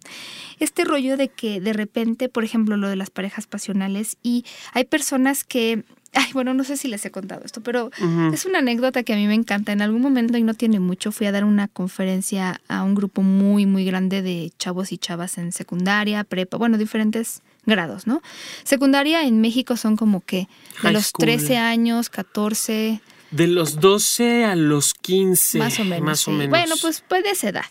Este 0.58 0.84
rollo 0.84 1.18
de 1.18 1.28
que 1.28 1.60
de 1.60 1.74
repente, 1.74 2.30
por 2.30 2.44
ejemplo, 2.44 2.78
lo 2.78 2.88
de 2.88 2.96
las 2.96 3.10
parejas 3.10 3.46
pasionales 3.46 4.16
y 4.22 4.46
hay 4.72 4.84
personas 4.84 5.44
que 5.44 5.84
Ay, 6.12 6.32
bueno, 6.32 6.54
no 6.54 6.64
sé 6.64 6.76
si 6.76 6.88
les 6.88 7.04
he 7.04 7.10
contado 7.10 7.42
esto, 7.44 7.60
pero 7.60 7.90
es 8.32 8.44
una 8.44 8.58
anécdota 8.58 9.04
que 9.04 9.12
a 9.12 9.16
mí 9.16 9.26
me 9.28 9.34
encanta. 9.34 9.70
En 9.70 9.80
algún 9.80 10.02
momento, 10.02 10.36
y 10.36 10.42
no 10.42 10.54
tiene 10.54 10.80
mucho, 10.80 11.12
fui 11.12 11.26
a 11.28 11.32
dar 11.32 11.44
una 11.44 11.68
conferencia 11.68 12.60
a 12.66 12.82
un 12.82 12.96
grupo 12.96 13.22
muy, 13.22 13.64
muy 13.64 13.84
grande 13.84 14.20
de 14.20 14.52
chavos 14.58 14.90
y 14.90 14.98
chavas 14.98 15.38
en 15.38 15.52
secundaria, 15.52 16.24
prepa, 16.24 16.56
bueno, 16.56 16.78
diferentes 16.78 17.42
grados, 17.64 18.08
¿no? 18.08 18.22
Secundaria 18.64 19.22
en 19.22 19.40
México 19.40 19.76
son 19.76 19.96
como 19.96 20.20
que 20.20 20.48
de 20.82 20.92
los 20.92 21.12
13 21.12 21.58
años, 21.58 22.10
14. 22.10 23.00
De 23.30 23.46
los 23.46 23.78
12 23.78 24.44
a 24.44 24.56
los 24.56 24.94
15. 24.94 25.58
Más 25.58 25.78
o 25.78 25.84
menos. 25.84 26.04
Más 26.04 26.28
o 26.28 26.32
menos. 26.32 26.50
Bueno, 26.50 26.74
pues 26.82 27.04
puede 27.06 27.30
esa 27.30 27.50
edad. 27.50 27.66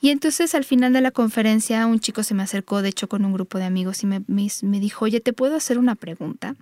Y 0.00 0.10
entonces 0.10 0.54
al 0.54 0.64
final 0.64 0.92
de 0.92 1.00
la 1.00 1.10
conferencia 1.10 1.84
un 1.86 1.98
chico 1.98 2.22
se 2.22 2.34
me 2.34 2.44
acercó, 2.44 2.82
de 2.82 2.90
hecho 2.90 3.08
con 3.08 3.24
un 3.24 3.32
grupo 3.32 3.58
de 3.58 3.64
amigos, 3.64 4.04
y 4.04 4.06
me, 4.06 4.22
me 4.28 4.80
dijo, 4.80 5.06
oye, 5.06 5.20
¿te 5.20 5.32
puedo 5.32 5.56
hacer 5.56 5.76
una 5.76 5.96
pregunta? 5.96 6.54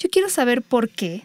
Yo 0.00 0.08
quiero 0.08 0.30
saber 0.30 0.62
por 0.62 0.88
qué 0.88 1.24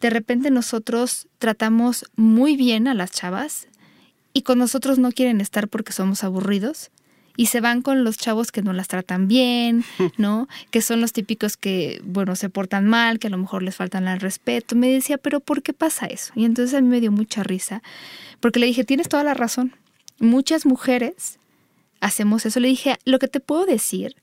de 0.00 0.10
repente 0.10 0.50
nosotros 0.50 1.26
tratamos 1.38 2.06
muy 2.14 2.56
bien 2.56 2.86
a 2.86 2.94
las 2.94 3.10
chavas 3.10 3.66
y 4.32 4.42
con 4.42 4.58
nosotros 4.58 4.98
no 4.98 5.10
quieren 5.10 5.40
estar 5.40 5.66
porque 5.68 5.92
somos 5.92 6.22
aburridos 6.22 6.92
y 7.36 7.46
se 7.46 7.60
van 7.60 7.82
con 7.82 8.04
los 8.04 8.18
chavos 8.18 8.52
que 8.52 8.62
no 8.62 8.72
las 8.72 8.86
tratan 8.86 9.26
bien, 9.26 9.84
¿no? 10.18 10.48
Que 10.70 10.82
son 10.82 11.00
los 11.00 11.12
típicos 11.12 11.56
que, 11.56 12.00
bueno, 12.04 12.36
se 12.36 12.48
portan 12.48 12.86
mal, 12.86 13.18
que 13.18 13.26
a 13.26 13.30
lo 13.30 13.38
mejor 13.38 13.64
les 13.64 13.74
faltan 13.74 14.06
al 14.06 14.20
respeto. 14.20 14.76
Me 14.76 14.88
decía, 14.88 15.18
pero 15.18 15.40
¿por 15.40 15.62
qué 15.62 15.72
pasa 15.72 16.06
eso? 16.06 16.32
Y 16.36 16.44
entonces 16.44 16.74
a 16.74 16.80
mí 16.80 16.88
me 16.88 17.00
dio 17.00 17.10
mucha 17.10 17.42
risa, 17.42 17.82
porque 18.38 18.60
le 18.60 18.66
dije, 18.66 18.84
tienes 18.84 19.08
toda 19.08 19.24
la 19.24 19.34
razón. 19.34 19.74
Muchas 20.20 20.64
mujeres 20.64 21.40
hacemos 22.00 22.46
eso. 22.46 22.60
Le 22.60 22.68
dije, 22.68 22.98
lo 23.04 23.18
que 23.18 23.28
te 23.28 23.40
puedo 23.40 23.66
decir 23.66 24.14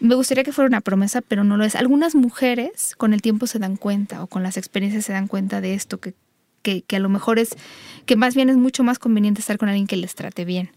me 0.00 0.14
gustaría 0.14 0.44
que 0.44 0.52
fuera 0.52 0.68
una 0.68 0.80
promesa, 0.80 1.20
pero 1.20 1.44
no 1.44 1.56
lo 1.56 1.64
es. 1.64 1.74
Algunas 1.74 2.14
mujeres 2.14 2.94
con 2.96 3.12
el 3.12 3.22
tiempo 3.22 3.46
se 3.46 3.58
dan 3.58 3.76
cuenta 3.76 4.22
o 4.22 4.26
con 4.26 4.42
las 4.42 4.56
experiencias 4.56 5.04
se 5.04 5.12
dan 5.12 5.26
cuenta 5.26 5.60
de 5.60 5.74
esto, 5.74 5.98
que, 5.98 6.14
que, 6.62 6.82
que 6.82 6.96
a 6.96 7.00
lo 7.00 7.08
mejor 7.08 7.38
es, 7.38 7.56
que 8.06 8.16
más 8.16 8.34
bien 8.34 8.50
es 8.50 8.56
mucho 8.56 8.84
más 8.84 8.98
conveniente 8.98 9.40
estar 9.40 9.58
con 9.58 9.68
alguien 9.68 9.86
que 9.86 9.96
les 9.96 10.14
trate 10.14 10.44
bien, 10.44 10.70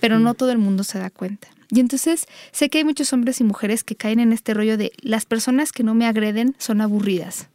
pero 0.00 0.18
no 0.18 0.34
todo 0.34 0.52
el 0.52 0.58
mundo 0.58 0.84
se 0.84 0.98
da 0.98 1.10
cuenta. 1.10 1.48
Y 1.70 1.80
entonces 1.80 2.26
sé 2.52 2.70
que 2.70 2.78
hay 2.78 2.84
muchos 2.84 3.12
hombres 3.12 3.40
y 3.40 3.44
mujeres 3.44 3.84
que 3.84 3.96
caen 3.96 4.20
en 4.20 4.32
este 4.32 4.54
rollo 4.54 4.78
de 4.78 4.92
las 5.02 5.26
personas 5.26 5.72
que 5.72 5.82
no 5.82 5.94
me 5.94 6.06
agreden 6.06 6.54
son 6.58 6.80
aburridas 6.80 7.48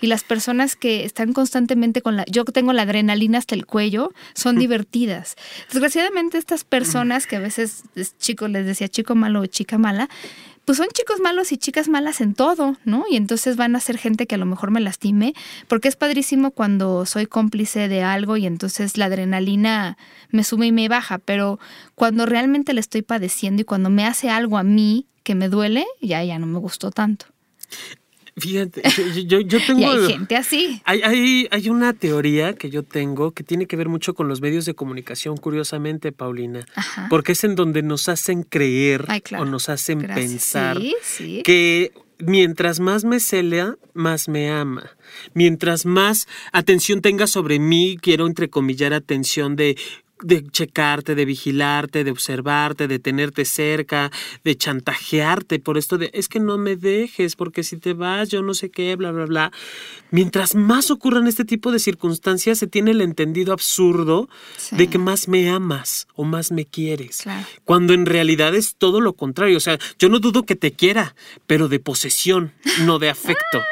y 0.00 0.06
las 0.06 0.24
personas 0.24 0.76
que 0.76 1.04
están 1.04 1.32
constantemente 1.32 2.02
con 2.02 2.16
la, 2.16 2.24
yo 2.26 2.44
tengo 2.44 2.72
la 2.72 2.82
adrenalina 2.82 3.38
hasta 3.38 3.54
el 3.54 3.66
cuello, 3.66 4.12
son 4.34 4.58
divertidas. 4.58 5.36
Desgraciadamente 5.70 6.38
estas 6.38 6.64
personas 6.64 7.26
que 7.26 7.36
a 7.36 7.40
veces 7.40 7.84
chico 8.18 8.48
les 8.48 8.66
decía 8.66 8.88
chico 8.88 9.14
malo 9.14 9.40
o 9.40 9.46
chica 9.46 9.78
mala, 9.78 10.08
pues 10.64 10.78
son 10.78 10.88
chicos 10.92 11.20
malos 11.20 11.52
y 11.52 11.58
chicas 11.58 11.88
malas 11.88 12.20
en 12.20 12.34
todo, 12.34 12.76
¿no? 12.84 13.04
Y 13.10 13.16
entonces 13.16 13.56
van 13.56 13.76
a 13.76 13.80
ser 13.80 13.98
gente 13.98 14.26
que 14.26 14.34
a 14.34 14.38
lo 14.38 14.46
mejor 14.46 14.70
me 14.70 14.80
lastime, 14.80 15.34
porque 15.68 15.88
es 15.88 15.96
padrísimo 15.96 16.50
cuando 16.50 17.06
soy 17.06 17.26
cómplice 17.26 17.88
de 17.88 18.02
algo 18.02 18.36
y 18.36 18.46
entonces 18.46 18.96
la 18.96 19.06
adrenalina 19.06 19.96
me 20.30 20.44
sube 20.44 20.66
y 20.66 20.72
me 20.72 20.88
baja, 20.88 21.18
pero 21.18 21.58
cuando 21.94 22.26
realmente 22.26 22.72
le 22.72 22.80
estoy 22.80 23.02
padeciendo 23.02 23.62
y 23.62 23.64
cuando 23.64 23.90
me 23.90 24.06
hace 24.06 24.30
algo 24.30 24.58
a 24.58 24.62
mí 24.62 25.06
que 25.22 25.34
me 25.34 25.48
duele, 25.48 25.86
ya 26.00 26.22
ya 26.24 26.38
no 26.38 26.46
me 26.46 26.58
gustó 26.58 26.90
tanto. 26.90 27.26
Fíjate, 28.36 28.82
yo, 29.26 29.40
yo 29.40 29.58
tengo... 29.66 29.80
y 29.80 29.84
hay 29.84 30.06
gente 30.06 30.36
así. 30.36 30.82
Hay, 30.84 31.02
hay, 31.02 31.48
hay, 31.50 31.68
una 31.68 31.92
teoría 31.92 32.54
que 32.54 32.70
yo 32.70 32.82
tengo 32.82 33.32
que 33.32 33.44
tiene 33.44 33.66
que 33.66 33.76
ver 33.76 33.88
mucho 33.88 34.14
con 34.14 34.28
los 34.28 34.40
medios 34.40 34.64
de 34.64 34.74
comunicación, 34.74 35.36
curiosamente, 35.36 36.12
Paulina. 36.12 36.66
Porque 37.10 37.32
es 37.32 37.44
en 37.44 37.54
donde 37.54 37.82
nos 37.82 38.08
hacen 38.08 38.42
creer 38.42 39.06
o 39.38 39.44
nos 39.44 39.68
hacen 39.68 40.00
pensar 40.00 40.78
que 41.44 41.92
mientras 42.18 42.80
más 42.80 43.04
me 43.04 43.20
celea, 43.20 43.76
más 43.92 44.28
me 44.28 44.50
ama. 44.50 44.90
Mientras 45.34 45.86
más 45.86 46.26
atención 46.52 47.00
tenga 47.02 47.26
sobre 47.26 47.58
mí, 47.58 47.98
quiero 48.00 48.26
entrecomillar 48.26 48.92
atención 48.92 49.56
de 49.56 49.76
de 50.22 50.46
checarte, 50.48 51.14
de 51.14 51.24
vigilarte, 51.24 52.04
de 52.04 52.10
observarte, 52.10 52.88
de 52.88 52.98
tenerte 52.98 53.44
cerca, 53.44 54.10
de 54.44 54.56
chantajearte 54.56 55.58
por 55.58 55.76
esto 55.76 55.98
de 55.98 56.10
es 56.14 56.28
que 56.28 56.40
no 56.40 56.56
me 56.58 56.76
dejes 56.76 57.36
porque 57.36 57.62
si 57.62 57.76
te 57.76 57.92
vas 57.92 58.28
yo 58.28 58.42
no 58.42 58.54
sé 58.54 58.70
qué, 58.70 58.96
bla, 58.96 59.10
bla, 59.12 59.26
bla. 59.26 59.52
Mientras 60.10 60.54
más 60.54 60.90
ocurran 60.90 61.26
este 61.26 61.44
tipo 61.44 61.72
de 61.72 61.78
circunstancias 61.78 62.58
se 62.58 62.66
tiene 62.66 62.92
el 62.92 63.00
entendido 63.00 63.52
absurdo 63.52 64.28
de 64.70 64.88
que 64.88 64.98
más 64.98 65.28
me 65.28 65.50
amas 65.50 66.06
o 66.14 66.24
más 66.24 66.52
me 66.52 66.64
quieres. 66.64 67.24
Cuando 67.64 67.94
en 67.94 68.06
realidad 68.06 68.54
es 68.54 68.76
todo 68.76 69.00
lo 69.00 69.14
contrario. 69.14 69.56
O 69.56 69.60
sea, 69.60 69.78
yo 69.98 70.08
no 70.08 70.20
dudo 70.20 70.44
que 70.44 70.56
te 70.56 70.72
quiera, 70.72 71.14
pero 71.46 71.68
de 71.68 71.80
posesión, 71.80 72.52
no 72.84 72.98
de 72.98 73.10
afecto. 73.10 73.62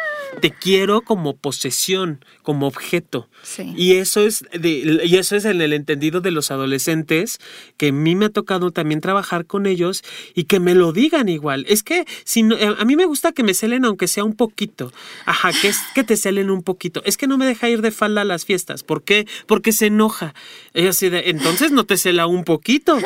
Te 0.40 0.50
quiero 0.50 1.02
como 1.02 1.36
posesión, 1.36 2.24
como 2.42 2.66
objeto. 2.66 3.28
Sí. 3.42 3.72
Y 3.76 3.92
eso 3.94 4.20
es 4.20 4.44
de, 4.52 5.00
y 5.04 5.16
eso 5.16 5.36
es 5.36 5.44
en 5.44 5.60
el 5.60 5.72
entendido 5.72 6.20
de 6.20 6.30
los 6.30 6.50
adolescentes 6.50 7.38
que 7.76 7.88
a 7.88 7.92
mí 7.92 8.14
me 8.16 8.26
ha 8.26 8.28
tocado 8.30 8.70
también 8.70 9.00
trabajar 9.00 9.46
con 9.46 9.66
ellos 9.66 10.02
y 10.34 10.44
que 10.44 10.58
me 10.60 10.74
lo 10.74 10.92
digan 10.92 11.28
igual. 11.28 11.64
Es 11.68 11.82
que 11.82 12.06
si 12.24 12.42
no- 12.42 12.56
eh, 12.56 12.74
a 12.78 12.84
mí 12.84 12.96
me 12.96 13.04
gusta 13.04 13.32
que 13.32 13.42
me 13.42 13.54
celen 13.54 13.84
aunque 13.84 14.08
sea 14.08 14.24
un 14.24 14.34
poquito. 14.34 14.92
Ajá, 15.26 15.50
que 15.52 15.68
es 15.68 15.78
que 15.94 16.02
te 16.04 16.16
celen 16.16 16.50
un 16.50 16.62
poquito. 16.62 17.02
Es 17.04 17.16
que 17.16 17.26
no 17.26 17.36
me 17.38 17.46
deja 17.46 17.68
ir 17.68 17.82
de 17.82 17.90
falda 17.90 18.22
a 18.22 18.24
las 18.24 18.44
fiestas. 18.44 18.82
¿Por 18.82 19.02
qué? 19.04 19.26
Porque 19.46 19.72
se 19.72 19.86
enoja. 19.86 20.34
Y 20.74 20.86
así 20.86 21.08
de, 21.08 21.30
entonces 21.30 21.72
no 21.72 21.84
te 21.84 21.96
cela 21.96 22.26
un 22.26 22.44
poquito. 22.44 22.98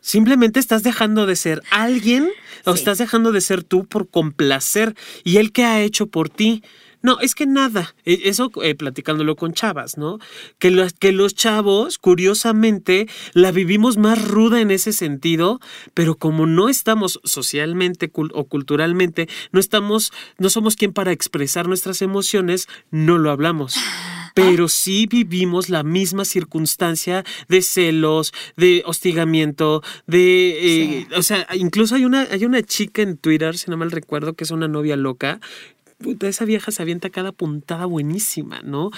Simplemente 0.00 0.58
estás 0.60 0.82
dejando 0.82 1.26
de 1.26 1.36
ser 1.36 1.62
alguien 1.70 2.30
o 2.64 2.72
Sí. 2.72 2.78
estás 2.80 2.98
dejando 2.98 3.32
de 3.32 3.40
ser 3.40 3.62
tú 3.64 3.84
por 3.86 4.08
complacer. 4.08 4.94
¿Y 5.24 5.36
él 5.38 5.52
qué 5.52 5.64
ha 5.64 5.82
hecho 5.82 6.06
por 6.06 6.28
ti? 6.30 6.62
No, 7.02 7.18
es 7.20 7.34
que 7.34 7.46
nada. 7.46 7.94
E- 8.04 8.20
Eso 8.24 8.50
eh, 8.62 8.74
platicándolo 8.74 9.34
con 9.36 9.52
chavas, 9.54 9.96
¿no? 9.96 10.18
Que 10.58 10.70
los, 10.70 10.92
que 10.92 11.12
los 11.12 11.34
chavos, 11.34 11.98
curiosamente, 11.98 13.08
la 13.32 13.52
vivimos 13.52 13.96
más 13.96 14.22
ruda 14.28 14.60
en 14.60 14.70
ese 14.70 14.92
sentido, 14.92 15.60
pero 15.94 16.16
como 16.16 16.46
no 16.46 16.68
estamos 16.68 17.20
socialmente 17.24 18.12
cul- 18.12 18.30
o 18.34 18.44
culturalmente, 18.44 19.28
no 19.52 19.60
estamos, 19.60 20.12
no 20.38 20.50
somos 20.50 20.76
quien 20.76 20.92
para 20.92 21.12
expresar 21.12 21.68
nuestras 21.68 22.02
emociones, 22.02 22.68
no 22.90 23.18
lo 23.18 23.30
hablamos. 23.30 23.76
Pero 24.34 24.68
sí 24.68 25.06
vivimos 25.10 25.70
la 25.70 25.82
misma 25.82 26.24
circunstancia 26.24 27.24
de 27.48 27.62
celos, 27.62 28.32
de 28.56 28.82
hostigamiento, 28.86 29.82
de... 30.06 31.00
eh, 31.00 31.08
O 31.16 31.22
sea, 31.22 31.46
incluso 31.54 31.94
hay 31.96 32.04
una, 32.04 32.22
hay 32.30 32.44
una 32.44 32.62
chica 32.62 33.02
en 33.02 33.16
Twitter, 33.16 33.56
si 33.58 33.70
no 33.70 33.76
mal 33.76 33.90
recuerdo, 33.90 34.34
que 34.34 34.44
es 34.44 34.50
una 34.52 34.68
novia 34.68 34.96
loca. 34.96 35.40
Puta, 36.02 36.28
esa 36.28 36.44
vieja 36.46 36.70
se 36.70 36.80
avienta 36.80 37.10
cada 37.10 37.30
puntada 37.30 37.84
buenísima, 37.84 38.62
¿no? 38.62 38.90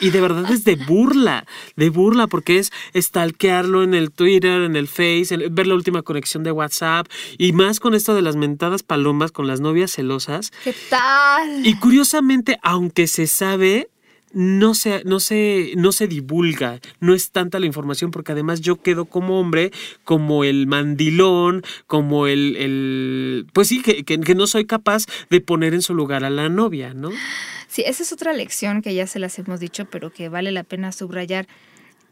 Y 0.00 0.10
de 0.10 0.20
verdad 0.20 0.50
es 0.50 0.64
de 0.64 0.74
burla, 0.74 1.46
de 1.76 1.88
burla, 1.88 2.26
porque 2.26 2.58
es 2.58 2.72
stalkearlo 2.96 3.82
en 3.84 3.94
el 3.94 4.10
Twitter, 4.10 4.62
en 4.62 4.74
el 4.74 4.88
Face, 4.88 5.28
en- 5.30 5.54
ver 5.54 5.66
la 5.68 5.74
última 5.74 6.02
conexión 6.02 6.42
de 6.42 6.50
WhatsApp, 6.52 7.06
y 7.38 7.52
más 7.52 7.78
con 7.80 7.94
esto 7.94 8.14
de 8.14 8.22
las 8.22 8.34
mentadas 8.36 8.82
palomas 8.82 9.30
con 9.30 9.46
las 9.46 9.60
novias 9.60 9.92
celosas. 9.92 10.50
¿Qué 10.64 10.74
tal? 10.90 11.64
Y 11.64 11.76
curiosamente, 11.78 12.58
aunque 12.62 13.06
se 13.06 13.26
sabe, 13.28 13.88
no 14.32 14.74
se, 14.74 15.02
no, 15.04 15.20
se, 15.20 15.72
no 15.76 15.92
se 15.92 16.06
divulga, 16.06 16.80
no 17.00 17.14
es 17.14 17.30
tanta 17.30 17.58
la 17.58 17.66
información, 17.66 18.10
porque 18.10 18.32
además 18.32 18.60
yo 18.60 18.76
quedo 18.82 19.04
como 19.06 19.40
hombre, 19.40 19.70
como 20.04 20.44
el 20.44 20.66
mandilón, 20.66 21.62
como 21.86 22.26
el, 22.26 22.56
el 22.56 23.46
pues 23.52 23.68
sí, 23.68 23.82
que, 23.82 24.04
que- 24.04 24.20
que 24.20 24.34
no 24.34 24.46
soy 24.46 24.64
capaz 24.66 25.04
de 25.30 25.40
poner 25.40 25.74
en 25.74 25.82
su 25.82 25.94
lugar 25.94 26.24
a 26.24 26.30
la 26.30 26.48
novia, 26.48 26.94
¿no? 26.94 27.10
Sí, 27.68 27.82
esa 27.86 28.02
es 28.02 28.12
otra 28.12 28.32
lección 28.32 28.80
que 28.82 28.94
ya 28.94 29.06
se 29.06 29.18
las 29.18 29.38
hemos 29.38 29.60
dicho, 29.60 29.84
pero 29.86 30.10
que 30.10 30.28
vale 30.28 30.52
la 30.52 30.64
pena 30.64 30.90
subrayar. 30.92 31.46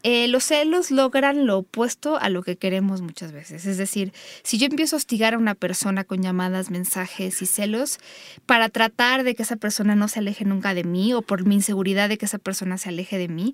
Eh, 0.09 0.29
los 0.29 0.45
celos 0.45 0.89
logran 0.89 1.45
lo 1.45 1.57
opuesto 1.57 2.17
a 2.17 2.29
lo 2.29 2.41
que 2.41 2.55
queremos 2.55 3.01
muchas 3.01 3.33
veces. 3.33 3.65
Es 3.65 3.75
decir, 3.75 4.13
si 4.41 4.57
yo 4.57 4.67
empiezo 4.67 4.95
a 4.95 4.99
hostigar 4.99 5.33
a 5.33 5.37
una 5.37 5.53
persona 5.53 6.05
con 6.05 6.21
llamadas, 6.21 6.71
mensajes 6.71 7.41
y 7.41 7.45
celos 7.45 7.99
para 8.45 8.69
tratar 8.69 9.25
de 9.25 9.35
que 9.35 9.43
esa 9.43 9.57
persona 9.57 9.95
no 9.95 10.07
se 10.07 10.19
aleje 10.19 10.45
nunca 10.45 10.73
de 10.73 10.85
mí 10.85 11.13
o 11.13 11.21
por 11.21 11.45
mi 11.45 11.55
inseguridad 11.55 12.07
de 12.07 12.17
que 12.17 12.23
esa 12.23 12.37
persona 12.37 12.77
se 12.77 12.87
aleje 12.87 13.17
de 13.17 13.27
mí, 13.27 13.53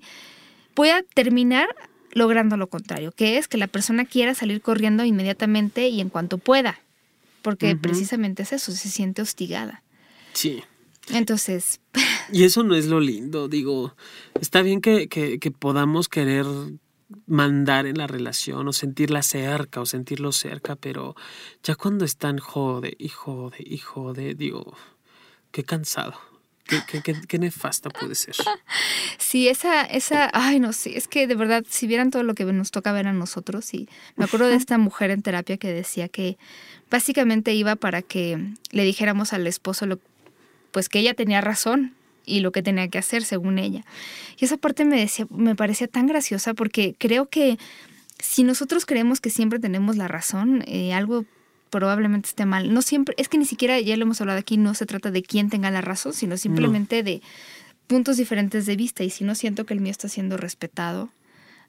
voy 0.76 0.90
a 0.90 1.02
terminar 1.02 1.74
logrando 2.12 2.56
lo 2.56 2.68
contrario, 2.68 3.10
que 3.10 3.36
es 3.36 3.48
que 3.48 3.58
la 3.58 3.66
persona 3.66 4.04
quiera 4.04 4.32
salir 4.36 4.60
corriendo 4.60 5.04
inmediatamente 5.04 5.88
y 5.88 6.00
en 6.00 6.08
cuanto 6.08 6.38
pueda, 6.38 6.78
porque 7.42 7.74
precisamente 7.74 8.44
es 8.44 8.52
eso, 8.52 8.70
se 8.70 8.90
siente 8.90 9.22
hostigada. 9.22 9.82
Sí. 10.34 10.62
Entonces, 11.10 11.80
Y 12.32 12.44
eso 12.44 12.62
no 12.62 12.74
es 12.74 12.86
lo 12.86 13.00
lindo, 13.00 13.48
digo, 13.48 13.94
está 14.40 14.62
bien 14.62 14.80
que, 14.80 15.08
que, 15.08 15.50
podamos 15.50 16.08
querer 16.08 16.46
mandar 17.26 17.86
en 17.86 17.98
la 17.98 18.06
relación 18.06 18.66
o 18.66 18.72
sentirla 18.72 19.22
cerca 19.22 19.80
o 19.80 19.86
sentirlo 19.86 20.32
cerca, 20.32 20.76
pero 20.76 21.14
ya 21.62 21.74
cuando 21.74 22.04
están 22.04 22.38
jode 22.38 22.94
y 22.98 23.08
jode 23.08 23.58
y 23.60 23.78
jode, 23.78 24.34
digo, 24.34 24.76
qué 25.50 25.64
cansado, 25.64 26.14
qué, 26.64 26.78
qué, 26.86 27.02
qué, 27.02 27.14
qué 27.26 27.38
nefasta 27.38 27.90
puede 27.90 28.14
ser. 28.14 28.36
Sí, 29.18 29.48
esa, 29.48 29.82
esa, 29.82 30.30
ay, 30.32 30.60
no 30.60 30.72
sé, 30.72 30.96
es 30.96 31.08
que 31.08 31.26
de 31.26 31.34
verdad, 31.34 31.64
si 31.68 31.88
vieran 31.88 32.10
todo 32.10 32.22
lo 32.22 32.34
que 32.34 32.44
nos 32.44 32.70
toca 32.70 32.92
ver 32.92 33.08
a 33.08 33.12
nosotros, 33.12 33.74
y 33.74 33.88
me 34.14 34.26
acuerdo 34.26 34.46
de 34.46 34.54
esta 34.54 34.78
mujer 34.78 35.10
en 35.10 35.22
terapia 35.22 35.56
que 35.56 35.72
decía 35.72 36.08
que 36.08 36.36
básicamente 36.88 37.52
iba 37.52 37.74
para 37.74 38.02
que 38.02 38.52
le 38.70 38.84
dijéramos 38.84 39.32
al 39.32 39.48
esposo 39.48 39.86
lo, 39.86 39.98
pues 40.70 40.88
que 40.88 41.00
ella 41.00 41.14
tenía 41.14 41.40
razón 41.40 41.94
y 42.24 42.40
lo 42.40 42.52
que 42.52 42.62
tenía 42.62 42.88
que 42.88 42.98
hacer 42.98 43.24
según 43.24 43.58
ella. 43.58 43.84
Y 44.38 44.44
esa 44.44 44.56
parte 44.56 44.84
me 44.84 44.98
decía, 44.98 45.26
me 45.30 45.54
parecía 45.54 45.88
tan 45.88 46.06
graciosa 46.06 46.54
porque 46.54 46.94
creo 46.98 47.28
que 47.28 47.58
si 48.18 48.44
nosotros 48.44 48.86
creemos 48.86 49.20
que 49.20 49.30
siempre 49.30 49.58
tenemos 49.58 49.96
la 49.96 50.08
razón, 50.08 50.64
eh, 50.66 50.92
algo 50.92 51.24
probablemente 51.70 52.28
esté 52.28 52.46
mal. 52.46 52.72
No 52.72 52.82
siempre, 52.82 53.14
es 53.18 53.28
que 53.28 53.36
ni 53.36 53.44
siquiera, 53.44 53.80
ya 53.80 53.96
lo 53.96 54.04
hemos 54.04 54.20
hablado 54.20 54.38
aquí, 54.38 54.56
no 54.56 54.74
se 54.74 54.86
trata 54.86 55.10
de 55.10 55.22
quién 55.22 55.50
tenga 55.50 55.70
la 55.70 55.80
razón, 55.80 56.12
sino 56.12 56.36
simplemente 56.36 57.02
de 57.02 57.20
puntos 57.86 58.16
diferentes 58.16 58.66
de 58.66 58.76
vista 58.76 59.02
y 59.04 59.10
si 59.10 59.24
no 59.24 59.34
siento 59.34 59.66
que 59.66 59.74
el 59.74 59.80
mío 59.80 59.90
está 59.90 60.08
siendo 60.08 60.36
respetado, 60.36 61.10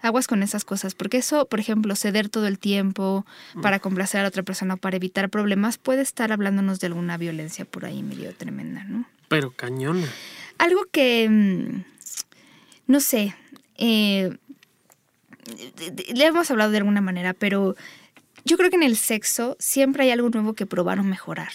aguas 0.02 0.28
con 0.28 0.44
esas 0.44 0.64
cosas, 0.64 0.94
porque 0.94 1.18
eso, 1.18 1.48
por 1.48 1.60
ejemplo, 1.60 1.96
ceder 1.96 2.30
todo 2.30 2.48
el 2.48 2.60
tiempo 2.60 3.26
para 3.62 3.80
complacer 3.80 4.20
a 4.20 4.24
la 4.24 4.30
otra 4.30 4.44
persona 4.44 4.76
o 4.76 4.78
para 4.78 4.98
evitar 4.98 5.30
problemas 5.30 5.78
puede 5.78 6.02
estar 6.02 6.32
hablándonos 6.32 6.80
de 6.80 6.88
alguna 6.88 7.18
violencia 7.18 7.66
por 7.66 7.86
ahí 7.86 8.04
medio 8.04 8.34
tremenda, 8.36 8.84
¿no? 8.84 9.06
Pero 9.28 9.52
cañona. 9.52 10.08
Algo 10.58 10.86
que, 10.92 11.28
mm, 11.30 11.84
no 12.88 13.00
sé, 13.00 13.36
eh, 13.78 14.38
le 16.14 16.26
hemos 16.26 16.50
hablado 16.50 16.72
de 16.72 16.78
alguna 16.78 17.02
manera, 17.02 17.34
pero 17.34 17.76
yo 18.46 18.58
creo 18.58 18.70
que 18.70 18.76
en 18.76 18.84
el 18.84 18.98
sexo 18.98 19.56
siempre 19.60 20.04
hay 20.04 20.12
algo 20.12 20.30
nuevo 20.30 20.54
que 20.54 20.66
probar 20.66 21.00
o 21.00 21.04
mejorar. 21.04 21.52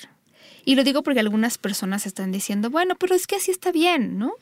Y 0.65 0.75
lo 0.75 0.85
digo 0.85 1.03
porque 1.03 1.21
algunas 1.21 1.59
personas 1.59 2.07
están 2.07 2.33
diciendo, 2.33 2.71
bueno, 2.71 2.95
pero 2.97 3.15
es 3.15 3.27
que 3.27 3.37
así 3.37 3.51
está 3.51 3.73
bien, 3.73 4.19
¿no? 4.19 4.33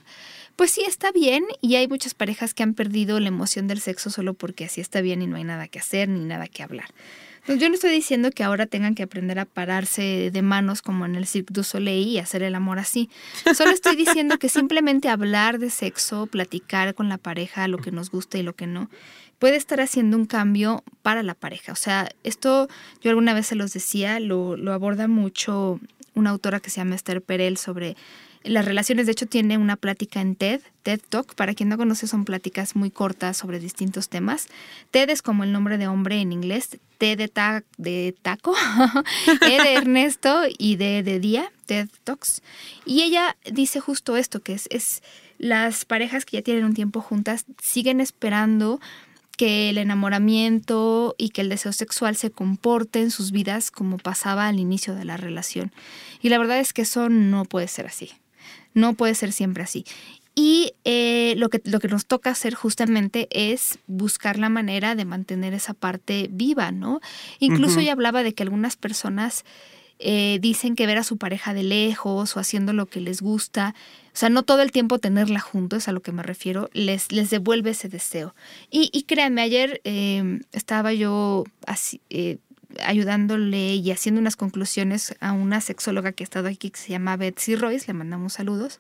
Pues 0.57 0.73
sí, 0.73 0.83
está 0.87 1.13
bien 1.13 1.47
y 1.61 1.77
hay 1.77 1.87
muchas 1.87 2.15
parejas 2.15 2.53
que 2.53 2.65
han 2.65 2.75
perdido 2.75 3.21
la 3.21 3.29
emoción 3.29 3.69
del 3.69 3.81
sexo 3.81 4.11
solo 4.11 4.35
porque 4.35 4.65
así 4.65 4.81
está 4.81 5.01
bien 5.01 5.23
y 5.23 5.27
no 5.27 5.37
hay 5.37 5.45
nada 5.45 5.69
que 5.69 5.79
hacer 5.79 6.09
ni 6.09 6.25
nada 6.25 6.49
que 6.49 6.65
hablar. 6.65 6.89
Entonces, 7.49 7.63
yo 7.63 7.71
no 7.71 7.77
estoy 7.77 7.93
diciendo 7.93 8.31
que 8.31 8.45
ahora 8.45 8.67
tengan 8.67 8.95
que 8.95 9.03
aprender 9.03 9.39
a 9.39 9.47
pararse 9.47 10.31
de 10.31 10.43
manos 10.43 10.83
como 10.83 11.07
en 11.07 11.15
el 11.15 11.27
Cirque 11.27 11.55
du 11.55 11.65
Soleil 11.65 12.07
y 12.07 12.19
hacer 12.19 12.43
el 12.43 12.55
amor 12.55 12.79
así. 12.79 13.09
Solo 13.55 13.71
estoy 13.71 13.97
diciendo 13.97 14.39
que 14.39 14.51
simplemente 14.51 15.09
hablar 15.09 15.59
de 15.59 15.71
sexo, 15.71 16.27
platicar 16.27 16.95
con 16.95 17.09
la 17.09 17.17
pareja 17.17 17.67
lo 17.67 17.79
que 17.79 17.91
nos 17.91 18.11
gusta 18.11 18.37
y 18.37 18.43
lo 18.43 18.55
que 18.55 18.67
no, 18.67 18.91
puede 19.39 19.57
estar 19.57 19.81
haciendo 19.81 20.19
un 20.19 20.27
cambio 20.27 20.85
para 21.01 21.23
la 21.23 21.33
pareja. 21.33 21.73
O 21.73 21.77
sea, 21.77 22.11
esto 22.23 22.69
yo 23.01 23.09
alguna 23.09 23.33
vez 23.33 23.47
se 23.47 23.55
los 23.55 23.73
decía, 23.73 24.21
lo, 24.21 24.59
lo 24.59 24.75
aborda 24.75 25.09
mucho 25.09 25.81
una 26.15 26.29
autora 26.29 26.61
que 26.61 26.69
se 26.69 26.83
llama 26.83 26.97
Esther 26.97 27.23
Perel 27.23 27.57
sobre 27.57 27.97
las 28.49 28.65
relaciones. 28.65 29.07
De 29.07 29.13
hecho, 29.13 29.27
tiene 29.27 29.59
una 29.59 29.77
plática 29.77 30.21
en 30.21 30.35
TED, 30.35 30.61
TED 30.83 31.01
Talk. 31.09 31.35
Para 31.35 31.55
quien 31.55 31.69
no 31.69 31.77
conoce, 31.77 32.07
son 32.07 32.25
pláticas 32.25 32.77
muy 32.77 32.91
cortas 32.91 33.37
sobre 33.37 33.61
distintos 33.61 34.09
temas. 34.09 34.49
TED 34.91 35.11
es 35.11 35.23
como 35.23 35.45
el 35.45 35.53
nombre 35.53 35.79
de 35.79 35.89
hombre 35.89 36.21
en 36.21 36.33
inglés. 36.33 36.79
T 36.99 37.15
de, 37.15 37.31
de 37.77 38.15
taco, 38.23 38.57
E 39.43 39.63
de 39.63 39.75
Ernesto 39.75 40.43
y 40.59 40.75
D 40.77 41.05
de 41.05 41.21
día, 41.21 41.53
TED 41.67 41.89
Talks. 42.03 42.43
Y 42.85 43.03
ella 43.03 43.37
dice 43.53 43.79
justo 43.79 44.17
esto, 44.17 44.41
que 44.41 44.55
es, 44.55 44.67
es 44.71 45.03
las 45.39 45.85
parejas 45.85 46.25
que 46.25 46.39
ya 46.39 46.43
tienen 46.43 46.65
un 46.65 46.75
tiempo 46.75 47.01
juntas 47.01 47.47
siguen 47.63 48.01
esperando 48.01 48.81
que 49.37 49.71
el 49.71 49.79
enamoramiento 49.79 51.15
y 51.17 51.29
que 51.29 51.43
el 51.43 51.49
deseo 51.49 51.73
sexual 51.73 52.17
se 52.17 52.33
comporte 52.33 53.01
en 53.01 53.13
sus 53.13 53.31
vidas 53.31 53.71
como 53.71 53.97
pasaba 53.97 54.49
al 54.49 54.59
inicio 54.59 54.97
de 54.97 55.05
la 55.05 55.17
relación. 55.17 55.73
Y 56.21 56.29
la 56.29 56.39
verdad 56.39 56.59
es 56.59 56.73
que 56.73 56.83
eso 56.83 57.09
no 57.09 57.45
puede 57.45 57.69
ser 57.69 57.87
así. 57.87 58.11
No 58.75 58.95
puede 58.95 59.15
ser 59.15 59.33
siempre 59.33 59.63
así. 59.63 59.85
Y 60.35 60.75
eh, 60.85 61.35
lo, 61.37 61.49
que, 61.49 61.61
lo 61.65 61.81
que 61.81 61.89
nos 61.89 62.07
toca 62.07 62.31
hacer 62.31 62.55
justamente 62.55 63.27
es 63.33 63.81
buscar 63.89 64.39
la 64.39 64.49
manera 64.49 64.95
de 64.95 65.05
mantener 65.05 65.53
esa 65.53 65.75
parte 65.75 66.29
viva, 66.31 66.71
¿no? 66.71 67.01
Incluso 67.41 67.73
Ujú. 67.73 67.81
ella 67.81 67.93
hablaba 67.93 68.23
de 68.23 68.35
que 68.35 68.45
algunas 68.45 68.77
personas 68.77 69.45
eh, 69.99 70.39
dicen 70.41 70.77
que 70.77 70.87
ver 70.87 70.97
a 70.97 71.03
su 71.03 71.17
pareja 71.17 71.55
de 71.55 71.65
lejos 71.65 72.37
o 72.37 72.41
haciendo 72.41 72.73
lo 72.73 72.87
que 72.87 73.01
les 73.01 73.21
gusta, 73.21 73.75
o 74.13 74.17
sea, 74.17 74.29
no 74.29 74.45
todo 74.45 74.63
el 74.63 74.71
tiempo 74.71 75.01
tenerla 75.01 75.41
junto, 75.41 75.75
es 75.75 75.89
a 75.89 75.93
lo 75.93 76.03
que 76.03 76.13
me 76.13 76.23
refiero, 76.23 76.71
les, 76.73 77.11
les 77.11 77.31
devuelve 77.31 77.71
ese 77.71 77.89
deseo. 77.89 78.33
Y, 78.71 78.91
y 78.93 79.03
créanme, 79.03 79.43
ayer 79.43 79.81
eh, 79.83 80.39
estaba 80.53 80.93
yo 80.93 81.47
así, 81.67 82.01
ayudándole 82.85 83.75
y 83.75 83.91
haciendo 83.91 84.21
unas 84.21 84.37
conclusiones 84.37 85.15
a 85.21 85.33
una 85.33 85.61
sexóloga 85.61 86.13
que 86.13 86.23
ha 86.23 86.27
estado 86.27 86.49
aquí 86.49 86.71
que 86.71 86.79
se 86.79 86.91
llama 86.91 87.17
Betsy 87.17 87.57
Royce, 87.57 87.87
le 87.89 87.95
mandamos 87.95 88.35
saludos. 88.35 88.79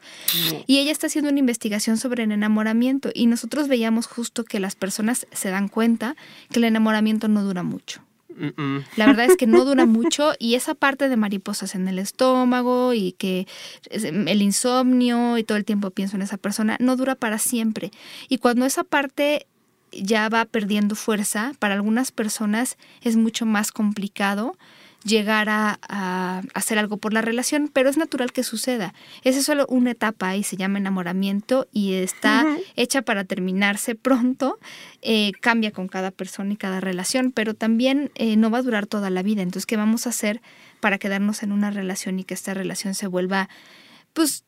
Y 0.66 0.78
ella 0.78 0.92
está 0.92 1.06
haciendo 1.06 1.30
una 1.30 1.38
investigación 1.38 1.96
sobre 1.96 2.24
el 2.24 2.32
enamoramiento 2.32 3.10
y 3.14 3.26
nosotros 3.26 3.68
veíamos 3.68 4.06
justo 4.06 4.44
que 4.44 4.60
las 4.60 4.76
personas 4.76 5.26
se 5.32 5.50
dan 5.50 5.68
cuenta 5.68 6.16
que 6.50 6.58
el 6.58 6.64
enamoramiento 6.64 7.28
no 7.28 7.42
dura 7.42 7.62
mucho. 7.62 8.02
La 8.96 9.06
verdad 9.06 9.26
es 9.26 9.36
que 9.36 9.48
no 9.48 9.64
dura 9.64 9.84
mucho 9.86 10.32
y 10.38 10.54
esa 10.54 10.74
parte 10.74 11.08
de 11.08 11.16
mariposas 11.16 11.74
en 11.74 11.88
el 11.88 11.98
estómago 11.98 12.94
y 12.94 13.12
que 13.12 13.46
el 13.90 14.42
insomnio 14.42 15.38
y 15.38 15.44
todo 15.44 15.58
el 15.58 15.64
tiempo 15.64 15.90
pienso 15.90 16.16
en 16.16 16.22
esa 16.22 16.36
persona 16.36 16.76
no 16.78 16.96
dura 16.96 17.14
para 17.16 17.38
siempre. 17.38 17.90
Y 18.28 18.38
cuando 18.38 18.64
esa 18.64 18.84
parte 18.84 19.46
ya 19.92 20.28
va 20.28 20.44
perdiendo 20.44 20.94
fuerza, 20.94 21.52
para 21.58 21.74
algunas 21.74 22.12
personas 22.12 22.76
es 23.02 23.16
mucho 23.16 23.46
más 23.46 23.72
complicado 23.72 24.56
llegar 25.04 25.48
a, 25.48 26.42
hacer 26.54 26.78
algo 26.78 26.96
por 26.96 27.12
la 27.12 27.22
relación, 27.22 27.70
pero 27.72 27.88
es 27.88 27.96
natural 27.96 28.32
que 28.32 28.42
suceda. 28.42 28.94
Esa 29.22 29.38
es 29.38 29.44
solo 29.44 29.66
una 29.68 29.92
etapa 29.92 30.36
y 30.36 30.42
se 30.42 30.56
llama 30.56 30.78
enamoramiento 30.78 31.68
y 31.72 31.94
está 31.94 32.44
hecha 32.76 33.02
para 33.02 33.24
terminarse 33.24 33.94
pronto. 33.94 34.58
Eh, 35.00 35.32
cambia 35.40 35.70
con 35.70 35.88
cada 35.88 36.10
persona 36.10 36.52
y 36.52 36.56
cada 36.56 36.80
relación, 36.80 37.32
pero 37.32 37.54
también 37.54 38.10
eh, 38.16 38.36
no 38.36 38.50
va 38.50 38.58
a 38.58 38.62
durar 38.62 38.86
toda 38.86 39.10
la 39.10 39.22
vida. 39.22 39.42
Entonces, 39.42 39.66
¿qué 39.66 39.76
vamos 39.76 40.06
a 40.06 40.10
hacer 40.10 40.42
para 40.80 40.98
quedarnos 40.98 41.42
en 41.42 41.52
una 41.52 41.70
relación 41.70 42.18
y 42.18 42.24
que 42.24 42.34
esta 42.34 42.54
relación 42.54 42.94
se 42.94 43.06
vuelva, 43.06 43.48
pues, 44.12 44.44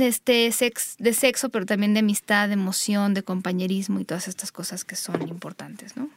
este 0.00 0.52
sex, 0.52 0.96
de 0.98 1.12
sexo, 1.12 1.48
pero 1.50 1.66
también 1.66 1.94
de 1.94 2.00
amistad, 2.00 2.48
de 2.48 2.54
emoción, 2.54 3.14
de 3.14 3.22
compañerismo 3.22 4.00
y 4.00 4.04
todas 4.04 4.28
estas 4.28 4.52
cosas 4.52 4.84
que 4.84 4.96
son 4.96 5.28
importantes, 5.28 5.96
¿no? 5.96 6.10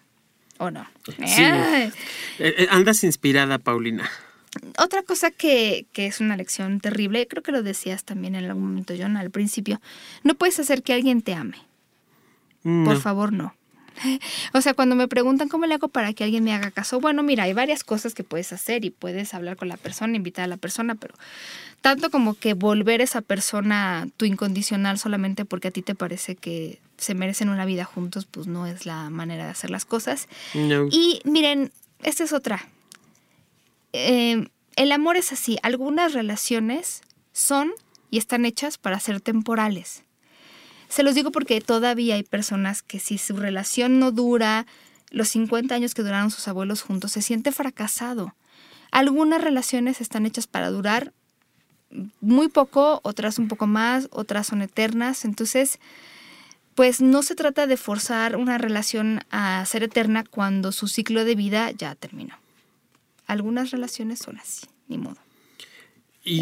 ¿O 0.57 0.71
no? 0.71 0.87
Sí. 1.05 1.43
Eh, 1.43 1.91
eh, 2.39 2.67
andas 2.69 3.03
inspirada, 3.03 3.59
Paulina. 3.59 4.09
Otra 4.77 5.03
cosa 5.03 5.31
que, 5.31 5.85
que, 5.91 6.07
es 6.07 6.21
una 6.21 6.37
lección 6.37 6.79
terrible, 6.79 7.27
creo 7.27 7.43
que 7.43 7.51
lo 7.51 7.61
decías 7.61 8.05
también 8.05 8.35
en 8.35 8.45
algún 8.45 8.63
momento, 8.63 8.93
John, 8.97 9.17
al 9.17 9.29
principio, 9.29 9.81
no 10.23 10.35
puedes 10.35 10.59
hacer 10.59 10.81
que 10.81 10.93
alguien 10.93 11.21
te 11.21 11.33
ame. 11.33 11.57
Por 12.63 12.99
favor, 12.99 13.31
no. 13.31 13.53
O 14.53 14.61
sea, 14.61 14.73
cuando 14.73 14.95
me 14.95 15.07
preguntan 15.07 15.49
cómo 15.49 15.65
le 15.65 15.75
hago 15.75 15.87
para 15.87 16.13
que 16.13 16.23
alguien 16.23 16.43
me 16.43 16.53
haga 16.53 16.71
caso, 16.71 16.99
bueno, 16.99 17.23
mira, 17.23 17.43
hay 17.43 17.53
varias 17.53 17.83
cosas 17.83 18.13
que 18.13 18.23
puedes 18.23 18.53
hacer 18.53 18.85
y 18.85 18.89
puedes 18.89 19.33
hablar 19.33 19.57
con 19.57 19.67
la 19.67 19.77
persona, 19.77 20.15
invitar 20.15 20.45
a 20.45 20.47
la 20.47 20.57
persona, 20.57 20.95
pero 20.95 21.15
tanto 21.81 22.09
como 22.09 22.33
que 22.33 22.53
volver 22.53 23.01
esa 23.01 23.21
persona 23.21 24.07
tu 24.17 24.25
incondicional 24.25 24.97
solamente 24.97 25.45
porque 25.45 25.67
a 25.67 25.71
ti 25.71 25.81
te 25.81 25.95
parece 25.95 26.35
que 26.35 26.79
se 26.97 27.13
merecen 27.13 27.49
una 27.49 27.65
vida 27.65 27.85
juntos, 27.85 28.25
pues 28.25 28.47
no 28.47 28.65
es 28.65 28.85
la 28.85 29.09
manera 29.09 29.45
de 29.45 29.51
hacer 29.51 29.69
las 29.69 29.85
cosas. 29.85 30.27
Y 30.53 31.21
miren, 31.25 31.71
esta 32.03 32.23
es 32.23 32.33
otra. 32.33 32.67
Em, 33.91 34.47
el 34.75 34.91
amor 34.91 35.17
es 35.17 35.31
así. 35.31 35.57
Algunas 35.61 36.13
relaciones 36.13 37.01
son 37.33 37.71
y 38.09 38.17
están 38.17 38.45
hechas 38.45 38.77
para 38.77 38.99
ser 38.99 39.21
temporales. 39.21 40.03
Se 40.95 41.03
los 41.03 41.13
digo 41.13 41.33
porque 41.33 41.59
todavía 41.59 42.15
hay 42.15 42.23
personas 42.23 42.81
que 42.81 43.01
si 43.01 43.17
su 43.17 43.35
relación 43.35 43.99
no 43.99 44.13
dura 44.13 44.65
los 45.11 45.27
50 45.27 45.75
años 45.75 45.93
que 45.93 46.03
duraron 46.03 46.31
sus 46.31 46.47
abuelos 46.47 46.83
juntos, 46.83 47.11
se 47.11 47.21
siente 47.21 47.51
fracasado. 47.51 48.33
Algunas 48.91 49.43
relaciones 49.43 49.99
están 49.99 50.25
hechas 50.25 50.47
para 50.47 50.69
durar 50.69 51.11
muy 52.21 52.47
poco, 52.47 53.01
otras 53.03 53.39
un 53.39 53.49
poco 53.49 53.67
más, 53.67 54.07
otras 54.09 54.47
son 54.47 54.61
eternas. 54.61 55.25
Entonces, 55.25 55.79
pues 56.75 57.01
no 57.01 57.23
se 57.23 57.35
trata 57.35 57.67
de 57.67 57.75
forzar 57.75 58.37
una 58.37 58.57
relación 58.57 59.19
a 59.31 59.65
ser 59.65 59.83
eterna 59.83 60.23
cuando 60.23 60.71
su 60.71 60.87
ciclo 60.87 61.25
de 61.25 61.35
vida 61.35 61.71
ya 61.71 61.95
terminó. 61.95 62.35
Algunas 63.27 63.71
relaciones 63.71 64.19
son 64.19 64.37
así, 64.37 64.65
ni 64.87 64.97
modo. 64.97 65.17
Y, 66.23 66.41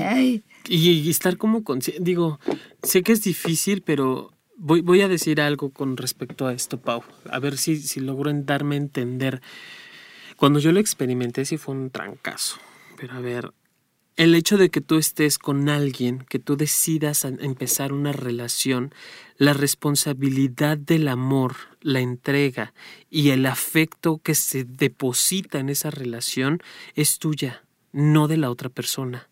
y 0.69 1.09
estar 1.09 1.37
como 1.37 1.63
consciente, 1.63 2.03
digo, 2.03 2.39
sé 2.83 3.01
que 3.01 3.13
es 3.13 3.23
difícil, 3.23 3.81
pero 3.81 4.32
voy, 4.57 4.81
voy 4.81 5.01
a 5.01 5.07
decir 5.07 5.41
algo 5.41 5.71
con 5.71 5.97
respecto 5.97 6.47
a 6.47 6.53
esto, 6.53 6.79
Pau. 6.79 7.03
A 7.29 7.39
ver 7.39 7.57
si, 7.57 7.77
si 7.77 7.99
logro 7.99 8.31
darme 8.33 8.75
a 8.75 8.79
entender. 8.79 9.41
Cuando 10.37 10.59
yo 10.59 10.71
lo 10.71 10.79
experimenté, 10.79 11.45
sí 11.45 11.57
fue 11.57 11.75
un 11.75 11.89
trancazo. 11.89 12.57
Pero 12.97 13.13
a 13.13 13.19
ver, 13.19 13.53
el 14.15 14.35
hecho 14.35 14.57
de 14.57 14.69
que 14.69 14.81
tú 14.81 14.97
estés 14.97 15.39
con 15.39 15.69
alguien, 15.69 16.25
que 16.29 16.37
tú 16.37 16.55
decidas 16.55 17.25
empezar 17.25 17.91
una 17.91 18.11
relación, 18.11 18.93
la 19.37 19.53
responsabilidad 19.53 20.77
del 20.77 21.07
amor, 21.07 21.55
la 21.81 21.99
entrega 21.99 22.73
y 23.09 23.31
el 23.31 23.47
afecto 23.47 24.19
que 24.19 24.35
se 24.35 24.65
deposita 24.65 25.59
en 25.59 25.69
esa 25.69 25.89
relación 25.89 26.61
es 26.93 27.17
tuya, 27.17 27.63
no 27.91 28.27
de 28.27 28.37
la 28.37 28.51
otra 28.51 28.69
persona. 28.69 29.29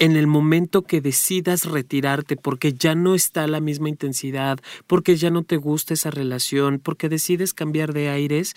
En 0.00 0.16
el 0.16 0.26
momento 0.26 0.82
que 0.82 1.00
decidas 1.00 1.66
retirarte 1.66 2.36
porque 2.36 2.72
ya 2.72 2.94
no 2.94 3.14
está 3.14 3.46
la 3.46 3.60
misma 3.60 3.90
intensidad, 3.90 4.58
porque 4.86 5.14
ya 5.14 5.30
no 5.30 5.44
te 5.44 5.58
gusta 5.58 5.94
esa 5.94 6.10
relación, 6.10 6.80
porque 6.82 7.08
decides 7.08 7.52
cambiar 7.52 7.92
de 7.92 8.08
aires, 8.08 8.54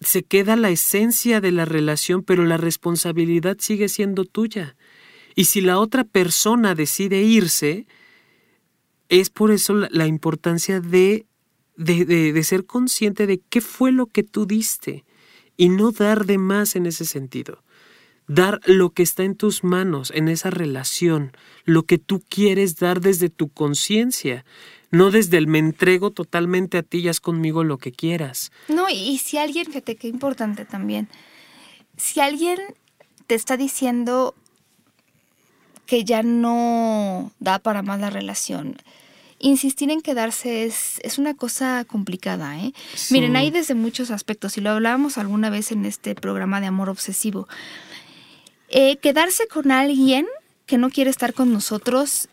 se 0.00 0.22
queda 0.22 0.54
la 0.56 0.70
esencia 0.70 1.40
de 1.40 1.50
la 1.50 1.64
relación, 1.64 2.22
pero 2.22 2.44
la 2.44 2.56
responsabilidad 2.56 3.56
sigue 3.58 3.88
siendo 3.88 4.24
tuya. 4.24 4.76
Y 5.34 5.46
si 5.46 5.60
la 5.60 5.78
otra 5.78 6.04
persona 6.04 6.74
decide 6.74 7.22
irse, 7.22 7.86
es 9.08 9.30
por 9.30 9.50
eso 9.50 9.74
la, 9.74 10.06
importancia 10.06 10.80
de, 10.80 11.26
de, 11.76 12.04
de, 12.04 12.44
ser 12.44 12.64
consciente 12.64 13.26
de 13.26 13.40
qué 13.40 13.60
fue 13.60 13.92
lo 13.92 14.06
que 14.06 14.22
tú 14.22 14.46
diste 14.46 15.04
y 15.56 15.68
no 15.68 15.90
dar 15.90 16.26
de 16.26 16.38
más 16.38 16.76
en 16.76 16.86
ese 16.86 17.04
sentido. 17.04 17.62
Dar 18.26 18.60
lo 18.64 18.90
que 18.90 19.02
está 19.02 19.22
en 19.24 19.36
tus 19.36 19.64
manos, 19.64 20.10
en 20.14 20.28
esa 20.28 20.50
relación, 20.50 21.36
lo 21.64 21.84
que 21.84 21.98
tú 21.98 22.22
quieres 22.28 22.76
dar 22.76 23.00
desde 23.00 23.28
tu 23.28 23.48
conciencia 23.48 24.44
no 24.94 25.10
desde 25.10 25.38
el 25.38 25.48
me 25.48 25.58
entrego 25.58 26.12
totalmente 26.12 26.78
a 26.78 26.82
ti 26.82 26.98
y 26.98 27.08
haz 27.08 27.20
conmigo 27.20 27.64
lo 27.64 27.78
que 27.78 27.92
quieras. 27.92 28.52
No, 28.68 28.88
y 28.88 29.18
si 29.18 29.36
alguien, 29.38 29.66
fíjate 29.66 29.96
qué 29.96 30.08
importante 30.08 30.64
también, 30.64 31.08
si 31.96 32.20
alguien 32.20 32.58
te 33.26 33.34
está 33.34 33.56
diciendo 33.56 34.34
que 35.86 36.04
ya 36.04 36.22
no 36.22 37.32
da 37.40 37.58
para 37.58 37.82
más 37.82 38.00
la 38.00 38.10
relación, 38.10 38.76
insistir 39.38 39.90
en 39.90 40.00
quedarse 40.00 40.64
es, 40.64 41.00
es 41.02 41.18
una 41.18 41.34
cosa 41.34 41.84
complicada. 41.84 42.58
¿eh? 42.58 42.72
Miren, 43.10 43.36
hay 43.36 43.50
desde 43.50 43.74
muchos 43.74 44.10
aspectos, 44.10 44.56
y 44.56 44.60
lo 44.60 44.70
hablábamos 44.70 45.18
alguna 45.18 45.50
vez 45.50 45.72
en 45.72 45.84
este 45.84 46.14
programa 46.14 46.60
de 46.60 46.68
amor 46.68 46.88
obsesivo. 46.88 47.48
Eh, 48.68 48.96
quedarse 48.96 49.46
con 49.46 49.70
alguien 49.70 50.26
que 50.66 50.78
no 50.78 50.90
quiere 50.90 51.10
estar 51.10 51.34
con 51.34 51.52
nosotros 51.52 52.28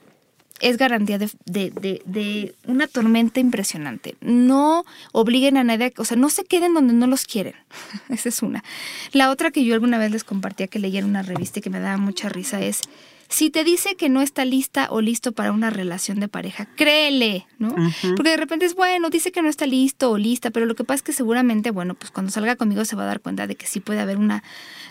es 0.61 0.77
garantía 0.77 1.17
de, 1.17 1.29
de, 1.45 2.01
de, 2.05 2.55
una 2.67 2.87
tormenta 2.87 3.39
impresionante. 3.39 4.15
No 4.21 4.85
obliguen 5.11 5.57
a 5.57 5.63
nadie, 5.63 5.91
o 5.97 6.05
sea, 6.05 6.17
no 6.17 6.29
se 6.29 6.43
queden 6.45 6.73
donde 6.73 6.93
no 6.93 7.07
los 7.07 7.25
quieren. 7.25 7.55
Esa 8.09 8.29
es 8.29 8.41
una. 8.41 8.63
La 9.11 9.31
otra 9.31 9.51
que 9.51 9.65
yo 9.65 9.73
alguna 9.73 9.97
vez 9.97 10.11
les 10.11 10.23
compartía 10.23 10.67
que 10.67 10.79
leía 10.79 10.99
en 10.99 11.05
una 11.05 11.23
revista 11.23 11.59
y 11.59 11.61
que 11.61 11.69
me 11.69 11.79
daba 11.79 11.97
mucha 11.97 12.29
risa 12.29 12.61
es, 12.61 12.81
si 13.27 13.49
te 13.49 13.63
dice 13.63 13.95
que 13.95 14.09
no 14.09 14.21
está 14.21 14.45
lista 14.45 14.87
o 14.91 15.01
listo 15.01 15.31
para 15.31 15.51
una 15.51 15.69
relación 15.69 16.19
de 16.19 16.27
pareja, 16.27 16.67
créele, 16.75 17.47
¿no? 17.59 17.73
Porque 18.17 18.31
de 18.31 18.37
repente 18.37 18.65
es, 18.65 18.75
bueno, 18.75 19.09
dice 19.09 19.31
que 19.31 19.41
no 19.41 19.49
está 19.49 19.65
listo 19.65 20.11
o 20.11 20.17
lista, 20.17 20.51
pero 20.51 20.65
lo 20.65 20.75
que 20.75 20.83
pasa 20.83 20.95
es 20.95 21.01
que 21.01 21.13
seguramente, 21.13 21.71
bueno, 21.71 21.95
pues 21.95 22.11
cuando 22.11 22.31
salga 22.31 22.57
conmigo 22.57 22.83
se 22.83 22.97
va 22.97 23.03
a 23.03 23.07
dar 23.07 23.21
cuenta 23.21 23.47
de 23.47 23.55
que 23.55 23.67
sí 23.67 23.79
puede 23.79 24.01
haber 24.01 24.17
una 24.17 24.43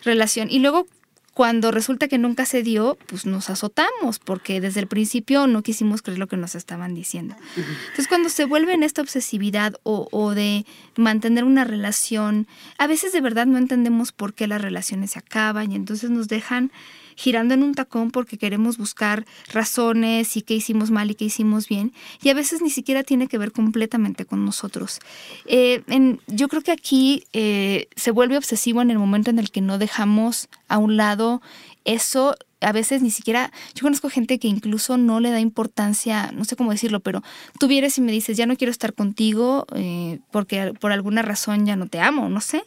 relación. 0.04 0.48
Y 0.50 0.60
luego 0.60 0.86
cuando 1.34 1.70
resulta 1.70 2.08
que 2.08 2.18
nunca 2.18 2.44
se 2.44 2.62
dio, 2.62 2.98
pues 3.06 3.24
nos 3.24 3.50
azotamos, 3.50 4.18
porque 4.18 4.60
desde 4.60 4.80
el 4.80 4.86
principio 4.86 5.46
no 5.46 5.62
quisimos 5.62 6.02
creer 6.02 6.18
lo 6.18 6.26
que 6.26 6.36
nos 6.36 6.54
estaban 6.54 6.94
diciendo. 6.94 7.36
Entonces, 7.56 8.08
cuando 8.08 8.28
se 8.28 8.44
vuelve 8.44 8.74
en 8.74 8.82
esta 8.82 9.00
obsesividad 9.00 9.74
o, 9.82 10.08
o, 10.10 10.34
de 10.34 10.66
mantener 10.96 11.44
una 11.44 11.64
relación, 11.64 12.46
a 12.78 12.86
veces 12.86 13.12
de 13.12 13.20
verdad 13.20 13.46
no 13.46 13.58
entendemos 13.58 14.12
por 14.12 14.34
qué 14.34 14.46
las 14.46 14.60
relaciones 14.60 15.12
se 15.12 15.20
acaban 15.20 15.70
y 15.72 15.76
entonces 15.76 16.10
nos 16.10 16.28
dejan 16.28 16.72
girando 17.16 17.54
en 17.54 17.62
un 17.62 17.74
tacón 17.74 18.10
porque 18.10 18.38
queremos 18.38 18.78
buscar 18.78 19.26
razones 19.52 20.36
y 20.36 20.42
qué 20.42 20.54
hicimos 20.54 20.90
mal 20.90 21.10
y 21.10 21.14
qué 21.14 21.26
hicimos 21.26 21.68
bien. 21.68 21.92
Y 22.22 22.28
a 22.28 22.34
veces 22.34 22.62
ni 22.62 22.70
siquiera 22.70 23.02
tiene 23.02 23.28
que 23.28 23.38
ver 23.38 23.52
completamente 23.52 24.24
con 24.24 24.44
nosotros. 24.44 25.00
Eh, 25.46 25.82
yo 26.26 26.48
creo 26.48 26.62
que 26.62 26.72
aquí 26.72 27.24
eh, 27.32 27.88
se 27.96 28.10
vuelve 28.10 28.36
obsesivo 28.36 28.82
en 28.82 28.90
el 28.90 28.98
momento 28.98 29.30
en 29.30 29.38
el 29.38 29.50
que 29.50 29.60
no 29.60 29.78
dejamos 29.78 30.48
a 30.68 30.78
un 30.78 30.96
lado 30.96 31.40
eso 31.84 32.36
a 32.60 32.72
veces 32.72 33.02
ni 33.02 33.10
siquiera, 33.10 33.52
yo 33.74 33.82
conozco 33.82 34.10
gente 34.10 34.38
que 34.38 34.48
incluso 34.48 34.98
no 34.98 35.20
le 35.20 35.30
da 35.30 35.40
importancia, 35.40 36.30
no 36.32 36.44
sé 36.44 36.56
cómo 36.56 36.70
decirlo, 36.70 37.00
pero 37.00 37.22
tú 37.58 37.68
vienes 37.68 37.96
y 37.98 38.02
me 38.02 38.12
dices, 38.12 38.36
ya 38.36 38.46
no 38.46 38.56
quiero 38.56 38.70
estar 38.70 38.92
contigo 38.92 39.66
eh, 39.74 40.18
porque 40.30 40.74
por 40.78 40.92
alguna 40.92 41.22
razón 41.22 41.66
ya 41.66 41.76
no 41.76 41.86
te 41.86 42.00
amo, 42.00 42.28
no 42.28 42.40
sé. 42.40 42.62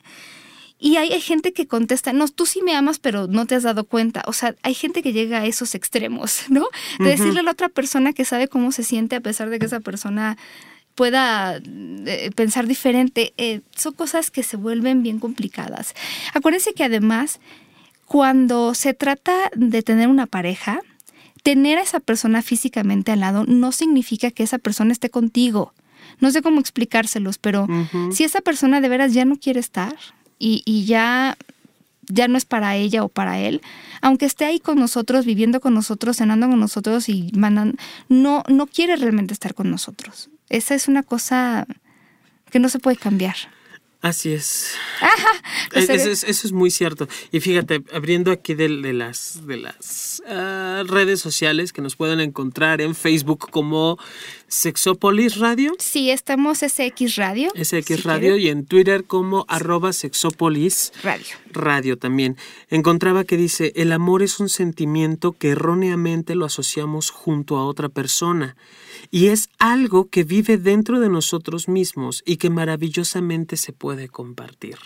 Y 0.79 0.97
hay, 0.97 1.21
gente 1.21 1.53
que 1.53 1.65
contesta, 1.65 2.11
no, 2.11 2.27
tú 2.27 2.45
sí 2.45 2.61
me 2.61 2.75
amas, 2.75 2.99
pero 2.99 3.27
no 3.27 3.45
te 3.45 3.55
has 3.55 3.63
dado 3.63 3.85
cuenta. 3.85 4.23
O 4.27 4.33
sea, 4.33 4.55
hay 4.63 4.73
gente 4.73 5.01
que 5.01 5.13
llega 5.13 5.39
a 5.39 5.45
esos 5.45 5.75
extremos, 5.75 6.43
¿no? 6.49 6.67
De 6.99 7.09
decirle 7.09 7.39
a 7.39 7.43
la 7.43 7.51
otra 7.51 7.69
persona 7.69 8.11
que 8.11 8.25
sabe 8.25 8.47
cómo 8.47 8.71
se 8.71 8.83
siente 8.83 9.15
a 9.15 9.21
pesar 9.21 9.49
de 9.49 9.59
que 9.59 9.65
esa 9.65 9.79
persona 9.79 10.37
pueda 10.95 11.59
eh, 11.65 12.31
pensar 12.35 12.67
diferente. 12.67 13.33
Eh, 13.37 13.61
son 13.75 13.93
cosas 13.93 14.29
que 14.29 14.43
se 14.43 14.57
vuelven 14.57 15.03
bien 15.03 15.19
complicadas. 15.19 15.93
Acuérdense 16.33 16.73
que 16.73 16.83
además, 16.83 17.39
cuando 18.05 18.73
se 18.73 18.93
trata 18.93 19.51
de 19.55 19.83
tener 19.83 20.09
una 20.09 20.27
pareja, 20.27 20.81
tener 21.43 21.77
a 21.77 21.81
esa 21.81 21.99
persona 21.99 22.41
físicamente 22.41 23.11
al 23.11 23.19
lado 23.19 23.45
no 23.45 23.71
significa 23.71 24.31
que 24.31 24.43
esa 24.43 24.57
persona 24.57 24.91
esté 24.91 25.09
contigo. 25.09 25.73
No 26.19 26.31
sé 26.31 26.41
cómo 26.41 26.59
explicárselos, 26.59 27.37
pero 27.37 27.67
si 28.11 28.23
esa 28.23 28.41
persona 28.41 28.81
de 28.81 28.89
veras 28.89 29.13
ya 29.13 29.25
no 29.25 29.37
quiere 29.37 29.59
estar, 29.59 29.95
y, 30.39 30.61
y 30.65 30.85
ya 30.85 31.37
ya 32.07 32.27
no 32.27 32.37
es 32.37 32.45
para 32.45 32.75
ella 32.75 33.03
o 33.03 33.09
para 33.09 33.39
él, 33.39 33.61
aunque 34.01 34.25
esté 34.25 34.45
ahí 34.45 34.59
con 34.59 34.77
nosotros, 34.77 35.25
viviendo 35.25 35.61
con 35.61 35.73
nosotros, 35.73 36.17
cenando 36.17 36.47
con 36.47 36.59
nosotros 36.59 37.09
y 37.09 37.31
mandan, 37.33 37.77
no, 38.09 38.43
no 38.49 38.67
quiere 38.67 38.95
realmente 38.95 39.33
estar 39.33 39.53
con 39.53 39.69
nosotros. 39.69 40.29
Esa 40.49 40.75
es 40.75 40.87
una 40.87 41.03
cosa 41.03 41.65
que 42.51 42.59
no 42.59 42.69
se 42.69 42.79
puede 42.79 42.97
cambiar. 42.97 43.35
Así 44.01 44.33
es. 44.33 44.73
Eso, 45.73 46.19
es 46.27 46.51
muy 46.51 46.69
cierto. 46.69 47.07
Y 47.31 47.39
fíjate, 47.39 47.81
abriendo 47.93 48.31
aquí 48.31 48.53
de, 48.53 48.67
las, 48.67 49.47
de 49.47 49.55
las 49.55 50.21
ah, 50.27 50.83
redes 50.85 51.21
sociales 51.21 51.71
que 51.71 51.81
nos 51.81 51.95
pueden 51.95 52.19
encontrar 52.19 52.81
en 52.81 52.95
Facebook 52.95 53.49
como 53.49 53.97
Sexopolis 54.53 55.37
Radio. 55.37 55.73
Sí, 55.79 56.11
estamos 56.11 56.59
SX 56.59 57.15
Radio. 57.15 57.51
SX 57.55 58.03
Radio 58.03 58.37
y 58.37 58.49
en 58.49 58.67
Twitter 58.67 59.03
como 59.03 59.45
arroba 59.47 59.93
Sexopolis 59.93 60.93
Radio. 61.01 61.25
Radio 61.51 61.97
también. 61.97 62.37
Encontraba 62.69 63.23
que 63.23 63.35
dice, 63.35 63.73
el 63.75 63.91
amor 63.91 64.21
es 64.21 64.39
un 64.39 64.49
sentimiento 64.49 65.31
que 65.31 65.49
erróneamente 65.49 66.35
lo 66.35 66.45
asociamos 66.45 67.09
junto 67.09 67.57
a 67.57 67.65
otra 67.65 67.89
persona 67.89 68.55
y 69.09 69.29
es 69.29 69.49
algo 69.57 70.07
que 70.09 70.23
vive 70.23 70.57
dentro 70.57 70.99
de 70.99 71.09
nosotros 71.09 71.67
mismos 71.67 72.21
y 72.23 72.37
que 72.37 72.51
maravillosamente 72.51 73.57
se 73.57 73.73
puede 73.73 74.07
compartir. 74.07 74.77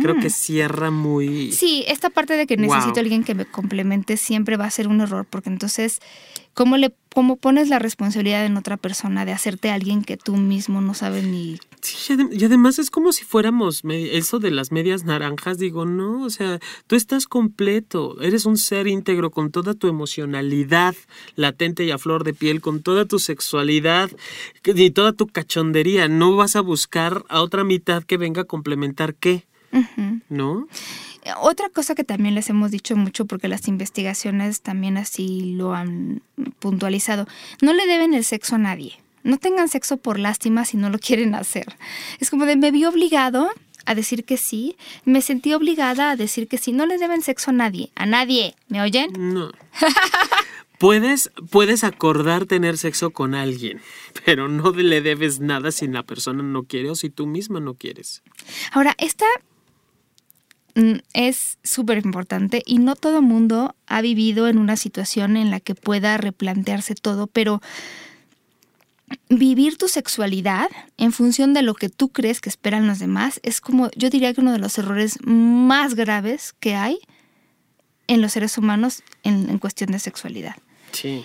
Creo 0.00 0.14
que 0.20 0.30
cierra 0.30 0.90
muy... 0.90 1.50
Sí, 1.50 1.84
esta 1.88 2.08
parte 2.08 2.36
de 2.36 2.46
que 2.46 2.56
necesito 2.56 3.00
a 3.00 3.02
alguien 3.02 3.24
que 3.24 3.34
me 3.34 3.44
complemente 3.44 4.16
siempre 4.16 4.56
va 4.56 4.66
a 4.66 4.70
ser 4.70 4.86
un 4.86 5.00
error, 5.00 5.26
porque 5.28 5.50
entonces, 5.50 6.00
¿cómo, 6.54 6.76
le, 6.76 6.94
cómo 7.12 7.36
pones 7.36 7.68
la 7.68 7.78
responsabilidad 7.78 8.46
en 8.46 8.56
otra 8.56 8.76
persona 8.76 9.24
de 9.24 9.32
hacerte 9.32 9.70
alguien 9.70 10.02
que 10.02 10.16
tú 10.16 10.36
mismo 10.36 10.80
no 10.80 10.94
sabes 10.94 11.24
ni... 11.24 11.58
Sí, 11.82 12.16
y 12.32 12.44
además 12.44 12.78
es 12.78 12.90
como 12.90 13.12
si 13.12 13.24
fuéramos 13.24 13.82
eso 13.84 14.38
de 14.38 14.50
las 14.50 14.72
medias 14.72 15.04
naranjas, 15.04 15.58
digo, 15.58 15.84
no, 15.84 16.22
o 16.22 16.30
sea, 16.30 16.60
tú 16.86 16.96
estás 16.96 17.26
completo, 17.26 18.20
eres 18.22 18.46
un 18.46 18.56
ser 18.56 18.86
íntegro 18.86 19.30
con 19.30 19.50
toda 19.50 19.74
tu 19.74 19.88
emocionalidad 19.88 20.94
latente 21.36 21.84
y 21.84 21.90
a 21.90 21.98
flor 21.98 22.24
de 22.24 22.32
piel, 22.32 22.62
con 22.62 22.82
toda 22.82 23.04
tu 23.04 23.18
sexualidad 23.18 24.10
y 24.64 24.90
toda 24.90 25.12
tu 25.12 25.26
cachondería, 25.26 26.08
no 26.08 26.36
vas 26.36 26.56
a 26.56 26.60
buscar 26.60 27.24
a 27.28 27.42
otra 27.42 27.64
mitad 27.64 28.02
que 28.04 28.16
venga 28.16 28.42
a 28.42 28.46
complementar 28.46 29.14
qué, 29.14 29.44
¿no? 30.28 30.66
Otra 31.40 31.68
cosa 31.70 31.94
que 31.94 32.04
también 32.04 32.34
les 32.34 32.50
hemos 32.50 32.70
dicho 32.70 32.96
mucho, 32.96 33.24
porque 33.24 33.48
las 33.48 33.68
investigaciones 33.68 34.60
también 34.60 34.96
así 34.96 35.54
lo 35.56 35.74
han 35.74 36.22
puntualizado, 36.58 37.26
no 37.62 37.72
le 37.72 37.86
deben 37.86 38.14
el 38.14 38.24
sexo 38.24 38.56
a 38.56 38.58
nadie. 38.58 38.98
No 39.22 39.38
tengan 39.38 39.68
sexo 39.68 39.96
por 39.96 40.18
lástima 40.18 40.64
si 40.64 40.76
no 40.76 40.90
lo 40.90 40.98
quieren 40.98 41.34
hacer. 41.34 41.76
Es 42.20 42.30
como 42.30 42.44
de 42.44 42.56
me 42.56 42.70
vi 42.70 42.84
obligado 42.84 43.48
a 43.86 43.94
decir 43.94 44.24
que 44.24 44.36
sí, 44.36 44.76
me 45.04 45.22
sentí 45.22 45.54
obligada 45.54 46.10
a 46.10 46.16
decir 46.16 46.48
que 46.48 46.58
sí. 46.58 46.72
No 46.72 46.86
le 46.86 46.98
deben 46.98 47.22
sexo 47.22 47.50
a 47.50 47.54
nadie, 47.54 47.90
a 47.94 48.06
nadie. 48.06 48.54
¿Me 48.68 48.82
oyen? 48.82 49.12
No. 49.16 49.50
Puedes, 50.78 51.30
puedes 51.50 51.84
acordar 51.84 52.46
tener 52.46 52.76
sexo 52.76 53.10
con 53.10 53.34
alguien, 53.34 53.80
pero 54.26 54.48
no 54.48 54.72
le 54.72 55.00
debes 55.00 55.38
nada 55.40 55.70
si 55.70 55.86
la 55.86 56.02
persona 56.02 56.42
no 56.42 56.64
quiere 56.64 56.90
o 56.90 56.94
si 56.96 57.10
tú 57.10 57.26
misma 57.26 57.60
no 57.60 57.74
quieres. 57.74 58.22
Ahora, 58.72 58.94
esta 58.98 59.24
es 61.12 61.58
súper 61.62 62.04
importante 62.04 62.62
y 62.66 62.78
no 62.78 62.96
todo 62.96 63.22
mundo 63.22 63.76
ha 63.86 64.00
vivido 64.00 64.48
en 64.48 64.58
una 64.58 64.76
situación 64.76 65.36
en 65.36 65.50
la 65.50 65.60
que 65.60 65.74
pueda 65.74 66.16
replantearse 66.16 66.94
todo, 66.94 67.28
pero 67.28 67.62
vivir 69.28 69.76
tu 69.76 69.88
sexualidad 69.88 70.68
en 70.96 71.12
función 71.12 71.54
de 71.54 71.62
lo 71.62 71.74
que 71.74 71.88
tú 71.88 72.08
crees 72.08 72.40
que 72.40 72.48
esperan 72.48 72.86
los 72.86 72.98
demás 72.98 73.40
es 73.42 73.60
como, 73.60 73.90
yo 73.96 74.10
diría 74.10 74.32
que 74.34 74.40
uno 74.40 74.52
de 74.52 74.58
los 74.58 74.76
errores 74.78 75.18
más 75.24 75.94
graves 75.94 76.54
que 76.58 76.74
hay 76.74 76.98
en 78.06 78.20
los 78.20 78.32
seres 78.32 78.58
humanos 78.58 79.02
en, 79.22 79.58
cuestión 79.58 79.90
de 79.92 79.98
sexualidad. 79.98 80.56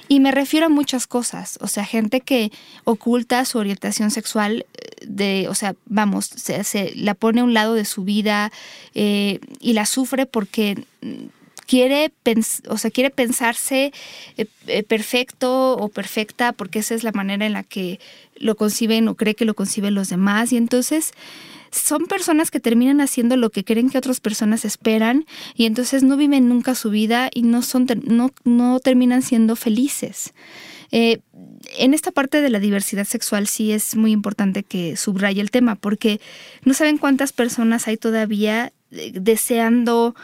Y 0.07 0.20
me 0.20 0.32
refiero 0.32 0.67
a 0.67 0.70
muchas 0.70 1.07
cosas, 1.07 1.57
o 1.61 1.67
sea, 1.67 1.86
gente 1.86 2.22
que 2.22 2.51
oculta 2.84 3.45
su 3.45 3.57
orientación 3.57 4.11
sexual, 4.11 4.65
eh, 4.74 5.05
de, 5.05 5.47
o 5.47 5.55
sea, 5.55 5.76
vamos, 5.86 6.26
se, 6.26 6.93
la 6.95 7.13
pone 7.13 7.41
a 7.41 7.43
un 7.43 7.53
lado 7.53 7.74
de 7.74 7.86
su 7.86 8.03
vida 8.03 8.51
eh, 8.95 9.39
y 9.59 9.74
la 9.74 9.86
sufre 9.86 10.26
porque 10.26 10.84
quiere, 11.70 12.11
o 12.67 12.78
sea, 12.78 12.89
quiere 12.89 13.11
pensarse 13.11 13.93
eh, 14.38 14.84
perfecto 14.84 15.74
o 15.74 15.89
perfecta 15.89 16.51
porque 16.51 16.80
esa 16.80 16.95
es 16.95 17.03
la 17.03 17.11
manera 17.11 17.45
en 17.45 17.53
la 17.53 17.63
que 17.63 17.99
lo 18.36 18.55
conciben 18.55 19.07
o 19.07 19.15
cree 19.15 19.36
que 19.36 19.45
lo 19.45 19.53
conciben 19.53 19.93
los 19.93 20.09
demás. 20.09 20.51
Y 20.51 20.57
entonces 20.57 21.11
son 21.72 22.05
personas 22.05 22.51
que 22.51 22.59
terminan 22.59 23.01
haciendo 23.01 23.38
lo 23.38 23.49
que 23.49 23.63
creen 23.63 23.89
que 23.89 23.97
otras 23.97 24.20
personas 24.20 24.65
esperan 24.65 25.26
y 25.55 25.65
entonces 25.65 26.03
no 26.03 26.17
viven 26.17 26.49
nunca 26.49 26.76
su 26.76 26.89
vida 26.89 27.30
y 27.34 27.43
no, 27.43 27.61
son, 27.61 27.88
no, 28.03 28.32
no 28.43 28.80
terminan 28.80 29.22
siendo 29.22 29.55
felices. 29.55 30.34
Eh, 30.91 31.20
en 31.78 31.93
esta 31.93 32.11
parte 32.11 32.41
de 32.41 32.49
la 32.49 32.59
diversidad 32.59 33.05
sexual 33.05 33.47
sí 33.47 33.72
es 33.72 33.95
muy 33.95 34.11
importante 34.11 34.63
que 34.63 34.97
subraye 34.97 35.41
el 35.41 35.51
tema 35.51 35.76
porque 35.76 36.20
no 36.63 36.74
saben 36.74 36.97
cuántas 36.97 37.32
personas 37.32 37.88
hay 37.88 37.97
todavía 37.97 38.74
eh, 38.91 39.11
deseando 39.13 40.15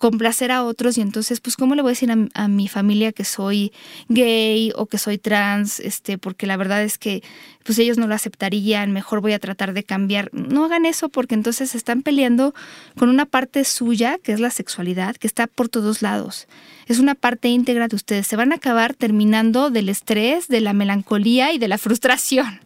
complacer 0.00 0.50
a 0.50 0.64
otros 0.64 0.96
y 0.96 1.02
entonces 1.02 1.40
pues 1.40 1.56
cómo 1.56 1.74
le 1.74 1.82
voy 1.82 1.90
a 1.90 1.92
decir 1.92 2.10
a, 2.10 2.48
mi 2.48 2.68
familia 2.68 3.12
que 3.12 3.24
soy 3.24 3.70
gay 4.08 4.72
o 4.74 4.86
que 4.86 4.96
soy 4.96 5.18
trans 5.18 5.78
este 5.78 6.16
porque 6.16 6.46
la 6.46 6.56
verdad 6.56 6.82
es 6.82 6.96
que 6.96 7.22
pues 7.70 7.78
ellos 7.78 7.98
no 7.98 8.08
lo 8.08 8.16
aceptarían 8.16 8.90
mejor 8.90 9.20
voy 9.20 9.32
a 9.32 9.38
tratar 9.38 9.72
de 9.74 9.84
cambiar 9.84 10.28
no 10.32 10.64
hagan 10.64 10.86
eso 10.86 11.08
porque 11.08 11.36
entonces 11.36 11.76
están 11.76 12.02
peleando 12.02 12.52
con 12.98 13.08
una 13.08 13.26
parte 13.26 13.62
suya 13.62 14.18
que 14.18 14.32
es 14.32 14.40
la 14.40 14.50
sexualidad 14.50 15.14
que 15.14 15.28
está 15.28 15.46
por 15.46 15.68
todos 15.68 16.02
lados 16.02 16.48
es 16.86 16.98
una 16.98 17.14
parte 17.14 17.46
íntegra 17.46 17.86
de 17.86 17.94
ustedes 17.94 18.26
se 18.26 18.34
van 18.34 18.50
a 18.50 18.56
acabar 18.56 18.94
terminando 18.94 19.70
del 19.70 19.88
estrés 19.88 20.48
de 20.48 20.60
la 20.60 20.72
melancolía 20.72 21.52
y 21.52 21.58
de 21.58 21.68
la 21.68 21.78
frustración 21.78 22.60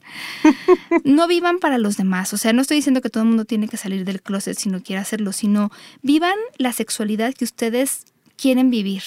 no 1.04 1.26
vivan 1.26 1.58
para 1.58 1.78
los 1.78 1.96
demás. 1.96 2.32
O 2.32 2.36
sea, 2.36 2.52
no 2.52 2.62
estoy 2.62 2.78
diciendo 2.78 3.00
que 3.00 3.10
todo 3.10 3.22
el 3.22 3.28
mundo 3.28 3.44
tiene 3.44 3.68
que 3.68 3.76
salir 3.76 4.04
del 4.04 4.22
closet 4.22 4.58
si 4.58 4.68
no 4.68 4.82
quiere 4.82 5.02
hacerlo, 5.02 5.32
sino 5.32 5.70
vivan 6.02 6.36
la 6.56 6.72
sexualidad 6.72 7.34
que 7.34 7.44
ustedes 7.44 8.04
quieren 8.36 8.70
vivir. 8.70 9.02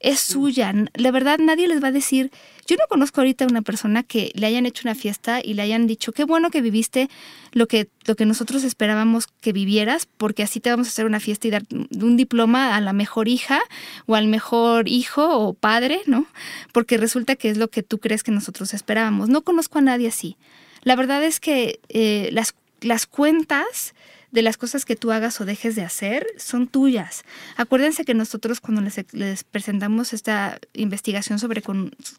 Es 0.00 0.20
suya. 0.20 0.72
La 0.94 1.10
verdad, 1.10 1.38
nadie 1.38 1.68
les 1.68 1.82
va 1.82 1.88
a 1.88 1.92
decir, 1.92 2.30
yo 2.66 2.76
no 2.76 2.84
conozco 2.88 3.20
ahorita 3.20 3.46
una 3.46 3.62
persona 3.62 4.02
que 4.02 4.30
le 4.34 4.46
hayan 4.46 4.66
hecho 4.66 4.82
una 4.84 4.94
fiesta 4.94 5.40
y 5.42 5.54
le 5.54 5.62
hayan 5.62 5.86
dicho, 5.86 6.12
qué 6.12 6.24
bueno 6.24 6.50
que 6.50 6.60
viviste 6.60 7.08
lo 7.52 7.66
que, 7.66 7.88
lo 8.06 8.14
que 8.14 8.24
nosotros 8.24 8.64
esperábamos 8.64 9.26
que 9.26 9.52
vivieras, 9.52 10.06
porque 10.16 10.42
así 10.42 10.60
te 10.60 10.70
vamos 10.70 10.86
a 10.86 10.90
hacer 10.90 11.06
una 11.06 11.20
fiesta 11.20 11.48
y 11.48 11.50
dar 11.50 11.64
un 11.70 12.16
diploma 12.16 12.76
a 12.76 12.80
la 12.80 12.92
mejor 12.92 13.28
hija 13.28 13.60
o 14.06 14.14
al 14.14 14.28
mejor 14.28 14.88
hijo 14.88 15.38
o 15.38 15.54
padre, 15.54 16.02
¿no? 16.06 16.26
Porque 16.72 16.98
resulta 16.98 17.36
que 17.36 17.50
es 17.50 17.56
lo 17.56 17.68
que 17.68 17.82
tú 17.82 17.98
crees 17.98 18.22
que 18.22 18.30
nosotros 18.30 18.74
esperábamos. 18.74 19.28
No 19.28 19.42
conozco 19.42 19.78
a 19.78 19.82
nadie 19.82 20.08
así. 20.08 20.36
La 20.82 20.96
verdad 20.96 21.22
es 21.24 21.40
que 21.40 21.80
eh, 21.88 22.28
las, 22.32 22.54
las 22.80 23.06
cuentas 23.06 23.94
de 24.32 24.42
las 24.42 24.56
cosas 24.56 24.84
que 24.84 24.96
tú 24.96 25.12
hagas 25.12 25.40
o 25.40 25.44
dejes 25.44 25.76
de 25.76 25.82
hacer 25.82 26.26
son 26.36 26.66
tuyas. 26.66 27.22
Acuérdense 27.56 28.04
que 28.04 28.14
nosotros 28.14 28.60
cuando 28.60 28.80
les, 28.80 29.44
presentamos 29.44 30.12
esta 30.12 30.58
investigación 30.72 31.38
sobre 31.38 31.62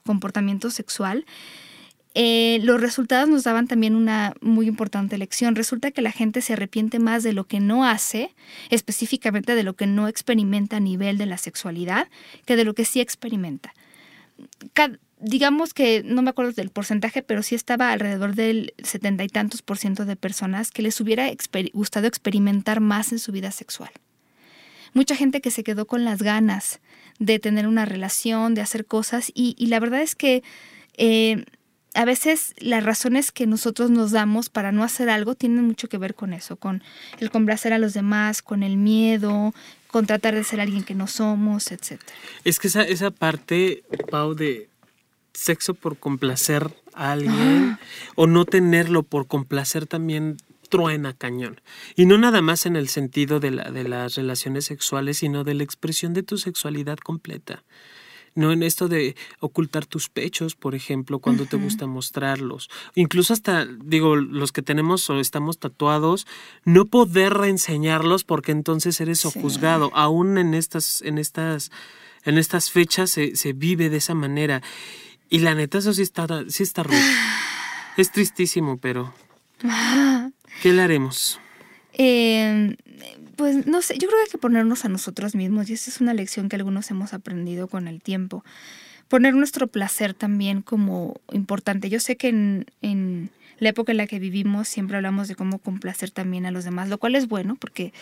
comportamiento 0.06 0.70
sexual, 0.70 1.26
eh, 2.16 2.60
los 2.62 2.80
resultados 2.80 3.28
nos 3.28 3.44
daban 3.44 3.68
también 3.68 3.96
una 3.96 4.36
muy 4.40 4.68
importante 4.68 5.18
lección. 5.18 5.56
Resulta 5.56 5.90
que 5.90 6.04
la 6.04 6.12
gente 6.12 6.42
se 6.42 6.54
arrepiente 6.54 7.00
más 7.00 7.24
de 7.24 7.34
lo 7.34 7.46
que 7.46 7.60
no 7.60 7.84
hace, 7.86 8.36
específicamente 8.70 9.56
de 9.56 9.64
lo 9.64 9.74
que 9.74 9.88
no 9.88 10.08
experimenta 10.08 10.78
a 10.78 10.80
nivel 10.80 11.18
de 11.18 11.26
la 11.26 11.40
sexualidad, 11.40 12.08
que 12.46 12.56
de 12.56 12.64
lo 12.64 12.76
que 12.76 12.86
sí 12.86 13.02
experimenta 13.02 13.74
digamos 15.24 15.74
que 15.74 16.04
no 16.04 16.22
me 16.22 16.30
acuerdo 16.30 16.52
del 16.52 16.70
porcentaje, 16.70 17.24
pero 17.24 17.44
sí 17.44 17.56
estaba 17.56 17.92
alrededor 17.92 18.36
del 18.36 18.74
setenta 18.84 19.24
y 19.24 19.30
tantos 19.30 19.62
por 19.62 19.78
ciento 19.78 20.06
de 20.06 20.16
personas 20.16 20.70
que 20.70 20.82
les 20.82 21.00
hubiera 21.00 21.32
gustado 21.74 22.08
experimentar 22.08 22.82
más 22.82 23.12
en 23.14 23.20
su 23.20 23.32
vida 23.32 23.52
sexual. 23.52 23.92
Mucha 24.94 25.16
gente 25.16 25.42
que 25.42 25.50
se 25.50 25.64
quedó 25.64 25.88
con 25.88 26.04
las 26.04 26.22
ganas 26.22 26.82
de 27.20 27.40
tener 27.40 27.68
una 27.68 27.86
relación, 27.86 28.54
de 28.54 28.62
hacer 28.62 28.86
cosas, 28.86 29.32
y, 29.34 29.56
la 29.66 29.80
verdad 29.80 30.02
es 30.02 30.16
que 30.16 30.44
eh, 30.98 31.46
a 31.96 32.06
veces 32.06 32.54
las 32.58 32.84
razones 32.84 33.32
que 33.32 33.48
nosotros 33.48 33.90
nos 33.90 34.12
damos 34.12 34.50
para 34.50 34.72
no 34.72 34.84
hacer 34.84 35.10
algo 35.10 35.36
tienen 35.36 35.66
mucho 35.66 35.88
que 35.88 35.98
ver 35.98 36.16
con 36.16 36.34
eso, 36.34 36.58
con 36.58 36.84
el 37.20 37.32
complacer 37.32 37.72
a 37.72 37.80
los 37.80 37.94
demás, 37.94 38.42
con 38.42 38.62
el 38.62 38.78
miedo, 38.78 39.54
con 39.88 40.06
tratar 40.06 40.36
de 40.36 40.44
ser 40.44 40.60
alguien 40.60 40.84
que 40.84 40.96
no 40.96 41.08
somos, 41.08 41.72
etc. 41.72 42.02
Es 42.44 42.60
que 42.60 42.68
esa, 42.68 42.84
esa 42.84 43.10
parte, 43.10 43.84
Pau, 44.10 44.36
de 44.36 44.73
sexo 45.34 45.74
por 45.74 45.98
complacer 45.98 46.72
a 46.94 47.12
alguien 47.12 47.78
o 48.16 48.28
no 48.28 48.46
tenerlo 48.46 49.04
por 49.04 49.28
complacer 49.28 49.88
también 49.88 50.38
truena 50.74 51.14
cañón. 51.14 51.62
Y 51.96 52.08
no 52.08 52.18
nada 52.18 52.42
más 52.42 52.66
en 52.66 52.76
el 52.76 52.90
sentido 52.90 53.40
de, 53.40 53.52
la, 53.52 53.70
de 53.70 53.88
las 53.88 54.16
relaciones 54.16 54.66
sexuales, 54.66 55.18
sino 55.18 55.44
de 55.44 55.54
la 55.54 55.64
expresión 55.64 56.16
de 56.16 56.24
tu 56.24 56.40
sexualidad 56.40 56.98
completa. 56.98 57.64
no 58.34 58.52
en 58.52 58.64
esto 58.64 58.88
de 58.88 59.16
ocultar 59.40 59.86
tus 59.86 60.10
pechos, 60.10 60.56
por 60.56 60.74
ejemplo, 60.74 61.20
cuando 61.20 61.46
te 61.46 61.58
gusta 61.58 61.86
mostrarlos. 61.86 62.72
Incluso 62.96 63.34
hasta, 63.34 63.68
digo, 63.68 64.16
los 64.16 64.52
que 64.52 64.64
tenemos 64.64 65.08
o 65.12 65.20
estamos 65.20 65.60
tatuados, 65.60 66.26
no 66.66 66.86
poder 66.88 67.36
reenseñarlos 67.36 68.24
porque 68.24 68.52
entonces 68.52 69.00
eres 69.00 69.24
juzgado. 69.26 69.92
Aún 69.94 70.40
en 70.40 70.56
estas, 70.56 71.04
en 71.04 71.20
estas, 71.20 71.70
en 72.24 72.40
estas 72.40 72.72
fechas 72.72 73.12
se, 73.12 73.36
se, 73.36 73.54
vive 73.54 73.92
de 73.92 73.98
esa 73.98 74.16
manera. 74.16 74.64
Y 75.34 75.40
la 75.40 75.56
neta, 75.56 75.80
eso 75.80 75.96
sí 75.96 76.04
está, 76.04 76.28
sí 76.48 76.62
está 76.62 76.84
rudo. 76.84 76.96
Es 77.98 78.12
tristísimo, 78.12 78.78
pero. 78.78 79.12
¿Qué 80.62 80.72
le 80.74 80.84
haremos? 80.84 81.40
Eh, 81.94 82.76
pues 83.36 83.66
no 83.66 83.82
sé, 83.82 83.96
yo 83.96 84.08
creo 84.08 84.20
que 84.20 84.26
hay 84.26 84.32
que 84.32 84.38
ponernos 84.38 84.86
a 84.86 84.90
nosotros 84.90 85.34
mismos 85.34 85.72
y 85.72 85.74
esa 85.74 85.90
es 85.90 86.02
una 86.02 86.14
lección 86.14 86.50
que 86.50 86.56
algunos 86.56 86.92
hemos 86.92 87.16
aprendido 87.16 87.68
con 87.68 87.88
el 87.88 88.00
tiempo. 88.00 88.46
Poner 89.08 89.34
nuestro 89.34 89.66
placer 89.66 90.14
también 90.14 90.62
como 90.62 91.20
importante. 91.32 91.90
Yo 91.90 92.00
sé 92.00 92.16
que 92.16 92.30
en 92.30 93.32
la 93.60 93.70
época 93.70 93.92
en 93.92 93.98
la 93.98 94.08
que 94.08 94.20
vivimos 94.20 94.68
siempre 94.68 94.98
hablamos 94.98 95.28
de 95.28 95.36
cómo 95.36 95.60
complacer 95.60 96.12
también 96.12 96.46
a 96.46 96.52
los 96.52 96.66
demás, 96.66 96.90
lo 96.90 96.98
cual 96.98 97.16
es 97.16 97.28
bueno 97.28 97.56
porque 97.56 97.94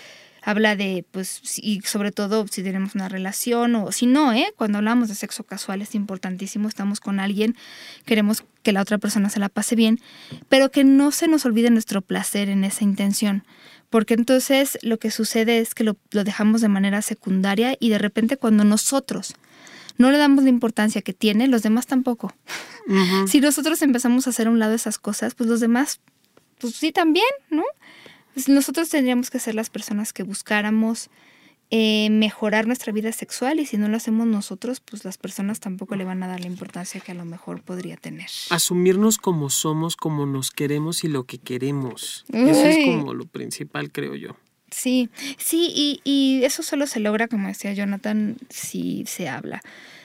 habla 0.44 0.76
de, 0.76 1.06
pues, 1.12 1.42
y 1.58 1.82
sobre 1.82 2.12
todo 2.12 2.48
si 2.48 2.64
tenemos 2.64 2.96
una 2.96 3.10
relación 3.10 3.76
o 3.76 3.92
si 3.92 4.08
no, 4.08 4.34
¿eh? 4.34 4.54
Cuando 4.56 4.80
hablamos 4.80 5.08
de 5.08 5.16
sexo 5.16 5.44
casual 5.44 5.84
es 5.84 5.94
importantísimo, 5.94 6.68
estamos 6.68 7.00
con 7.00 7.20
alguien, 7.20 7.56
queremos 8.06 8.44
que 8.64 8.72
la 8.72 8.82
otra 8.82 8.98
persona 8.98 9.30
se 9.30 9.40
la 9.40 9.50
pase 9.50 9.76
bien, 9.76 10.00
pero 10.50 10.72
que 10.72 10.84
no 10.84 11.12
se 11.12 11.28
nos 11.28 11.46
olvide 11.46 11.70
nuestro 11.70 12.02
placer 12.02 12.50
en 12.50 12.64
esa 12.64 12.84
intención 12.84 13.44
porque 13.92 14.14
entonces 14.14 14.80
lo 14.82 14.98
que 14.98 15.12
sucede 15.12 15.60
es 15.60 15.76
que 15.76 15.84
lo, 15.84 15.98
dejamos 16.12 16.62
de 16.62 16.70
manera 16.70 17.02
secundaria 17.02 17.76
y 17.78 17.90
de 17.90 17.98
repente 17.98 18.38
cuando 18.38 18.64
nosotros 18.64 19.36
no 20.02 20.12
le 20.12 20.18
damos 20.18 20.44
la 20.44 20.50
importancia 20.50 21.02
que 21.02 21.14
tiene, 21.14 21.48
los 21.48 21.64
demás 21.64 21.88
tampoco. 21.88 22.34
Si 23.28 23.40
nosotros 23.40 23.82
empezamos 23.82 24.28
a 24.28 24.32
hacer 24.32 24.48
a 24.48 24.50
un 24.50 24.60
lado 24.60 24.74
esas 24.74 24.98
cosas, 24.98 25.36
pues 25.36 25.50
los 25.50 25.60
demás, 25.60 26.02
pues 26.60 26.76
sí 26.76 26.92
también, 26.92 27.26
¿no? 27.50 27.64
Pues 28.34 28.50
nosotros 28.50 28.90
tendríamos 28.90 29.30
que 29.30 29.40
ser 29.40 29.56
las 29.56 29.70
personas 29.70 30.12
que 30.12 30.24
buscáramos 30.24 31.10
eh, 31.70 32.10
mejorar 32.10 32.68
nuestra 32.68 32.92
vida 32.92 33.12
sexual 33.14 33.60
y 33.62 33.66
si 33.66 33.78
no 33.78 33.88
lo 33.88 33.96
hacemos 33.96 34.28
nosotros, 34.28 34.82
pues 34.82 35.06
las 35.06 35.18
personas 35.18 35.62
tampoco 35.62 35.96
le 35.96 36.04
van 36.04 36.22
a 36.24 36.28
dar 36.28 36.42
la 36.42 36.48
importancia 36.48 37.00
que 37.00 37.14
a 37.14 37.16
lo 37.16 37.24
mejor 37.24 37.62
podría 37.62 37.96
tener. 37.96 38.28
Asumirnos 38.50 39.18
como 39.18 39.50
somos, 39.50 39.96
como 39.96 40.26
nos 40.26 40.52
queremos 40.52 41.06
y 41.06 41.08
lo 41.08 41.24
que 41.24 41.38
queremos. 41.38 42.26
Eso 42.34 42.66
es 42.66 42.86
como 42.86 43.14
lo 43.14 43.26
principal, 43.26 43.92
creo 43.92 44.16
yo. 44.16 44.36
Sí, 44.72 45.10
sí, 45.38 45.72
y, 45.76 46.02
y 46.04 46.44
eso 46.46 46.64
solo 46.64 46.88
se 46.88 47.02
logra, 47.02 47.28
como 47.28 47.50
decía 47.50 47.74
Jonathan, 47.74 48.38
si 48.50 49.04
se 49.06 49.30
habla. 49.30 49.62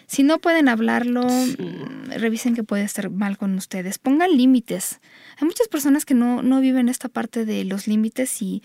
Si 0.06 0.22
no 0.22 0.38
pueden 0.38 0.68
hablarlo, 0.68 1.22
mm, 1.22 2.10
revisen 2.18 2.54
que 2.54 2.62
puede 2.62 2.84
estar 2.84 3.10
mal 3.10 3.38
con 3.38 3.54
ustedes. 3.54 3.98
Pongan 3.98 4.36
límites. 4.36 5.00
Hay 5.38 5.46
muchas 5.46 5.68
personas 5.68 6.04
que 6.04 6.14
no, 6.14 6.42
no 6.42 6.60
viven 6.60 6.88
esta 6.88 7.08
parte 7.08 7.44
de 7.44 7.64
los 7.64 7.86
límites 7.86 8.42
y, 8.42 8.62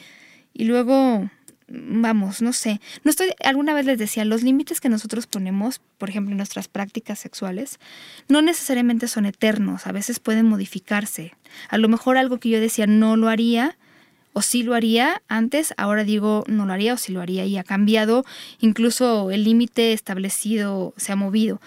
y 0.53 0.65
luego 0.65 1.29
vamos, 1.73 2.41
no 2.41 2.51
sé, 2.51 2.81
no 3.05 3.11
estoy, 3.11 3.29
alguna 3.43 3.73
vez 3.73 3.85
les 3.85 3.97
decía, 3.97 4.25
los 4.25 4.43
límites 4.43 4.81
que 4.81 4.89
nosotros 4.89 5.25
ponemos, 5.25 5.79
por 5.97 6.09
ejemplo, 6.09 6.31
en 6.31 6.37
nuestras 6.37 6.67
prácticas 6.67 7.19
sexuales, 7.19 7.79
no 8.27 8.41
necesariamente 8.41 9.07
son 9.07 9.25
eternos, 9.25 9.87
a 9.87 9.93
veces 9.93 10.19
pueden 10.19 10.47
modificarse. 10.47 11.33
A 11.69 11.77
lo 11.77 11.87
mejor 11.87 12.17
algo 12.17 12.39
que 12.39 12.49
yo 12.49 12.59
decía 12.59 12.87
no 12.87 13.15
lo 13.15 13.29
haría 13.29 13.77
o 14.33 14.41
sí 14.41 14.63
lo 14.63 14.73
haría 14.73 15.21
antes, 15.27 15.73
ahora 15.77 16.03
digo 16.03 16.43
no 16.47 16.65
lo 16.65 16.73
haría 16.73 16.93
o 16.93 16.97
sí 16.97 17.11
lo 17.11 17.21
haría 17.21 17.45
y 17.45 17.57
ha 17.57 17.63
cambiado, 17.63 18.25
incluso 18.59 19.31
el 19.31 19.43
límite 19.43 19.93
establecido 19.93 20.93
se 20.97 21.11
ha 21.11 21.15
movido. 21.15 21.61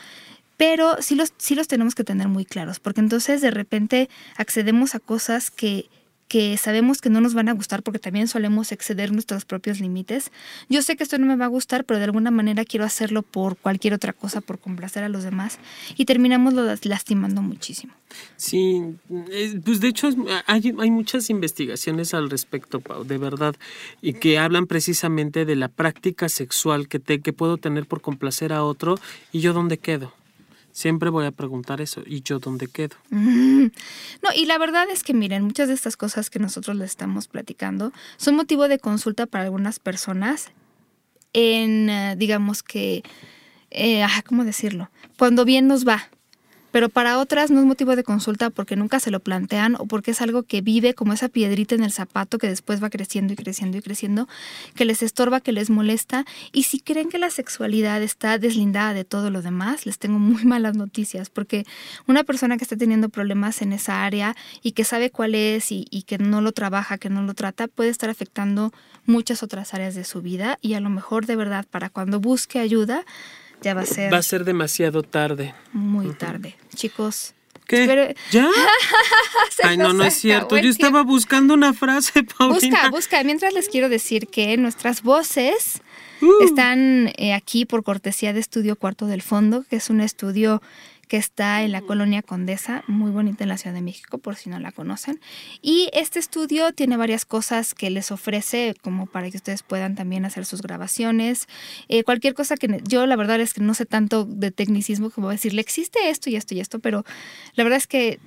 Pero 0.57 0.97
sí 1.01 1.15
los, 1.17 1.33
sí 1.37 1.55
los 1.55 1.67
tenemos 1.67 1.95
que 1.95 2.05
tener 2.05 2.29
muy 2.29 2.45
claros, 2.45 2.79
porque 2.79 3.01
entonces 3.01 3.41
de 3.41 3.51
repente 3.51 4.09
accedemos 4.37 4.95
a 4.95 5.01
cosas 5.01 5.51
que 5.51 5.87
que 6.29 6.57
sabemos 6.57 7.01
que 7.01 7.11
no 7.11 7.20
nos 7.20 7.35
van 7.35 7.49
a 7.49 7.53
gustar 7.53 7.83
porque 7.83 7.99
también 7.99 8.29
solemos 8.29 8.72
exceder 8.72 9.12
nuestros 9.12 9.45
propios 9.45 9.81
límites. 9.81 10.33
Yo 10.68 10.83
sé 10.83 10.97
que 10.97 11.03
esto 11.03 11.18
no 11.18 11.27
me 11.27 11.37
va 11.37 11.45
a 11.45 11.49
gustar, 11.49 11.85
pero 11.85 11.99
de 11.99 12.05
alguna 12.05 12.31
manera 12.31 12.64
quiero 12.64 12.85
hacerlo 12.85 13.22
por 13.22 13.57
cualquier 13.57 13.95
otra 13.95 14.12
cosa, 14.12 14.41
por 14.41 14.59
complacer 14.59 15.05
a 15.05 15.09
los 15.09 15.25
demás 15.25 15.59
y 15.97 16.05
terminamos 16.05 16.55
lastimando 16.85 17.43
muchísimo. 17.43 17.93
Sí, 18.37 18.81
pues 19.64 19.81
de 19.81 19.89
hecho 19.89 20.09
hay, 20.47 20.72
muchas 20.72 21.31
investigaciones 21.31 22.14
al 22.14 22.31
respecto, 22.31 22.81
Pau, 22.81 23.05
de 23.05 23.18
verdad, 23.18 23.57
y 24.01 24.14
que 24.14 24.39
hablan 24.39 24.66
precisamente 24.66 25.45
de 25.45 25.57
la 25.57 25.68
práctica 25.68 26.29
sexual 26.29 26.89
que, 26.89 27.01
que 27.01 27.33
puedo 27.33 27.57
tener 27.57 27.87
por 27.87 28.01
complacer 28.01 28.53
a 28.53 28.62
otro 28.62 28.97
y 29.33 29.41
yo 29.41 29.53
dónde 29.53 29.79
quedo. 29.79 30.12
Siempre 30.75 31.09
voy 31.09 31.25
a 31.25 31.31
preguntar 31.31 31.81
eso. 31.81 32.03
¿Y 32.05 32.22
yo 32.22 32.41
dónde 32.41 32.66
quedo? 32.66 32.97
No, 33.09 33.70
y 34.35 34.45
la 34.47 34.59
verdad 34.59 34.89
es 34.91 35.05
que 35.05 35.14
miren, 35.14 35.45
muchas 35.45 35.68
de 35.68 35.75
estas 35.75 35.97
cosas 35.97 36.31
que 36.31 36.41
nosotros 36.41 36.77
les 36.77 36.91
estamos 36.91 37.29
platicando 37.29 37.93
son 38.16 38.35
motivo 38.35 38.66
de 38.66 38.81
consulta 38.81 39.27
para 39.27 39.45
algunas 39.45 39.79
personas 39.79 40.51
en, 41.33 41.89
eh, 41.89 42.16
digamos 42.18 42.64
que, 42.64 43.05
eh, 43.70 44.05
¿cómo 44.27 44.45
decirlo? 44.45 44.91
Cuando 45.16 45.45
bien 45.45 45.68
nos 45.68 45.87
va, 45.87 46.09
pero 46.75 46.89
para 46.89 47.20
otras 47.20 47.53
no 47.53 47.61
es 47.61 47.66
motivo 47.66 47.95
de 47.95 48.03
consulta 48.03 48.51
porque 48.51 48.75
nunca 48.75 48.99
se 48.99 49.12
lo 49.12 49.20
plantean 49.20 49.77
o 49.77 49.87
porque 49.87 50.11
es 50.11 50.20
algo 50.20 50.43
que 50.43 50.61
vive 50.61 50.93
como 50.93 51.12
esa 51.12 51.29
piedrita 51.29 51.77
en 51.77 51.85
el 51.85 51.93
zapato 51.93 52.37
que 52.37 52.49
después 52.49 52.83
va 52.83 52.91
creciendo 52.91 53.33
y 53.33 53.37
creciendo 53.37 53.79
y 53.79 53.81
creciendo, 53.81 54.29
que 54.75 54.85
les 54.85 55.01
estorba, 55.01 55.41
que 55.41 55.53
les 55.53 55.70
molesta. 55.70 56.25
Y 56.51 56.64
si 56.64 56.81
creen 56.81 57.11
que 57.11 57.18
la 57.20 57.31
sexualidad 57.31 58.03
está 58.03 58.39
deslindada 58.39 58.93
de 58.93 59.05
todo 59.05 59.31
lo 59.31 59.41
demás, 59.41 59.87
les 59.87 60.01
tengo 60.01 60.18
muy 60.18 60.45
malas 60.47 60.75
noticias 60.75 61.31
porque 61.31 61.64
una 62.09 62.25
persona 62.25 62.57
que 62.57 62.64
está 62.64 62.77
teniendo 62.77 63.09
problemas 63.09 63.62
en 63.62 63.72
esa 63.72 64.05
área 64.05 64.35
y 64.61 64.72
que 64.72 64.83
sabe 64.83 65.11
cuál 65.11 65.37
es 65.37 65.70
y, 65.70 65.87
y 65.93 66.03
que 66.03 66.18
no 66.18 66.41
lo 66.41 66.51
trabaja, 66.51 66.99
que 66.99 67.09
no 67.09 67.22
lo 67.22 67.35
trata, 67.35 67.68
puede 67.68 67.91
estar 67.91 68.11
afectando 68.11 68.72
muchas 69.07 69.45
otras 69.45 69.75
áreas 69.75 69.95
de 69.95 70.03
su 70.03 70.22
vida 70.22 70.59
y 70.61 70.75
a 70.75 70.81
lo 70.81 70.91
mejor 70.91 71.27
de 71.27 71.37
verdad 71.37 71.66
para 71.70 71.89
cuando 71.89 72.18
busque 72.18 72.59
ayuda, 72.59 73.05
ya 73.65 73.75
va 73.75 73.81
a 73.81 73.87
ser. 73.87 74.12
Va 74.12 74.19
a 74.19 74.23
ser 74.23 74.45
demasiado 74.45 75.03
tarde. 75.03 75.55
Muy 75.73 76.12
tarde. 76.15 76.55
Chicos. 76.75 77.35
¿Qué? 77.67 78.15
¿Ya? 78.31 78.51
Ay, 79.62 79.79
no, 79.79 79.95
no 79.95 80.05
es 80.05 80.15
cierto. 80.15 80.59
Yo 80.59 80.69
estaba 80.69 81.03
buscando 81.03 81.55
una 81.55 81.73
frase, 81.73 82.23
Paulina. 82.39 82.83
Busca, 82.83 82.91
busca. 82.91 83.25
Mientras 83.25 83.55
les 83.55 83.71
quiero 83.71 83.89
decir 83.89 84.29
que 84.29 84.55
nuestras 84.59 85.03
voces 85.03 85.81
uh. 86.21 86.45
están 86.45 87.11
eh, 87.17 87.33
aquí 87.33 87.65
por 87.65 87.83
cortesía 87.83 88.35
de 88.35 88.41
Estudio 88.41 88.77
Cuarto 88.77 89.07
del 89.07 89.23
Fondo, 89.23 89.65
que 89.71 89.77
es 89.77 89.89
un 89.89 90.03
estudio 90.03 90.61
que 91.07 91.16
está 91.16 91.62
en 91.62 91.72
la 91.72 91.80
colonia 91.80 92.22
Condesa, 92.22 92.84
muy 92.86 93.11
bonita 93.11 93.44
en 93.44 93.48
la 93.48 93.59
Ciudad 93.59 93.74
de 93.74 93.82
México, 93.82 94.18
por 94.18 94.36
si 94.36 94.50
no 94.50 94.59
la 94.59 94.72
conocen. 94.72 95.20
Y 95.62 95.90
este 95.92 96.18
estudio 96.18 96.72
tiene 96.72 96.96
varias 96.96 97.24
cosas 97.24 97.74
que 97.74 97.90
les 97.90 98.11
ofrece 98.11 98.74
como 98.82 99.07
para 99.07 99.30
que 99.30 99.36
ustedes 99.36 99.62
puedan 99.62 99.94
también 99.94 100.24
hacer 100.24 100.44
sus 100.46 100.62
grabaciones. 100.62 101.46
Eh, 101.88 102.05
cualquier 102.05 102.34
cosa 102.34 102.57
que 102.57 102.80
yo 102.86 103.07
la 103.07 103.16
verdad 103.16 103.40
es 103.40 103.55
que 103.55 103.61
no 103.61 103.74
sé 103.74 103.86
tanto 103.86 104.24
de 104.24 104.50
tecnicismo 104.50 105.11
como 105.11 105.30
decirle 105.30 105.61
existe 105.61 106.11
esto 106.11 106.30
y 106.30 106.36
esto 106.36 106.55
y 106.55 106.61
esto, 106.61 106.78
pero 106.78 107.05
la 107.55 107.64
verdad 107.64 107.78
es 107.78 107.86
que 107.86 108.18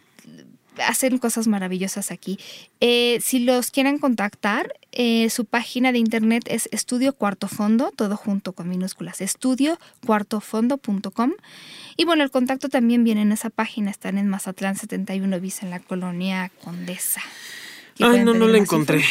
hacen 0.85 1.17
cosas 1.17 1.47
maravillosas 1.47 2.11
aquí. 2.11 2.37
Eh, 2.79 3.19
si 3.21 3.39
los 3.39 3.71
quieren 3.71 3.97
contactar, 3.99 4.73
eh, 4.91 5.29
su 5.29 5.45
página 5.45 5.91
de 5.91 5.99
internet 5.99 6.43
es 6.47 6.69
Estudio 6.71 7.13
Cuarto 7.13 7.47
Fondo, 7.47 7.91
todo 7.95 8.17
junto 8.17 8.53
con 8.53 8.69
minúsculas, 8.69 9.21
estudiocuartofondo.com. 9.21 11.33
Y 11.95 12.05
bueno, 12.05 12.23
el 12.23 12.31
contacto 12.31 12.69
también 12.69 13.03
viene 13.03 13.21
en 13.21 13.31
esa 13.31 13.49
página, 13.49 13.91
están 13.91 14.17
en 14.17 14.27
Mazatlán 14.27 14.75
71 14.75 15.39
bis 15.39 15.63
en 15.63 15.69
la 15.69 15.79
colonia 15.79 16.51
Condesa. 16.63 17.21
Ay, 17.99 18.23
no, 18.23 18.33
no 18.33 18.47
la 18.47 18.57
encontré. 18.57 19.03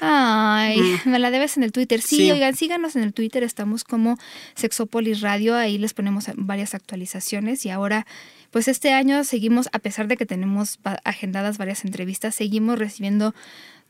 Ay, 0.00 0.80
mm. 0.80 1.10
me 1.10 1.18
la 1.18 1.30
debes 1.30 1.56
en 1.56 1.62
el 1.62 1.72
Twitter. 1.72 2.00
Sí, 2.00 2.30
oigan, 2.30 2.56
síganos 2.56 2.96
en 2.96 3.02
el 3.02 3.12
Twitter, 3.12 3.42
estamos 3.42 3.84
como 3.84 4.18
Sexopolis 4.54 5.20
Radio, 5.20 5.56
ahí 5.56 5.78
les 5.78 5.94
ponemos 5.94 6.26
varias 6.36 6.74
actualizaciones 6.74 7.64
y 7.66 7.70
ahora, 7.70 8.06
pues 8.50 8.68
este 8.68 8.92
año 8.92 9.24
seguimos, 9.24 9.68
a 9.72 9.78
pesar 9.78 10.08
de 10.08 10.16
que 10.16 10.26
tenemos 10.26 10.78
agendadas 11.04 11.58
varias 11.58 11.84
entrevistas, 11.84 12.34
seguimos 12.34 12.78
recibiendo 12.78 13.34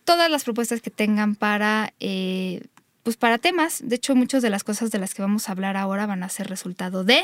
todas 0.05 0.31
las 0.31 0.45
propuestas 0.45 0.81
que 0.81 0.91
tengan 0.91 1.35
para... 1.35 1.95
Eh, 2.01 2.63
pues 3.03 3.17
para 3.17 3.39
temas, 3.39 3.81
de 3.83 3.97
hecho 3.97 4.15
muchas 4.15 4.43
de 4.43 4.51
las 4.51 4.63
cosas 4.63 4.91
de 4.91 4.99
las 4.99 5.15
que 5.15 5.23
vamos 5.23 5.49
a 5.49 5.53
hablar 5.53 5.79
ahora 5.79 6.05
van 6.05 6.23
a 6.23 6.29
ser 6.29 6.49
resultado 6.49 7.03
de 7.03 7.23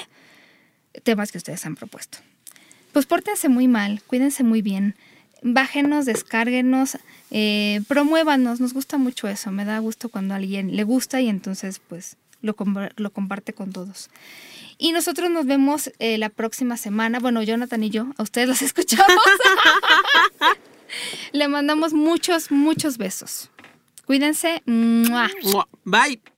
temas 1.03 1.33
que 1.33 1.39
ustedes 1.39 1.67
han 1.67 1.75
propuesto. 1.75 2.19
Pues 2.93 3.05
pórtense 3.05 3.51
muy 3.51 3.69
mal, 3.69 4.03
cuídense 4.07 4.43
muy 4.43 4.63
bien, 4.63 4.97
bájenos, 5.43 6.05
descárguenos, 6.05 6.99
eh, 7.31 7.81
promuévanos, 7.89 8.61
nos 8.61 8.73
gusta 8.73 8.99
mucho 8.99 9.29
eso, 9.29 9.51
me 9.51 9.65
da 9.65 9.79
gusto 9.79 10.09
cuando 10.09 10.35
a 10.35 10.39
alguien 10.39 10.77
le 10.77 10.85
gusta 10.85 11.21
y 11.21 11.29
entonces 11.29 11.81
pues 11.87 12.17
lo, 12.41 12.57
lo 12.97 13.11
comparte 13.11 13.53
con 13.53 13.73
todos. 13.73 14.11
Y 14.79 14.93
nosotros 14.93 15.31
nos 15.31 15.47
vemos 15.47 15.91
eh, 15.99 16.19
la 16.19 16.29
próxima 16.29 16.77
semana, 16.77 17.19
bueno, 17.19 17.43
Jonathan 17.43 17.83
y 17.83 17.91
yo, 17.91 18.07
a 18.17 18.23
ustedes 18.23 18.49
los 18.49 18.63
escuchamos. 18.63 19.07
Le 21.33 21.49
mandamos 21.49 21.93
muchos, 21.93 22.51
muchos 22.51 22.99
besos. 22.99 23.51
Cuídense. 24.05 24.63
Bye. 25.85 26.36